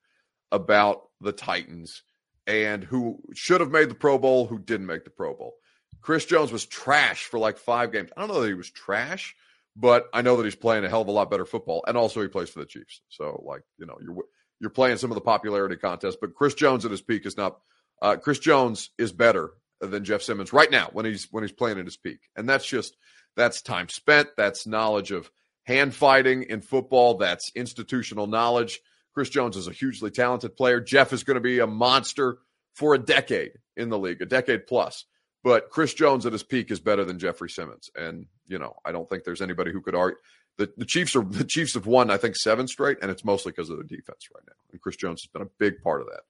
about 0.51 1.10
the 1.21 1.31
Titans 1.31 2.03
and 2.47 2.84
who 2.84 3.19
should 3.34 3.62
have 3.62 3.71
made 3.71 3.89
the 3.89 3.95
Pro 3.95 4.17
Bowl, 4.17 4.45
who 4.45 4.60
didn't 4.60 4.86
make 4.86 5.03
the 5.03 5.10
Pro 5.10 5.34
Bowl. 5.34 5.55
Chris 6.01 6.25
Jones 6.25 6.51
was 6.51 6.65
trash 6.65 7.25
for 7.25 7.39
like 7.39 7.58
five 7.58 7.91
games. 7.91 8.12
I 8.15 8.21
don't 8.21 8.29
know 8.29 8.41
that 8.41 8.47
he 8.47 8.53
was 8.53 8.69
trash, 8.69 9.36
but 9.75 10.08
I 10.13 10.21
know 10.21 10.38
that 10.38 10.43
he's 10.43 10.55
playing 10.55 10.86
a 10.86 10.89
hell 10.89 11.01
of 11.01 11.08
a 11.08 11.12
lot 11.12 11.31
better 11.31 11.45
football, 11.45 11.84
and 11.88 11.97
also 11.97 12.21
he 12.21 12.27
plays 12.27 12.49
for 12.49 12.60
the 12.60 12.65
Chiefs. 12.65 13.01
So, 13.10 13.43
like, 13.45 13.63
you 13.79 13.88
know, 13.88 13.97
you're 14.01 14.23
you're 14.59 14.69
playing 14.69 14.97
some 14.97 15.11
of 15.11 15.15
the 15.15 15.21
popularity 15.21 15.75
contests. 15.75 16.17
But 16.19 16.35
Chris 16.35 16.53
Jones 16.53 16.85
at 16.85 16.91
his 16.91 17.01
peak 17.01 17.25
is 17.25 17.37
not. 17.37 17.59
Uh, 18.01 18.17
Chris 18.17 18.39
Jones 18.39 18.89
is 18.97 19.11
better 19.11 19.51
than 19.80 20.03
Jeff 20.03 20.21
Simmons 20.21 20.53
right 20.53 20.69
now 20.69 20.89
when 20.93 21.05
he's 21.05 21.27
when 21.32 21.43
he's 21.43 21.51
playing 21.51 21.80
at 21.80 21.86
his 21.86 21.97
peak, 21.97 22.19
and 22.36 22.47
that's 22.47 22.65
just 22.65 22.95
that's 23.36 23.61
time 23.61 23.89
spent. 23.89 24.30
That's 24.38 24.67
knowledge 24.67 25.11
of 25.11 25.30
hand 25.63 25.93
fighting 25.93 26.43
in 26.43 26.61
football. 26.61 27.17
That's 27.17 27.51
institutional 27.55 28.27
knowledge. 28.27 28.80
Chris 29.13 29.30
Jones 29.30 29.55
is 29.55 29.67
a 29.67 29.73
hugely 29.73 30.11
talented 30.11 30.55
player. 30.57 30.82
Jeff 30.82 31.13
is 31.13 31.23
going 31.23 31.36
to 31.36 31.41
be 31.41 31.59
a 31.59 31.67
monster 31.67 32.39
for 32.73 32.93
a 32.93 32.99
decade 32.99 33.53
in 33.77 33.89
the 33.89 33.97
league, 33.97 34.21
a 34.21 34.25
decade 34.25 34.67
plus. 34.67 35.05
But 35.43 35.69
Chris 35.69 35.93
Jones 35.93 36.25
at 36.25 36.34
his 36.34 36.43
peak 36.43 36.71
is 36.71 36.80
better 36.80 37.05
than 37.05 37.19
Jeffrey 37.19 37.49
Simmons, 37.49 37.89
and 37.95 38.25
you 38.47 38.59
know 38.59 38.75
I 38.84 38.91
don't 38.91 39.07
think 39.07 39.23
there's 39.23 39.41
anybody 39.41 39.71
who 39.71 39.82
could 39.82 39.95
argue. 39.95 40.17
The, 40.58 40.72
the 40.78 40.86
Chiefs 40.86 41.16
are 41.16 41.24
the 41.24 41.43
Chiefs 41.43 41.74
have 41.74 41.88
won 41.88 42.10
I 42.10 42.18
think 42.18 42.36
seven 42.36 42.68
straight, 42.68 42.97
and 43.01 43.12
it's 43.12 43.26
mostly 43.26 43.51
because 43.51 43.70
of 43.70 43.78
their 43.78 43.84
defense 43.84 44.30
right 44.34 44.43
now. 44.47 44.53
And 44.72 44.82
Chris 44.82 44.95
Jones 44.95 45.22
has 45.22 45.30
been 45.32 45.41
a 45.41 45.51
big 45.60 45.82
part 45.82 46.01
of 46.01 46.08
that. 46.08 46.22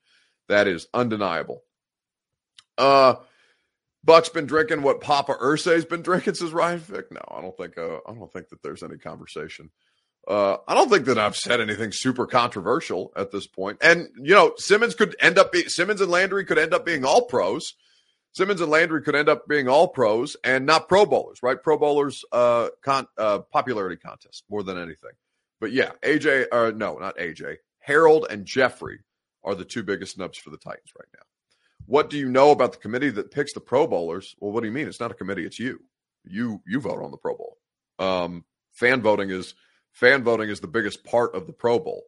That 0.47 0.67
is 0.67 0.87
undeniable. 0.93 1.63
Uh, 2.77 3.15
Buck's 4.03 4.29
been 4.29 4.45
drinking 4.45 4.83
what 4.83 5.01
Papa 5.01 5.35
Irsay's 5.41 5.85
been 5.85 6.03
drinking, 6.03 6.35
says 6.35 6.51
Ryan 6.51 6.79
Fick. 6.79 7.11
No, 7.11 7.21
I 7.29 7.41
don't 7.41 7.57
think. 7.57 7.77
Uh, 7.77 7.97
I 8.07 8.13
don't 8.13 8.31
think 8.31 8.49
that 8.49 8.61
there's 8.61 8.83
any 8.83 8.97
conversation. 8.97 9.71
Uh, 10.27 10.57
I 10.67 10.73
don't 10.73 10.89
think 10.89 11.05
that 11.05 11.19
I've 11.19 11.35
said 11.35 11.61
anything 11.61 11.91
super 11.91 12.25
controversial 12.25 13.11
at 13.15 13.31
this 13.31 13.47
point. 13.47 13.77
And 13.81 14.09
you 14.15 14.33
know, 14.33 14.53
Simmons 14.57 14.95
could 14.95 15.15
end 15.19 15.37
up 15.37 15.51
being 15.51 15.69
Simmons 15.69 16.01
and 16.01 16.11
Landry 16.11 16.45
could 16.45 16.57
end 16.57 16.73
up 16.73 16.85
being 16.85 17.05
all 17.05 17.25
pros. 17.25 17.73
Simmons 18.35 18.59
and 18.59 18.69
Landry 18.69 19.01
could 19.01 19.15
end 19.15 19.29
up 19.29 19.47
being 19.47 19.69
all 19.69 19.87
pros 19.87 20.35
and 20.43 20.65
not 20.65 20.89
Pro 20.89 21.05
Bowlers, 21.05 21.41
right? 21.41 21.61
Pro 21.61 21.77
Bowlers, 21.77 22.25
uh, 22.33 22.67
con- 22.83 23.07
uh 23.17 23.39
popularity 23.39 23.95
contest 23.95 24.43
more 24.49 24.61
than 24.61 24.77
anything. 24.77 25.11
But 25.61 25.71
yeah, 25.71 25.91
AJ, 26.03 26.47
uh, 26.51 26.71
no, 26.75 26.97
not 26.97 27.17
AJ. 27.17 27.57
Harold 27.79 28.27
and 28.29 28.45
Jeffrey 28.45 28.99
are 29.45 29.55
the 29.55 29.63
two 29.63 29.83
biggest 29.83 30.15
snubs 30.15 30.37
for 30.37 30.49
the 30.49 30.57
Titans 30.57 30.91
right 30.99 31.07
now. 31.13 31.23
What 31.85 32.09
do 32.09 32.17
you 32.17 32.27
know 32.27 32.51
about 32.51 32.73
the 32.73 32.79
committee 32.79 33.09
that 33.11 33.31
picks 33.31 33.53
the 33.53 33.61
Pro 33.61 33.87
Bowlers? 33.87 34.35
Well, 34.39 34.51
what 34.51 34.61
do 34.61 34.67
you 34.67 34.73
mean? 34.73 34.89
It's 34.89 34.99
not 34.99 35.11
a 35.11 35.15
committee; 35.15 35.45
it's 35.45 35.59
you. 35.59 35.79
You 36.25 36.61
you 36.67 36.81
vote 36.81 37.01
on 37.01 37.11
the 37.11 37.17
Pro 37.17 37.37
Bowl. 37.37 37.57
Um, 37.99 38.43
fan 38.73 39.01
voting 39.01 39.29
is 39.29 39.55
fan 39.93 40.25
voting 40.25 40.49
is 40.49 40.59
the 40.59 40.67
biggest 40.67 41.05
part 41.05 41.35
of 41.35 41.47
the 41.47 41.53
Pro 41.53 41.79
Bowl. 41.79 42.03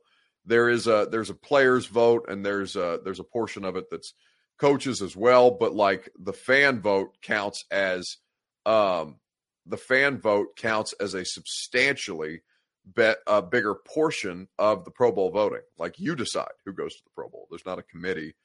There 0.45 0.67
is 0.67 0.88
a 0.88 1.07
there's 1.09 1.30
a 1.30 1.36
players 1.36 1.86
vote, 1.86 2.25
and 2.28 2.45
there's 2.45 2.75
a 2.75 2.99
there's 3.01 3.21
a 3.21 3.23
portion 3.23 3.63
of 3.63 3.78
it 3.78 3.86
that's 3.89 4.13
coaches 4.57 5.01
as 5.01 5.15
well. 5.15 5.51
But 5.51 5.73
like 5.73 6.09
the 6.17 6.33
fan 6.33 6.81
vote 6.81 7.17
counts 7.21 7.63
as 7.71 8.17
um, 8.65 9.17
the 9.65 9.77
fan 9.77 10.19
vote 10.19 10.55
counts 10.55 10.93
as 10.99 11.13
a 11.13 11.25
substantially 11.25 12.41
bet 12.85 13.17
a 13.27 13.41
bigger 13.41 13.75
portion 13.75 14.47
of 14.57 14.85
the 14.85 14.91
Pro 14.91 15.11
Bowl 15.11 15.29
voting. 15.29 15.61
Like 15.77 15.99
you 15.99 16.15
decide 16.15 16.47
who 16.65 16.73
goes 16.73 16.95
to 16.95 17.03
the 17.03 17.11
Pro 17.13 17.29
Bowl. 17.29 17.47
There's 17.49 17.65
not 17.65 17.79
a 17.79 17.83
committee 17.83 18.35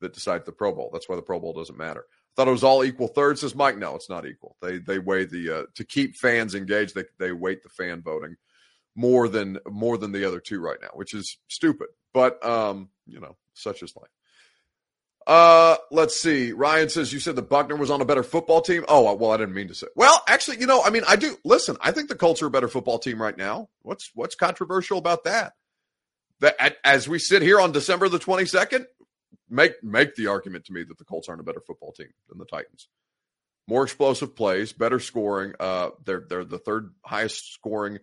that 0.00 0.14
decides 0.14 0.44
the 0.44 0.52
Pro 0.52 0.72
Bowl. 0.72 0.90
That's 0.92 1.08
why 1.08 1.16
the 1.16 1.22
Pro 1.22 1.38
Bowl 1.38 1.52
doesn't 1.52 1.78
matter. 1.78 2.04
I 2.10 2.32
thought 2.34 2.48
it 2.48 2.52
was 2.52 2.64
all 2.64 2.84
equal 2.84 3.08
thirds. 3.08 3.42
Says 3.42 3.54
Mike, 3.54 3.76
no, 3.76 3.94
it's 3.94 4.10
not 4.10 4.26
equal. 4.26 4.56
They 4.60 4.78
they 4.78 4.98
weigh 4.98 5.24
the 5.24 5.50
uh, 5.50 5.62
to 5.74 5.84
keep 5.84 6.16
fans 6.16 6.54
engaged. 6.54 6.94
They 6.94 7.04
they 7.18 7.32
weight 7.32 7.62
the 7.62 7.68
fan 7.68 8.02
voting 8.02 8.36
more 8.94 9.28
than 9.28 9.58
more 9.68 9.98
than 9.98 10.12
the 10.12 10.24
other 10.24 10.40
two 10.40 10.60
right 10.60 10.78
now, 10.80 10.90
which 10.94 11.14
is 11.14 11.38
stupid. 11.48 11.88
But 12.12 12.44
um, 12.44 12.88
you 13.06 13.20
know, 13.20 13.36
such 13.54 13.82
is 13.82 13.94
life. 13.96 14.10
Uh, 15.26 15.76
let's 15.90 16.20
see. 16.20 16.52
Ryan 16.52 16.88
says 16.88 17.12
you 17.12 17.20
said 17.20 17.36
the 17.36 17.42
Buckner 17.42 17.76
was 17.76 17.90
on 17.90 18.00
a 18.00 18.04
better 18.04 18.22
football 18.22 18.60
team. 18.60 18.84
Oh, 18.88 19.14
well, 19.14 19.30
I 19.30 19.36
didn't 19.36 19.54
mean 19.54 19.68
to 19.68 19.74
say. 19.74 19.86
Well, 19.94 20.22
actually, 20.26 20.58
you 20.58 20.66
know, 20.66 20.82
I 20.82 20.90
mean, 20.90 21.04
I 21.06 21.16
do. 21.16 21.36
Listen, 21.44 21.76
I 21.80 21.92
think 21.92 22.08
the 22.08 22.16
Colts 22.16 22.42
are 22.42 22.46
a 22.46 22.50
better 22.50 22.68
football 22.68 22.98
team 22.98 23.20
right 23.20 23.36
now. 23.36 23.68
What's 23.82 24.10
what's 24.14 24.34
controversial 24.34 24.98
about 24.98 25.24
that? 25.24 25.52
That 26.40 26.76
as 26.84 27.08
we 27.08 27.18
sit 27.18 27.42
here 27.42 27.60
on 27.60 27.72
December 27.72 28.08
the 28.08 28.18
twenty 28.18 28.46
second, 28.46 28.86
make 29.48 29.82
make 29.82 30.16
the 30.16 30.26
argument 30.26 30.64
to 30.66 30.72
me 30.72 30.82
that 30.82 30.98
the 30.98 31.04
Colts 31.04 31.28
aren't 31.28 31.40
a 31.40 31.44
better 31.44 31.60
football 31.60 31.92
team 31.92 32.10
than 32.28 32.38
the 32.38 32.44
Titans. 32.44 32.88
More 33.68 33.84
explosive 33.84 34.34
plays, 34.34 34.72
better 34.72 34.98
scoring. 34.98 35.54
Uh, 35.60 35.90
they're 36.04 36.24
they're 36.28 36.44
the 36.44 36.58
third 36.58 36.92
highest 37.04 37.52
scoring 37.52 38.00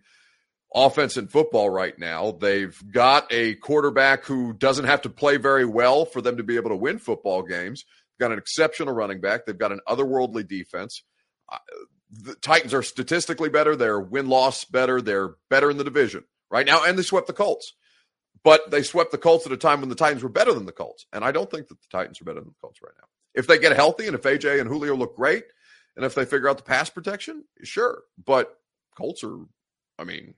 offense 0.74 1.16
in 1.16 1.28
football 1.28 1.70
right 1.70 1.98
now. 1.98 2.32
They've 2.32 2.76
got 2.92 3.26
a 3.30 3.54
quarterback 3.56 4.24
who 4.24 4.52
doesn't 4.52 4.84
have 4.84 5.02
to 5.02 5.10
play 5.10 5.36
very 5.36 5.64
well 5.64 6.04
for 6.04 6.20
them 6.20 6.36
to 6.36 6.42
be 6.42 6.56
able 6.56 6.70
to 6.70 6.76
win 6.76 6.98
football 6.98 7.42
games. 7.42 7.84
They've 7.84 8.26
got 8.26 8.32
an 8.32 8.38
exceptional 8.38 8.94
running 8.94 9.20
back. 9.20 9.46
They've 9.46 9.58
got 9.58 9.72
an 9.72 9.80
otherworldly 9.88 10.46
defense. 10.46 11.02
Uh, 11.50 11.58
the 12.10 12.34
Titans 12.36 12.74
are 12.74 12.82
statistically 12.82 13.48
better. 13.48 13.76
They're 13.76 14.00
win 14.00 14.28
loss 14.28 14.64
better. 14.64 15.00
They're 15.00 15.34
better 15.48 15.70
in 15.70 15.76
the 15.76 15.84
division 15.84 16.24
right 16.50 16.66
now, 16.66 16.84
and 16.84 16.98
they 16.98 17.02
swept 17.02 17.26
the 17.26 17.32
Colts. 17.32 17.74
But 18.42 18.70
they 18.70 18.82
swept 18.82 19.12
the 19.12 19.18
Colts 19.18 19.46
at 19.46 19.52
a 19.52 19.56
time 19.56 19.80
when 19.80 19.90
the 19.90 19.94
Titans 19.94 20.22
were 20.22 20.30
better 20.30 20.54
than 20.54 20.66
the 20.66 20.72
Colts. 20.72 21.06
And 21.12 21.24
I 21.24 21.30
don't 21.30 21.50
think 21.50 21.68
that 21.68 21.80
the 21.80 21.88
Titans 21.90 22.20
are 22.20 22.24
better 22.24 22.40
than 22.40 22.48
the 22.48 22.60
Colts 22.60 22.80
right 22.82 22.94
now. 22.98 23.06
If 23.34 23.46
they 23.46 23.58
get 23.58 23.76
healthy 23.76 24.06
and 24.06 24.14
if 24.14 24.22
AJ 24.22 24.60
and 24.60 24.68
Julio 24.68 24.96
look 24.96 25.14
great, 25.14 25.44
and 25.96 26.04
if 26.04 26.14
they 26.14 26.24
figure 26.24 26.48
out 26.48 26.56
the 26.56 26.62
pass 26.62 26.88
protection, 26.88 27.44
sure. 27.62 28.02
But 28.24 28.56
Colts 28.96 29.22
are, 29.22 29.36
I 29.98 30.04
mean, 30.04 30.34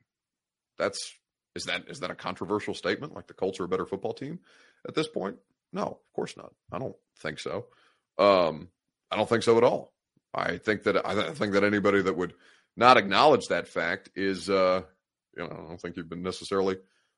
that's 0.82 1.14
is 1.54 1.64
that 1.64 1.84
is 1.88 2.00
that 2.00 2.10
a 2.10 2.14
controversial 2.14 2.74
statement? 2.74 3.14
Like 3.14 3.26
the 3.26 3.34
Colts 3.34 3.60
are 3.60 3.64
a 3.64 3.68
better 3.68 3.86
football 3.86 4.14
team 4.14 4.40
at 4.86 4.94
this 4.94 5.08
point? 5.08 5.36
No, 5.72 5.82
of 5.82 6.12
course 6.14 6.36
not. 6.36 6.52
I 6.70 6.78
don't 6.78 6.96
think 7.18 7.38
so. 7.38 7.66
Um, 8.18 8.68
I 9.10 9.16
don't 9.16 9.28
think 9.28 9.42
so 9.42 9.56
at 9.56 9.64
all. 9.64 9.92
I 10.34 10.58
think 10.58 10.84
that 10.84 11.06
I 11.06 11.32
think 11.32 11.52
that 11.52 11.64
anybody 11.64 12.02
that 12.02 12.16
would 12.16 12.34
not 12.76 12.96
acknowledge 12.96 13.46
that 13.48 13.68
fact 13.68 14.10
is, 14.14 14.48
uh, 14.48 14.82
you 15.36 15.44
know, 15.44 15.50
I 15.50 15.68
don't 15.68 15.80
think 15.80 15.96
you've 15.96 16.08
been 16.08 16.22
necessarily 16.22 16.76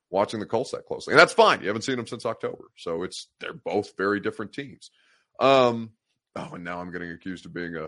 watching 0.09 0.39
the 0.39 0.45
Colts 0.45 0.71
that 0.71 0.85
closely. 0.85 1.13
And 1.13 1.19
that's 1.19 1.33
fine. 1.33 1.61
You 1.61 1.67
haven't 1.67 1.83
seen 1.83 1.97
them 1.97 2.07
since 2.07 2.25
October. 2.25 2.65
So 2.77 3.03
it's 3.03 3.27
they're 3.39 3.53
both 3.53 3.97
very 3.97 4.19
different 4.19 4.53
teams. 4.53 4.91
Um 5.39 5.91
oh, 6.35 6.51
and 6.53 6.63
now 6.63 6.79
I'm 6.79 6.91
getting 6.91 7.11
accused 7.11 7.45
of 7.45 7.53
being 7.53 7.75
a 7.75 7.87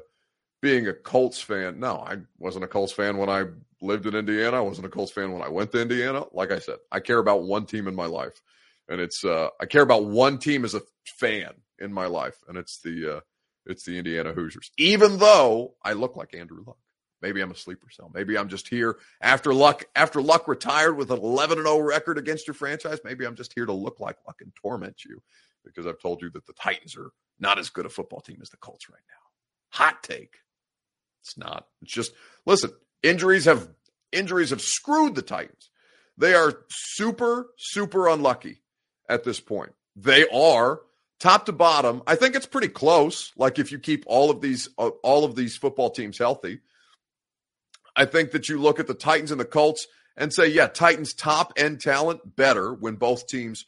being 0.62 0.88
a 0.88 0.94
Colts 0.94 1.40
fan. 1.40 1.80
No, 1.80 1.98
I 1.98 2.18
wasn't 2.40 2.66
a 2.66 2.68
Colts 2.68 2.92
fan 2.92 3.18
when 3.18 3.30
I 3.30 3.46
lived 3.82 4.06
in 4.06 4.16
Indiana. 4.16 4.58
I 4.58 4.62
wasn't 4.62 4.88
a 4.88 4.90
Colts 4.90 5.12
fan 5.12 5.32
when 5.32 5.42
I 5.42 5.50
went 5.50 5.72
to 5.72 5.82
Indiana. 5.82 6.26
Like 6.32 6.52
I 6.52 6.60
said, 6.60 6.78
I 6.92 7.00
care 7.00 7.20
about 7.20 7.44
one 7.44 7.66
team 7.66 7.88
in 7.88 7.96
my 7.96 8.06
life. 8.06 8.42
And 8.90 9.02
it's 9.02 9.24
uh 9.24 9.50
I 9.60 9.66
care 9.66 9.82
about 9.82 10.06
one 10.06 10.38
team 10.38 10.66
as 10.66 10.74
a 10.74 10.82
fan 11.06 11.52
in 11.80 11.94
my 11.94 12.06
life, 12.06 12.38
and 12.48 12.58
it's 12.58 12.80
the 12.80 13.18
uh 13.18 13.20
it's 13.66 13.84
the 13.84 13.98
Indiana 13.98 14.32
Hoosiers. 14.32 14.72
Even 14.78 15.18
though 15.18 15.76
I 15.84 15.94
look 15.94 16.16
like 16.16 16.34
Andrew 16.36 16.64
Luck. 16.66 16.78
Maybe 17.20 17.42
I'm 17.42 17.50
a 17.50 17.56
sleeper 17.56 17.90
cell. 17.90 18.12
Maybe 18.14 18.38
I'm 18.38 18.48
just 18.48 18.68
here 18.68 18.98
after 19.22 19.52
Luck 19.52 19.86
after 19.96 20.22
Luck 20.22 20.48
retired 20.48 20.96
with 20.98 21.12
an 21.12 21.18
11 21.18 21.58
and 21.58 21.68
0 21.68 21.80
record 21.80 22.18
against 22.20 22.46
your 22.48 22.54
franchise. 22.54 23.00
Maybe 23.04 23.26
I'm 23.26 23.36
just 23.36 23.54
here 23.54 23.66
to 23.66 23.74
look 23.74 24.00
like 24.00 24.18
Luck 24.28 24.42
and 24.42 24.54
torment 24.56 25.04
you 25.04 25.22
because 25.66 25.88
I've 25.88 26.00
told 26.00 26.22
you 26.22 26.30
that 26.32 26.46
the 26.46 26.54
Titans 26.54 26.96
are 26.96 27.10
not 27.40 27.58
as 27.58 27.70
good 27.70 27.88
a 27.88 27.90
football 27.90 28.22
team 28.22 28.38
as 28.42 28.50
the 28.50 28.58
Colts 28.58 28.88
right 28.90 29.02
now. 29.10 29.84
Hot 29.84 30.04
take. 30.04 30.36
It's 31.22 31.38
not. 31.38 31.68
It's 31.82 31.94
just 31.94 32.12
listen, 32.46 32.72
injuries 33.04 33.46
have 33.46 33.68
injuries 34.12 34.52
have 34.52 34.62
screwed 34.62 35.16
the 35.16 35.22
Titans. 35.22 35.70
They 36.18 36.34
are 36.34 36.60
super 36.70 37.48
super 37.58 38.08
unlucky 38.08 38.62
at 39.10 39.24
this 39.24 39.40
point. 39.40 39.74
They 39.96 40.28
are 40.30 40.82
top 41.20 41.46
to 41.46 41.52
bottom. 41.52 42.04
I 42.08 42.16
think 42.16 42.36
it's 42.36 42.46
pretty 42.46 42.70
close. 42.70 43.32
Like 43.36 43.60
if 43.60 43.72
you 43.72 43.80
keep 43.80 44.04
all 44.08 44.30
of 44.30 44.42
these 44.42 44.70
uh, 44.78 44.90
all 45.04 45.26
of 45.26 45.36
these 45.36 45.58
football 45.58 45.90
teams 45.90 46.18
healthy, 46.18 46.60
I 47.96 48.06
think 48.06 48.32
that 48.32 48.48
you 48.48 48.60
look 48.60 48.80
at 48.80 48.88
the 48.88 48.94
Titans 48.94 49.32
and 49.32 49.40
the 49.40 49.46
Colts 49.46 49.88
and 50.16 50.34
say, 50.34 50.48
yeah, 50.48 50.68
Titans 50.68 51.14
top 51.14 51.54
end 51.58 51.82
talent 51.82 52.36
better 52.36 52.74
when 52.74 52.96
both 52.96 53.28
teams 53.28 53.66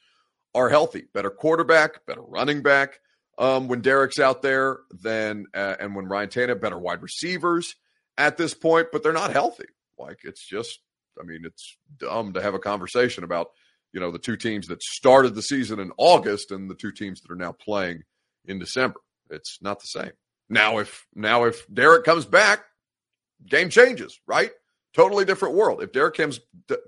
are 0.56 0.70
healthy. 0.70 1.06
Better 1.14 1.30
quarterback, 1.30 2.06
better 2.06 2.22
running 2.22 2.62
back. 2.62 3.00
Um, 3.40 3.70
when 3.70 3.80
Derrick's 3.80 4.20
out 4.20 4.42
there, 4.42 4.80
then 4.92 5.46
uh, 5.54 5.76
and 5.80 5.96
when 5.96 6.06
Ryan 6.06 6.30
Tannehill, 6.30 6.60
better 6.60 6.78
wide 6.78 7.02
receivers 7.02 7.74
at 8.18 8.36
this 8.36 8.54
point, 8.54 8.88
but 8.92 9.02
they're 9.02 9.14
not 9.14 9.32
healthy. 9.32 9.68
Like 9.98 10.20
it's 10.24 10.46
just, 10.46 10.80
I 11.20 11.24
mean, 11.24 11.46
it's 11.46 11.78
dumb 11.98 12.34
to 12.34 12.42
have 12.42 12.54
a 12.54 12.60
conversation 12.60 13.24
about 13.24 13.52
you 13.94 14.00
know 14.02 14.12
the 14.12 14.20
two 14.20 14.36
teams 14.36 14.68
that 14.68 14.84
started 14.84 15.36
the 15.36 15.42
season 15.42 15.80
in 15.80 15.92
August 15.98 16.52
and 16.52 16.70
the 16.70 16.76
two 16.76 16.92
teams 16.92 17.22
that 17.22 17.32
are 17.32 17.38
now 17.38 17.54
playing 17.54 18.04
in 18.46 18.60
December. 18.60 19.00
It's 19.30 19.60
not 19.62 19.80
the 19.80 19.88
same. 19.88 20.12
Now, 20.50 20.80
if 20.80 21.08
now 21.16 21.46
if 21.46 21.66
Derrick 21.74 22.04
comes 22.04 22.26
back, 22.26 22.66
game 23.48 23.70
changes, 23.70 24.20
right? 24.28 24.52
Totally 24.94 25.24
different 25.24 25.56
world. 25.56 25.82
If 25.82 25.94
Derrick 25.94 26.16
comes 26.16 26.40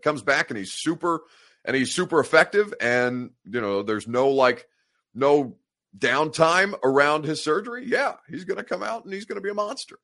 comes 0.04 0.22
back 0.22 0.50
and 0.50 0.58
he's 0.58 0.74
super 0.74 1.22
and 1.64 1.78
he's 1.78 1.94
super 1.94 2.20
effective, 2.20 2.74
and 2.82 3.30
you 3.46 3.62
know, 3.62 3.84
there's 3.84 4.08
no 4.08 4.30
like 4.30 4.68
no 5.14 5.56
downtime 5.98 6.74
around 6.84 7.26
his 7.26 7.44
surgery, 7.44 7.86
yeah, 7.88 8.14
he's 8.30 8.46
going 8.46 8.58
to 8.58 8.64
come 8.64 8.84
out 8.84 9.04
and 9.04 9.14
he's 9.14 9.26
going 9.26 9.38
to 9.38 9.42
be 9.42 9.50
a 9.50 9.54
monster. 9.54 10.00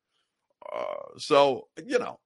Uh, 0.70 1.18
so 1.18 1.68
you 1.86 1.98
know, 1.98 2.18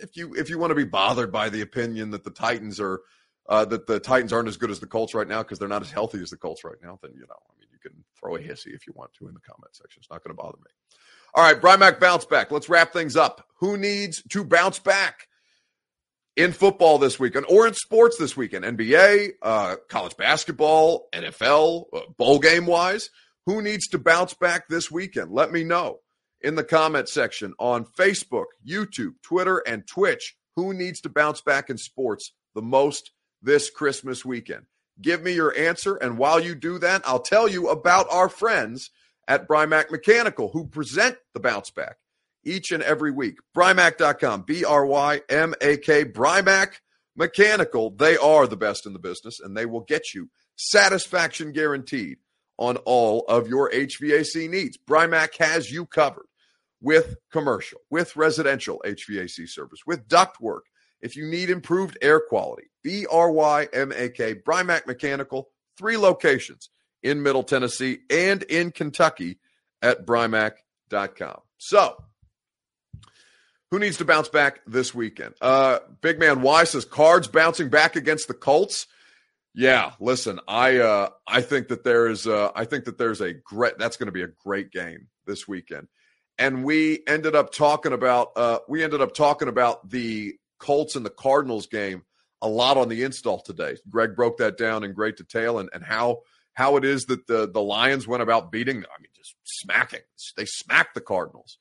if 0.00 0.16
you 0.16 0.34
if 0.34 0.48
you 0.48 0.58
want 0.58 0.70
to 0.70 0.74
be 0.74 0.84
bothered 0.84 1.30
by 1.30 1.48
the 1.48 1.60
opinion 1.60 2.10
that 2.10 2.24
the 2.24 2.30
Titans 2.30 2.80
are 2.80 3.00
uh, 3.48 3.64
that 3.64 3.86
the 3.86 4.00
Titans 4.00 4.32
aren't 4.32 4.48
as 4.48 4.56
good 4.56 4.70
as 4.70 4.80
the 4.80 4.86
Colts 4.86 5.14
right 5.14 5.28
now 5.28 5.42
because 5.42 5.58
they're 5.58 5.68
not 5.68 5.82
as 5.82 5.90
healthy 5.90 6.20
as 6.22 6.30
the 6.30 6.36
Colts 6.36 6.64
right 6.64 6.76
now, 6.82 6.98
then 7.02 7.12
you 7.14 7.20
know, 7.20 7.36
I 7.48 7.52
mean, 7.58 7.68
you 7.72 7.78
can 7.78 8.04
throw 8.18 8.36
a 8.36 8.40
hissy 8.40 8.74
if 8.74 8.86
you 8.86 8.92
want 8.94 9.12
to 9.14 9.28
in 9.28 9.34
the 9.34 9.40
comment 9.40 9.74
section. 9.74 10.00
It's 10.00 10.10
not 10.10 10.22
going 10.22 10.36
to 10.36 10.42
bother 10.42 10.58
me. 10.58 10.70
All 11.34 11.44
right, 11.44 11.60
Brymak 11.60 12.00
bounce 12.00 12.24
back. 12.24 12.50
Let's 12.50 12.68
wrap 12.68 12.92
things 12.92 13.16
up. 13.16 13.46
Who 13.56 13.76
needs 13.76 14.22
to 14.30 14.44
bounce 14.44 14.78
back 14.78 15.27
in 16.38 16.52
football 16.52 16.98
this 16.98 17.18
weekend 17.18 17.44
or 17.48 17.66
in 17.66 17.74
sports 17.74 18.16
this 18.16 18.36
weekend? 18.36 18.64
NBA, 18.64 19.32
uh, 19.42 19.76
college 19.88 20.16
basketball, 20.16 21.08
NFL, 21.12 21.86
uh, 21.92 22.00
bowl 22.16 22.38
game 22.38 22.64
wise. 22.64 23.10
Who 23.46 23.60
needs 23.60 23.88
to 23.88 23.98
bounce 23.98 24.34
back 24.34 24.68
this 24.68 24.90
weekend? 24.90 25.32
Let 25.32 25.50
me 25.50 25.64
know 25.64 25.98
in 26.40 26.54
the 26.54 26.62
comment 26.62 27.08
section 27.08 27.54
on 27.58 27.86
Facebook, 27.98 28.46
YouTube, 28.66 29.14
Twitter, 29.22 29.58
and 29.66 29.86
Twitch. 29.86 30.36
Who 30.54 30.72
needs 30.72 31.00
to 31.02 31.08
bounce 31.08 31.40
back 31.40 31.70
in 31.70 31.76
sports 31.76 32.32
the 32.54 32.62
most 32.62 33.10
this 33.42 33.68
Christmas 33.68 34.24
weekend? 34.24 34.66
Give 35.00 35.22
me 35.22 35.32
your 35.32 35.56
answer. 35.56 35.96
And 35.96 36.18
while 36.18 36.38
you 36.38 36.54
do 36.54 36.78
that, 36.78 37.02
I'll 37.04 37.20
tell 37.20 37.48
you 37.48 37.68
about 37.68 38.06
our 38.10 38.28
friends 38.28 38.90
at 39.26 39.48
Brymak 39.48 39.90
Mechanical, 39.90 40.50
who 40.50 40.66
present 40.66 41.16
the 41.34 41.40
bounce 41.40 41.70
back 41.70 41.96
each 42.44 42.70
and 42.72 42.82
every 42.82 43.10
week. 43.10 43.38
Brymak.com, 43.56 44.42
B 44.42 44.64
R 44.64 44.86
Y 44.86 45.20
M 45.28 45.54
A 45.60 45.76
K, 45.76 46.04
Brymak 46.04 46.74
Mechanical. 47.16 47.90
They 47.90 48.16
are 48.16 48.46
the 48.46 48.56
best 48.56 48.86
in 48.86 48.92
the 48.92 48.98
business 48.98 49.40
and 49.40 49.56
they 49.56 49.66
will 49.66 49.80
get 49.80 50.14
you 50.14 50.30
satisfaction 50.56 51.52
guaranteed 51.52 52.18
on 52.58 52.76
all 52.78 53.24
of 53.28 53.48
your 53.48 53.70
HVAC 53.70 54.48
needs. 54.50 54.76
Brymak 54.76 55.36
has 55.38 55.70
you 55.70 55.86
covered 55.86 56.26
with 56.80 57.16
commercial, 57.32 57.80
with 57.90 58.16
residential 58.16 58.82
HVAC 58.84 59.48
service, 59.48 59.80
with 59.86 60.08
ductwork. 60.08 60.62
If 61.00 61.16
you 61.16 61.26
need 61.26 61.50
improved 61.50 61.96
air 62.02 62.20
quality, 62.20 62.64
B 62.82 63.06
R 63.10 63.30
Y 63.30 63.68
M 63.72 63.92
A 63.94 64.08
K, 64.08 64.34
Brymak 64.34 64.86
Mechanical, 64.86 65.48
three 65.76 65.96
locations 65.96 66.70
in 67.02 67.22
Middle 67.22 67.44
Tennessee 67.44 67.98
and 68.10 68.42
in 68.44 68.72
Kentucky 68.72 69.38
at 69.82 70.04
Brymak.com. 70.04 71.40
So, 71.58 71.96
who 73.70 73.78
needs 73.78 73.98
to 73.98 74.04
bounce 74.04 74.28
back 74.28 74.60
this 74.66 74.94
weekend? 74.94 75.34
Uh, 75.40 75.78
Big 76.00 76.18
Man 76.18 76.42
Y 76.42 76.64
says 76.64 76.84
cards 76.84 77.28
bouncing 77.28 77.68
back 77.68 77.96
against 77.96 78.28
the 78.28 78.34
Colts. 78.34 78.86
Yeah, 79.54 79.92
listen, 79.98 80.40
I 80.46 80.78
uh, 80.78 81.08
I 81.26 81.40
think 81.40 81.68
that 81.68 81.84
there 81.84 82.06
is 82.08 82.26
uh, 82.26 82.50
I 82.54 82.64
think 82.64 82.84
that 82.84 82.98
there's 82.98 83.20
a 83.20 83.32
great 83.32 83.78
that's 83.78 83.96
going 83.96 84.06
to 84.06 84.12
be 84.12 84.22
a 84.22 84.28
great 84.28 84.70
game 84.70 85.08
this 85.26 85.48
weekend, 85.48 85.88
and 86.38 86.64
we 86.64 87.00
ended 87.06 87.34
up 87.34 87.52
talking 87.52 87.92
about 87.92 88.32
uh, 88.36 88.60
we 88.68 88.84
ended 88.84 89.00
up 89.00 89.14
talking 89.14 89.48
about 89.48 89.88
the 89.90 90.36
Colts 90.58 90.96
and 90.96 91.04
the 91.04 91.10
Cardinals 91.10 91.66
game 91.66 92.02
a 92.40 92.48
lot 92.48 92.76
on 92.76 92.88
the 92.88 93.02
install 93.02 93.40
today. 93.40 93.76
Greg 93.88 94.14
broke 94.14 94.38
that 94.38 94.56
down 94.56 94.84
in 94.84 94.92
great 94.92 95.16
detail 95.16 95.58
and 95.58 95.68
and 95.72 95.82
how 95.82 96.20
how 96.54 96.76
it 96.76 96.84
is 96.84 97.06
that 97.06 97.26
the 97.26 97.50
the 97.50 97.62
Lions 97.62 98.06
went 98.06 98.22
about 98.22 98.52
beating 98.52 98.76
I 98.76 99.00
mean 99.00 99.10
just 99.16 99.34
smacking 99.44 100.00
they 100.36 100.44
smacked 100.44 100.94
the 100.94 101.00
Cardinals 101.00 101.58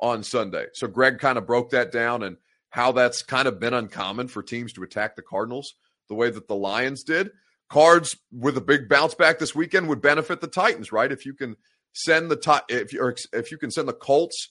on 0.00 0.22
Sunday. 0.22 0.66
So 0.74 0.86
Greg 0.86 1.18
kind 1.18 1.38
of 1.38 1.46
broke 1.46 1.70
that 1.70 1.92
down 1.92 2.22
and 2.22 2.36
how 2.70 2.92
that's 2.92 3.22
kind 3.22 3.48
of 3.48 3.60
been 3.60 3.74
uncommon 3.74 4.28
for 4.28 4.42
teams 4.42 4.72
to 4.74 4.82
attack 4.82 5.16
the 5.16 5.22
Cardinals 5.22 5.74
the 6.08 6.14
way 6.14 6.30
that 6.30 6.48
the 6.48 6.56
Lions 6.56 7.04
did. 7.04 7.30
Cards 7.68 8.16
with 8.32 8.56
a 8.56 8.60
big 8.60 8.88
bounce 8.88 9.14
back 9.14 9.38
this 9.38 9.54
weekend 9.54 9.88
would 9.88 10.00
benefit 10.00 10.40
the 10.40 10.48
Titans, 10.48 10.90
right? 10.90 11.12
If 11.12 11.24
you 11.24 11.34
can 11.34 11.56
send 11.92 12.30
the 12.30 12.64
if 12.68 12.92
you 12.92 13.14
if 13.32 13.50
you 13.50 13.58
can 13.58 13.70
send 13.70 13.88
the 13.88 13.92
Colts 13.92 14.50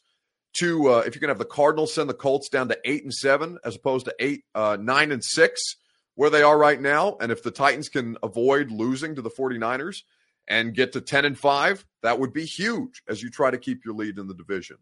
to 0.60 0.90
uh, 0.90 1.04
if 1.06 1.16
you 1.16 1.20
can 1.20 1.30
have 1.30 1.38
the 1.38 1.46
Cardinals 1.46 1.94
send 1.94 2.10
the 2.10 2.14
Colts 2.14 2.50
down 2.50 2.70
to 2.70 2.78
eight 2.86 3.04
and 3.04 3.14
seven 3.14 3.58
as 3.66 3.76
opposed 3.76 4.06
to 4.06 4.16
eight 4.20 4.44
uh, 4.56 4.78
nine 4.80 5.12
and 5.12 5.24
six 5.24 5.62
where 6.20 6.30
they 6.30 6.42
are 6.44 6.58
right 6.58 6.82
now, 6.82 7.16
and 7.22 7.32
if 7.32 7.44
the 7.44 7.52
Titans 7.52 7.88
can 7.88 8.18
avoid 8.22 8.72
losing 8.72 9.16
to 9.16 9.22
the 9.22 9.30
49ers 9.30 10.02
and 10.50 10.76
get 10.76 10.92
to 10.92 11.00
10 11.00 11.24
and 11.24 11.40
5, 11.40 11.86
that 12.04 12.20
would 12.20 12.34
be 12.34 12.44
huge 12.44 13.02
as 13.08 13.24
you 13.24 13.30
try 13.30 13.50
to 13.50 13.58
keep 13.58 13.86
your 13.86 13.94
lead 13.94 14.18
in 14.18 14.28
the 14.28 14.34
division. 14.34 14.76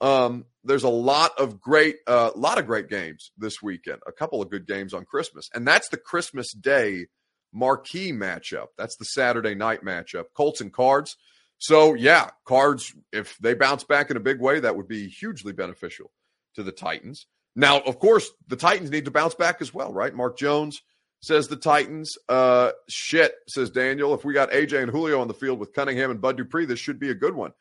Um, 0.00 0.46
there's 0.64 0.84
a 0.84 0.88
lot 0.88 1.32
of 1.38 1.60
great, 1.60 1.96
a 2.06 2.10
uh, 2.10 2.30
lot 2.34 2.58
of 2.58 2.66
great 2.66 2.88
games 2.88 3.32
this 3.36 3.62
weekend. 3.62 4.00
A 4.06 4.12
couple 4.12 4.42
of 4.42 4.50
good 4.50 4.66
games 4.66 4.94
on 4.94 5.04
Christmas, 5.04 5.48
and 5.54 5.66
that's 5.66 5.88
the 5.88 5.96
Christmas 5.96 6.52
Day 6.52 7.06
marquee 7.52 8.12
matchup. 8.12 8.68
That's 8.76 8.96
the 8.96 9.04
Saturday 9.04 9.54
night 9.54 9.84
matchup. 9.84 10.24
Colts 10.34 10.60
and 10.60 10.72
Cards. 10.72 11.16
So 11.58 11.94
yeah, 11.94 12.30
Cards. 12.44 12.94
If 13.12 13.38
they 13.38 13.54
bounce 13.54 13.84
back 13.84 14.10
in 14.10 14.16
a 14.16 14.20
big 14.20 14.40
way, 14.40 14.60
that 14.60 14.76
would 14.76 14.88
be 14.88 15.08
hugely 15.08 15.52
beneficial 15.52 16.10
to 16.54 16.62
the 16.62 16.72
Titans. 16.72 17.26
Now, 17.56 17.80
of 17.80 17.98
course, 17.98 18.30
the 18.48 18.56
Titans 18.56 18.90
need 18.90 19.04
to 19.04 19.12
bounce 19.12 19.34
back 19.34 19.58
as 19.60 19.72
well, 19.72 19.92
right? 19.92 20.14
Mark 20.14 20.36
Jones 20.36 20.80
says 21.20 21.46
the 21.46 21.56
Titans. 21.56 22.12
Uh, 22.28 22.72
shit, 22.88 23.34
says 23.48 23.70
Daniel. 23.70 24.12
If 24.14 24.24
we 24.24 24.34
got 24.34 24.50
AJ 24.50 24.82
and 24.82 24.90
Julio 24.90 25.20
on 25.20 25.28
the 25.28 25.34
field 25.34 25.60
with 25.60 25.72
Cunningham 25.72 26.10
and 26.10 26.20
Bud 26.20 26.36
Dupree, 26.36 26.66
this 26.66 26.80
should 26.80 26.98
be 26.98 27.10
a 27.10 27.14
good 27.14 27.34
one 27.34 27.52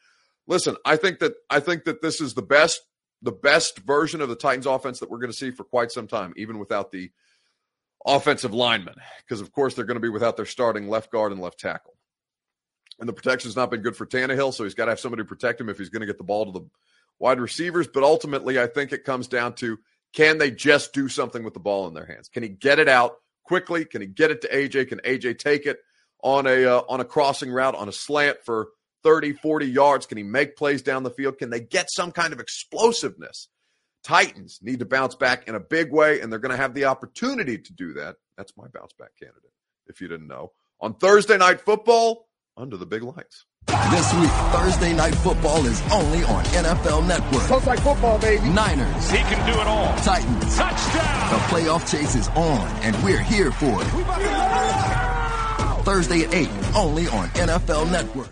listen, 0.47 0.75
I 0.85 0.95
think 0.95 1.19
that 1.19 1.33
I 1.49 1.59
think 1.59 1.85
that 1.85 2.01
this 2.01 2.21
is 2.21 2.33
the 2.33 2.41
best 2.41 2.81
the 3.21 3.31
best 3.31 3.79
version 3.79 4.21
of 4.21 4.29
the 4.29 4.35
Titans 4.35 4.65
offense 4.65 4.99
that 4.99 5.09
we're 5.09 5.19
going 5.19 5.31
to 5.31 5.37
see 5.37 5.51
for 5.51 5.63
quite 5.63 5.91
some 5.91 6.07
time, 6.07 6.33
even 6.35 6.59
without 6.59 6.91
the 6.91 7.09
offensive 8.05 8.53
linemen, 8.53 8.95
because 9.25 9.39
of 9.39 9.51
course 9.51 9.75
they're 9.75 9.85
going 9.85 9.95
to 9.95 10.01
be 10.01 10.09
without 10.09 10.35
their 10.35 10.45
starting 10.45 10.89
left 10.89 11.11
guard 11.11 11.31
and 11.31 11.41
left 11.41 11.59
tackle. 11.59 11.93
And 12.99 13.07
the 13.07 13.13
protection's 13.13 13.55
not 13.55 13.71
been 13.71 13.81
good 13.81 13.95
for 13.95 14.05
Tannehill, 14.05 14.53
so 14.53 14.65
he's 14.65 14.75
got 14.75 14.85
to 14.85 14.91
have 14.91 14.99
somebody 14.99 15.23
to 15.23 15.27
protect 15.27 15.59
him 15.59 15.69
if 15.69 15.77
he's 15.77 15.89
going 15.89 16.01
to 16.01 16.05
get 16.05 16.17
the 16.17 16.23
ball 16.23 16.45
to 16.45 16.51
the 16.51 16.67
wide 17.17 17.39
receivers. 17.39 17.87
But 17.87 18.03
ultimately, 18.03 18.59
I 18.59 18.67
think 18.67 18.91
it 18.91 19.05
comes 19.05 19.27
down 19.27 19.53
to 19.55 19.79
can 20.13 20.37
they 20.37 20.51
just 20.51 20.93
do 20.93 21.07
something 21.07 21.43
with 21.43 21.53
the 21.53 21.59
ball 21.59 21.87
in 21.87 21.93
their 21.93 22.05
hands? 22.05 22.29
Can 22.29 22.43
he 22.43 22.49
get 22.49 22.77
it 22.77 22.87
out 22.87 23.15
quickly? 23.45 23.85
Can 23.85 24.01
he 24.01 24.07
get 24.07 24.31
it 24.31 24.41
to 24.41 24.49
AJ? 24.49 24.89
Can 24.89 24.99
AJ 24.99 25.39
take 25.39 25.65
it 25.65 25.79
on 26.21 26.45
a 26.45 26.65
uh, 26.65 26.81
on 26.87 26.99
a 26.99 27.05
crossing 27.05 27.51
route 27.51 27.75
on 27.75 27.89
a 27.89 27.93
slant 27.93 28.37
for 28.45 28.69
30, 29.03 29.33
40 29.33 29.65
yards? 29.65 30.05
Can 30.05 30.17
he 30.17 30.23
make 30.23 30.55
plays 30.55 30.81
down 30.81 31.03
the 31.03 31.11
field? 31.11 31.37
Can 31.37 31.49
they 31.49 31.59
get 31.59 31.91
some 31.91 32.11
kind 32.11 32.33
of 32.33 32.39
explosiveness? 32.39 33.49
Titans 34.03 34.59
need 34.61 34.79
to 34.79 34.85
bounce 34.85 35.15
back 35.15 35.47
in 35.47 35.55
a 35.55 35.59
big 35.59 35.91
way, 35.91 36.19
and 36.19 36.31
they're 36.31 36.39
going 36.39 36.51
to 36.51 36.57
have 36.57 36.73
the 36.73 36.85
opportunity 36.85 37.57
to 37.57 37.73
do 37.73 37.93
that. 37.93 38.15
That's 38.37 38.51
my 38.57 38.67
bounce 38.73 38.93
back 38.99 39.09
candidate, 39.17 39.51
if 39.87 40.01
you 40.01 40.07
didn't 40.07 40.27
know. 40.27 40.51
On 40.81 40.93
Thursday 40.93 41.37
Night 41.37 41.61
Football, 41.61 42.27
under 42.57 42.75
the 42.75 42.85
big 42.85 43.03
lights. 43.03 43.45
This 43.67 44.13
week, 44.15 44.29
Thursday 44.51 44.93
Night 44.93 45.15
Football 45.15 45.65
is 45.65 45.81
only 45.91 46.23
on 46.25 46.43
NFL 46.45 47.07
Network. 47.07 47.49
Looks 47.49 47.65
like 47.67 47.79
football, 47.79 48.19
baby. 48.19 48.49
Niners. 48.49 49.09
He 49.09 49.17
can 49.17 49.51
do 49.51 49.59
it 49.59 49.67
all. 49.67 49.95
Titans. 49.99 50.57
Touchdown. 50.57 51.29
The 51.29 51.39
playoff 51.47 51.89
chase 51.89 52.15
is 52.15 52.27
on, 52.29 52.67
and 52.81 53.01
we're 53.03 53.21
here 53.21 53.51
for 53.51 53.81
it. 53.81 53.87
Thursday 55.85 56.23
at 56.23 56.33
8, 56.33 56.49
only 56.75 57.07
on 57.07 57.27
NFL 57.29 57.89
Network. 57.91 58.29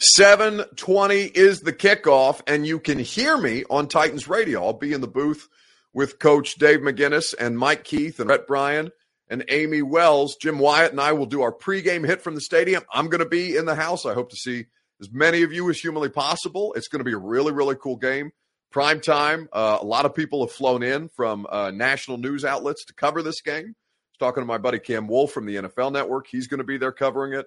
720 0.00 1.22
is 1.22 1.60
the 1.60 1.72
kickoff, 1.72 2.40
and 2.46 2.64
you 2.64 2.78
can 2.78 3.00
hear 3.00 3.36
me 3.36 3.64
on 3.68 3.88
Titans 3.88 4.28
Radio. 4.28 4.64
I'll 4.64 4.72
be 4.72 4.92
in 4.92 5.00
the 5.00 5.08
booth 5.08 5.48
with 5.92 6.20
Coach 6.20 6.54
Dave 6.54 6.78
McGinnis 6.80 7.34
and 7.36 7.58
Mike 7.58 7.82
Keith 7.82 8.20
and 8.20 8.30
Rhett 8.30 8.46
Bryan 8.46 8.92
and 9.28 9.44
Amy 9.48 9.82
Wells. 9.82 10.36
Jim 10.40 10.60
Wyatt 10.60 10.92
and 10.92 11.00
I 11.00 11.12
will 11.12 11.26
do 11.26 11.42
our 11.42 11.52
pregame 11.52 12.06
hit 12.06 12.22
from 12.22 12.36
the 12.36 12.40
stadium. 12.40 12.84
I'm 12.92 13.08
going 13.08 13.24
to 13.24 13.28
be 13.28 13.56
in 13.56 13.66
the 13.66 13.74
house. 13.74 14.06
I 14.06 14.14
hope 14.14 14.30
to 14.30 14.36
see 14.36 14.66
as 15.00 15.10
many 15.10 15.42
of 15.42 15.52
you 15.52 15.68
as 15.68 15.80
humanly 15.80 16.10
possible. 16.10 16.74
It's 16.74 16.86
going 16.86 17.00
to 17.00 17.04
be 17.04 17.14
a 17.14 17.18
really, 17.18 17.52
really 17.52 17.74
cool 17.74 17.96
game. 17.96 18.30
Prime 18.70 19.00
time. 19.00 19.48
Uh, 19.52 19.78
a 19.80 19.84
lot 19.84 20.06
of 20.06 20.14
people 20.14 20.46
have 20.46 20.54
flown 20.54 20.84
in 20.84 21.08
from 21.08 21.44
uh, 21.50 21.72
national 21.72 22.18
news 22.18 22.44
outlets 22.44 22.84
to 22.84 22.94
cover 22.94 23.20
this 23.20 23.40
game. 23.40 23.64
I 23.64 23.66
was 23.66 24.18
talking 24.20 24.42
to 24.42 24.46
my 24.46 24.58
buddy 24.58 24.78
Cam 24.78 25.08
Wolfe 25.08 25.32
from 25.32 25.46
the 25.46 25.56
NFL 25.56 25.90
Network. 25.90 26.28
He's 26.30 26.46
going 26.46 26.58
to 26.58 26.64
be 26.64 26.78
there 26.78 26.92
covering 26.92 27.32
it 27.32 27.46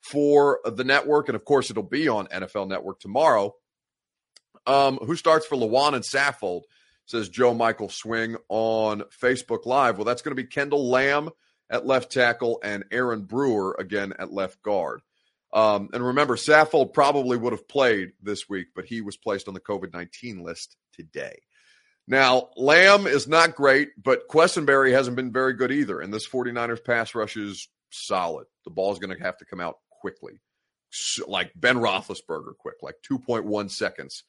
for 0.00 0.60
the 0.64 0.84
network, 0.84 1.28
and 1.28 1.36
of 1.36 1.44
course, 1.44 1.70
it'll 1.70 1.82
be 1.82 2.08
on 2.08 2.26
NFL 2.28 2.68
Network 2.68 3.00
tomorrow. 3.00 3.54
Um, 4.66 4.98
who 4.98 5.16
starts 5.16 5.46
for 5.46 5.56
Lewan 5.56 5.94
and 5.94 6.04
Saffold? 6.04 6.62
Says 7.06 7.28
Joe 7.28 7.54
Michael 7.54 7.88
Swing 7.88 8.36
on 8.48 9.02
Facebook 9.20 9.66
Live. 9.66 9.98
Well, 9.98 10.04
that's 10.04 10.22
going 10.22 10.36
to 10.36 10.40
be 10.40 10.46
Kendall 10.46 10.88
Lamm 10.88 11.30
at 11.68 11.86
left 11.86 12.12
tackle 12.12 12.60
and 12.62 12.84
Aaron 12.92 13.22
Brewer 13.22 13.76
again 13.78 14.12
at 14.18 14.32
left 14.32 14.62
guard. 14.62 15.00
Um, 15.52 15.90
and 15.92 16.06
remember, 16.06 16.36
Saffold 16.36 16.92
probably 16.92 17.36
would 17.36 17.52
have 17.52 17.66
played 17.66 18.12
this 18.22 18.48
week, 18.48 18.68
but 18.74 18.84
he 18.84 19.00
was 19.00 19.16
placed 19.16 19.48
on 19.48 19.54
the 19.54 19.60
COVID 19.60 19.92
19 19.92 20.44
list 20.44 20.76
today. 20.92 21.40
Now, 22.06 22.48
Lamm 22.56 23.06
is 23.06 23.28
not 23.28 23.54
great, 23.54 23.90
but 24.00 24.28
Quessenberry 24.28 24.92
hasn't 24.92 25.16
been 25.16 25.32
very 25.32 25.54
good 25.54 25.72
either. 25.72 26.00
And 26.00 26.12
this 26.12 26.28
49ers 26.28 26.84
pass 26.84 27.14
rush 27.14 27.36
is 27.36 27.68
solid. 27.90 28.46
The 28.64 28.70
ball 28.70 28.92
is 28.92 28.98
going 28.98 29.16
to 29.16 29.22
have 29.22 29.36
to 29.38 29.44
come 29.44 29.60
out 29.60 29.78
quickly, 30.00 30.40
like 31.26 31.52
Ben 31.54 31.76
Roethlisberger 31.76 32.56
quick, 32.58 32.76
like 32.82 32.96
2.1 33.08 33.70
seconds 33.70 34.24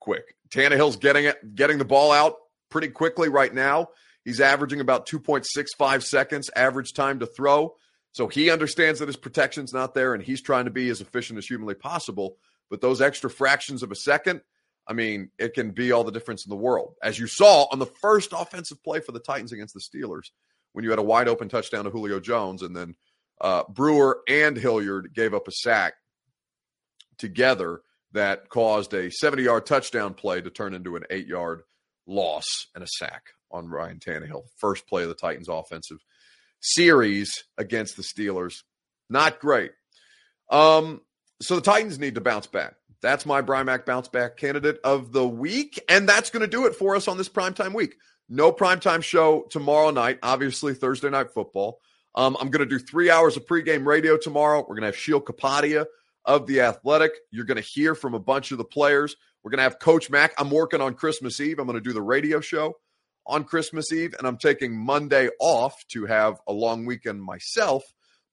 quick. 0.00 0.36
Tannehill's 0.50 0.96
getting 0.96 1.24
it, 1.24 1.54
getting 1.54 1.78
the 1.78 1.84
ball 1.84 2.12
out 2.12 2.34
pretty 2.70 2.88
quickly 2.88 3.28
right 3.28 3.54
now. 3.54 3.88
He's 4.24 4.40
averaging 4.40 4.80
about 4.80 5.08
2.65 5.08 6.02
seconds 6.02 6.50
average 6.54 6.92
time 6.92 7.20
to 7.20 7.26
throw. 7.26 7.74
So 8.12 8.28
he 8.28 8.50
understands 8.50 9.00
that 9.00 9.08
his 9.08 9.16
protection's 9.16 9.72
not 9.72 9.94
there 9.94 10.14
and 10.14 10.22
he's 10.22 10.42
trying 10.42 10.66
to 10.66 10.70
be 10.70 10.88
as 10.90 11.00
efficient 11.00 11.38
as 11.38 11.46
humanly 11.46 11.74
possible. 11.74 12.36
But 12.70 12.80
those 12.80 13.00
extra 13.00 13.30
fractions 13.30 13.82
of 13.82 13.90
a 13.90 13.96
second, 13.96 14.42
I 14.86 14.92
mean, 14.92 15.30
it 15.38 15.54
can 15.54 15.70
be 15.70 15.92
all 15.92 16.04
the 16.04 16.12
difference 16.12 16.44
in 16.44 16.50
the 16.50 16.56
world. 16.56 16.94
As 17.02 17.18
you 17.18 17.26
saw 17.26 17.66
on 17.72 17.78
the 17.78 17.86
first 17.86 18.32
offensive 18.36 18.82
play 18.82 19.00
for 19.00 19.12
the 19.12 19.20
Titans 19.20 19.52
against 19.52 19.74
the 19.74 19.80
Steelers, 19.80 20.30
when 20.72 20.84
you 20.84 20.90
had 20.90 20.98
a 20.98 21.02
wide 21.02 21.28
open 21.28 21.48
touchdown 21.48 21.84
to 21.84 21.90
Julio 21.90 22.20
Jones 22.20 22.62
and 22.62 22.74
then 22.74 22.94
uh, 23.42 23.64
Brewer 23.68 24.20
and 24.28 24.56
Hilliard 24.56 25.12
gave 25.14 25.34
up 25.34 25.48
a 25.48 25.52
sack 25.52 25.94
together 27.18 27.80
that 28.12 28.48
caused 28.48 28.94
a 28.94 29.10
70 29.10 29.42
yard 29.42 29.66
touchdown 29.66 30.14
play 30.14 30.40
to 30.40 30.50
turn 30.50 30.74
into 30.74 30.96
an 30.96 31.04
eight 31.10 31.26
yard 31.26 31.62
loss 32.06 32.46
and 32.74 32.82
a 32.84 32.86
sack 32.86 33.24
on 33.50 33.68
Ryan 33.68 33.98
Tannehill. 33.98 34.44
First 34.58 34.86
play 34.86 35.02
of 35.02 35.08
the 35.08 35.14
Titans' 35.14 35.48
offensive 35.48 35.98
series 36.60 37.44
against 37.58 37.96
the 37.96 38.02
Steelers. 38.02 38.54
Not 39.10 39.40
great. 39.40 39.72
Um, 40.50 41.00
so 41.40 41.56
the 41.56 41.62
Titans 41.62 41.98
need 41.98 42.14
to 42.14 42.20
bounce 42.20 42.46
back. 42.46 42.74
That's 43.02 43.26
my 43.26 43.42
Brymak 43.42 43.84
bounce 43.84 44.08
back 44.08 44.36
candidate 44.36 44.78
of 44.84 45.12
the 45.12 45.26
week. 45.26 45.82
And 45.88 46.08
that's 46.08 46.30
going 46.30 46.42
to 46.42 46.46
do 46.46 46.66
it 46.66 46.76
for 46.76 46.94
us 46.94 47.08
on 47.08 47.18
this 47.18 47.28
primetime 47.28 47.74
week. 47.74 47.96
No 48.28 48.52
primetime 48.52 49.02
show 49.02 49.46
tomorrow 49.50 49.90
night, 49.90 50.18
obviously, 50.22 50.74
Thursday 50.74 51.10
night 51.10 51.32
football. 51.34 51.80
Um, 52.14 52.36
I'm 52.40 52.50
going 52.50 52.66
to 52.66 52.78
do 52.78 52.78
three 52.78 53.10
hours 53.10 53.36
of 53.36 53.46
pregame 53.46 53.86
radio 53.86 54.16
tomorrow. 54.16 54.60
We're 54.60 54.74
going 54.74 54.82
to 54.82 54.86
have 54.86 54.96
Sheil 54.96 55.20
Kapadia 55.20 55.86
of 56.24 56.46
The 56.46 56.60
Athletic. 56.60 57.12
You're 57.30 57.44
going 57.44 57.56
to 57.56 57.62
hear 57.62 57.94
from 57.94 58.14
a 58.14 58.20
bunch 58.20 58.52
of 58.52 58.58
the 58.58 58.64
players. 58.64 59.16
We're 59.42 59.50
going 59.50 59.58
to 59.58 59.64
have 59.64 59.78
Coach 59.78 60.10
Mack. 60.10 60.34
I'm 60.38 60.50
working 60.50 60.80
on 60.80 60.94
Christmas 60.94 61.40
Eve. 61.40 61.58
I'm 61.58 61.66
going 61.66 61.78
to 61.78 61.80
do 61.80 61.92
the 61.92 62.02
radio 62.02 62.40
show 62.40 62.76
on 63.26 63.44
Christmas 63.44 63.92
Eve, 63.92 64.14
and 64.18 64.26
I'm 64.26 64.36
taking 64.36 64.76
Monday 64.76 65.28
off 65.40 65.86
to 65.88 66.06
have 66.06 66.40
a 66.46 66.52
long 66.52 66.86
weekend 66.86 67.22
myself. 67.22 67.82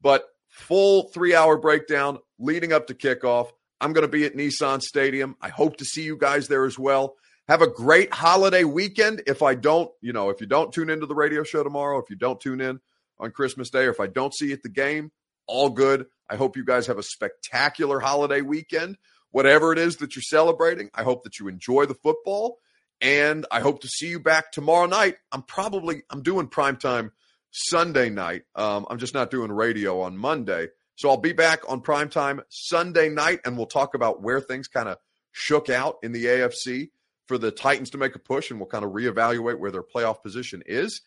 But 0.02 0.26
full 0.48 1.04
three 1.10 1.36
hour 1.36 1.58
breakdown 1.58 2.20
leading 2.38 2.74
up 2.74 2.88
to 2.88 2.94
kickoff. 2.94 3.50
I'm 3.82 3.94
going 3.94 4.06
to 4.06 4.12
be 4.12 4.26
at 4.26 4.36
Nissan 4.36 4.82
Stadium. 4.82 5.36
I 5.42 5.50
hope 5.50 5.78
to 5.78 5.86
see 5.86 6.04
you 6.04 6.18
guys 6.18 6.48
there 6.48 6.66
as 6.66 6.78
well. 6.78 7.16
Have 7.48 7.62
a 7.62 7.68
great 7.68 8.14
holiday 8.14 8.64
weekend. 8.64 9.24
If 9.26 9.42
I 9.42 9.56
don't, 9.56 9.90
you 10.02 10.14
know, 10.14 10.30
if 10.30 10.42
you 10.42 10.48
don't 10.48 10.72
tune 10.72 10.90
into 10.90 11.06
the 11.06 11.16
radio 11.16 11.44
show 11.44 11.64
tomorrow, 11.64 11.98
if 12.00 12.10
you 12.10 12.16
don't 12.16 12.40
tune 12.40 12.62
in 12.62 12.80
on 13.20 13.32
Christmas 13.32 13.70
Day, 13.70 13.86
or 13.86 13.92
if 13.92 14.00
I 14.00 14.08
don't 14.08 14.34
see 14.34 14.48
you 14.48 14.54
at 14.54 14.64
the 14.64 14.70
game, 14.70 15.12
all 15.48 15.70
good. 15.70 16.06
I 16.30 16.36
hope 16.36 16.56
you 16.56 16.64
guys 16.64 16.88
have 16.88 16.98
a 16.98 17.04
spectacular 17.04 18.00
holiday 18.00 18.42
weekend. 18.42 18.98
Whatever 19.32 19.72
it 19.74 19.80
is 19.80 19.98
that 19.98 20.16
you're 20.16 20.24
celebrating, 20.24 20.90
I 20.94 21.04
hope 21.04 21.24
that 21.24 21.40
you 21.40 21.48
enjoy 21.48 21.86
the 21.86 21.96
football. 21.96 22.60
And 23.02 23.46
I 23.52 23.62
hope 23.62 23.82
to 23.82 23.88
see 23.88 24.10
you 24.10 24.20
back 24.20 24.52
tomorrow 24.52 24.86
night. 24.86 25.18
I'm 25.32 25.44
probably 25.44 26.04
I'm 26.10 26.22
doing 26.22 26.48
primetime 26.48 27.12
Sunday 27.52 28.10
night. 28.10 28.44
Um, 28.56 28.86
I'm 28.90 29.00
just 29.00 29.14
not 29.14 29.32
doing 29.32 29.52
radio 29.52 30.02
on 30.02 30.18
Monday. 30.18 30.68
So 30.96 31.10
I'll 31.10 31.18
be 31.18 31.34
back 31.34 31.62
on 31.70 31.82
primetime 31.82 32.42
Sunday 32.50 33.08
night, 33.10 33.40
and 33.46 33.56
we'll 33.56 33.68
talk 33.68 33.96
about 33.96 34.22
where 34.22 34.42
things 34.42 34.68
kind 34.68 34.90
of 34.90 34.98
shook 35.32 35.70
out 35.70 35.98
in 36.04 36.12
the 36.12 36.26
AFC 36.26 36.90
for 37.28 37.38
the 37.38 37.52
Titans 37.52 37.92
to 37.92 37.98
make 37.98 38.16
a 38.16 38.20
push, 38.20 38.52
and 38.52 38.60
we'll 38.60 38.68
kind 38.68 38.84
of 38.84 38.92
reevaluate 38.92 39.60
where 39.60 39.72
their 39.72 39.84
playoff 39.84 40.22
position 40.22 40.62
is. 40.66 41.02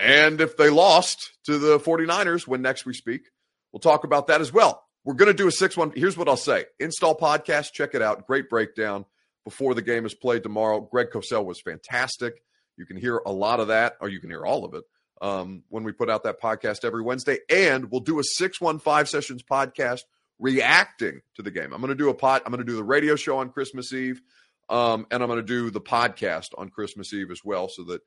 And 0.00 0.40
if 0.40 0.56
they 0.56 0.70
lost 0.70 1.32
to 1.44 1.58
the 1.58 1.78
49ers 1.78 2.46
when 2.46 2.62
next 2.62 2.86
we 2.86 2.94
speak, 2.94 3.22
we'll 3.70 3.80
talk 3.80 4.04
about 4.04 4.28
that 4.28 4.40
as 4.40 4.50
well. 4.50 4.82
We're 5.04 5.14
going 5.14 5.30
to 5.30 5.34
do 5.34 5.46
a 5.46 5.52
6 5.52 5.76
1. 5.76 5.92
Here's 5.94 6.16
what 6.16 6.28
I'll 6.28 6.36
say 6.36 6.64
Install 6.78 7.16
podcast, 7.16 7.72
check 7.72 7.94
it 7.94 8.02
out. 8.02 8.26
Great 8.26 8.48
breakdown 8.48 9.04
before 9.44 9.74
the 9.74 9.82
game 9.82 10.06
is 10.06 10.14
played 10.14 10.42
tomorrow. 10.42 10.80
Greg 10.80 11.10
Cosell 11.10 11.44
was 11.44 11.60
fantastic. 11.60 12.42
You 12.76 12.86
can 12.86 12.96
hear 12.96 13.20
a 13.26 13.32
lot 13.32 13.60
of 13.60 13.68
that, 13.68 13.96
or 14.00 14.08
you 14.08 14.20
can 14.20 14.30
hear 14.30 14.44
all 14.44 14.64
of 14.64 14.72
it 14.74 14.84
um, 15.20 15.64
when 15.68 15.84
we 15.84 15.92
put 15.92 16.08
out 16.08 16.24
that 16.24 16.40
podcast 16.40 16.84
every 16.84 17.02
Wednesday. 17.02 17.38
And 17.50 17.90
we'll 17.90 18.00
do 18.00 18.20
a 18.20 18.24
615 18.24 19.06
Sessions 19.06 19.42
podcast 19.42 20.00
reacting 20.38 21.20
to 21.36 21.42
the 21.42 21.50
game. 21.50 21.74
I'm 21.74 21.80
going 21.80 21.88
to 21.88 21.94
do 21.94 22.08
a 22.08 22.14
pot. 22.14 22.42
I'm 22.46 22.52
going 22.52 22.64
to 22.64 22.70
do 22.70 22.76
the 22.76 22.84
radio 22.84 23.16
show 23.16 23.38
on 23.38 23.50
Christmas 23.50 23.92
Eve. 23.92 24.22
Um, 24.70 25.06
and 25.10 25.22
I'm 25.22 25.28
going 25.28 25.40
to 25.40 25.46
do 25.46 25.70
the 25.70 25.80
podcast 25.80 26.50
on 26.56 26.70
Christmas 26.70 27.12
Eve 27.12 27.30
as 27.30 27.44
well, 27.44 27.68
so 27.68 27.82
that 27.84 28.02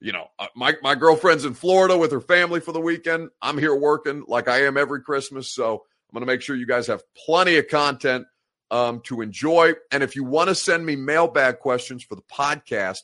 you 0.00 0.12
know 0.12 0.28
uh, 0.38 0.46
my 0.54 0.74
my 0.82 0.94
girlfriend's 0.94 1.44
in 1.44 1.54
Florida 1.54 1.96
with 1.96 2.12
her 2.12 2.20
family 2.20 2.60
for 2.60 2.72
the 2.72 2.80
weekend. 2.80 3.30
I'm 3.42 3.58
here 3.58 3.74
working 3.74 4.24
like 4.26 4.48
I 4.48 4.64
am 4.64 4.76
every 4.76 5.02
Christmas, 5.02 5.50
so 5.50 5.74
I'm 6.08 6.14
going 6.14 6.26
to 6.26 6.32
make 6.32 6.42
sure 6.42 6.56
you 6.56 6.66
guys 6.66 6.86
have 6.86 7.02
plenty 7.14 7.56
of 7.56 7.68
content 7.68 8.26
um, 8.70 9.00
to 9.04 9.20
enjoy. 9.20 9.74
And 9.90 10.02
if 10.02 10.16
you 10.16 10.24
want 10.24 10.48
to 10.48 10.54
send 10.54 10.84
me 10.84 10.96
mailbag 10.96 11.58
questions 11.58 12.02
for 12.02 12.14
the 12.14 12.22
podcast 12.22 13.00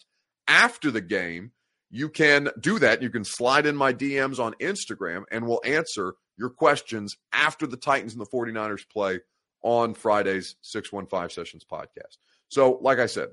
after 0.49 0.90
the 0.90 1.01
game, 1.01 1.53
you 1.90 2.09
can 2.09 2.49
do 2.59 2.78
that. 2.78 3.03
You 3.03 3.11
can 3.11 3.24
slide 3.24 3.66
in 3.66 3.76
my 3.76 3.92
DMs 3.92 4.38
on 4.38 4.55
Instagram 4.55 5.24
and 5.30 5.47
we'll 5.47 5.61
answer 5.64 6.14
your 6.36 6.51
questions 6.51 7.16
after 7.32 7.66
the 7.66 7.76
Titans 7.76 8.14
and 8.14 8.20
the 8.20 8.26
49ers 8.26 8.88
play 8.88 9.20
on 9.62 9.95
Friday's 9.95 10.57
615 10.62 11.30
Sessions 11.30 11.64
podcast. 11.64 12.18
So, 12.49 12.78
like 12.82 12.99
I 12.99 13.07
said, 13.07 13.28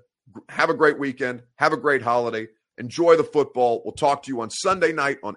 have 0.49 0.69
a 0.69 0.75
great 0.75 0.99
weekend. 0.99 1.43
Have 1.55 1.73
a 1.73 1.77
great 1.77 2.01
holiday. 2.01 2.47
Enjoy 2.81 3.15
the 3.15 3.23
football. 3.23 3.83
We'll 3.85 3.91
talk 3.91 4.23
to 4.23 4.31
you 4.31 4.41
on 4.41 4.49
Sunday 4.49 4.91
night 4.91 5.19
on 5.21 5.35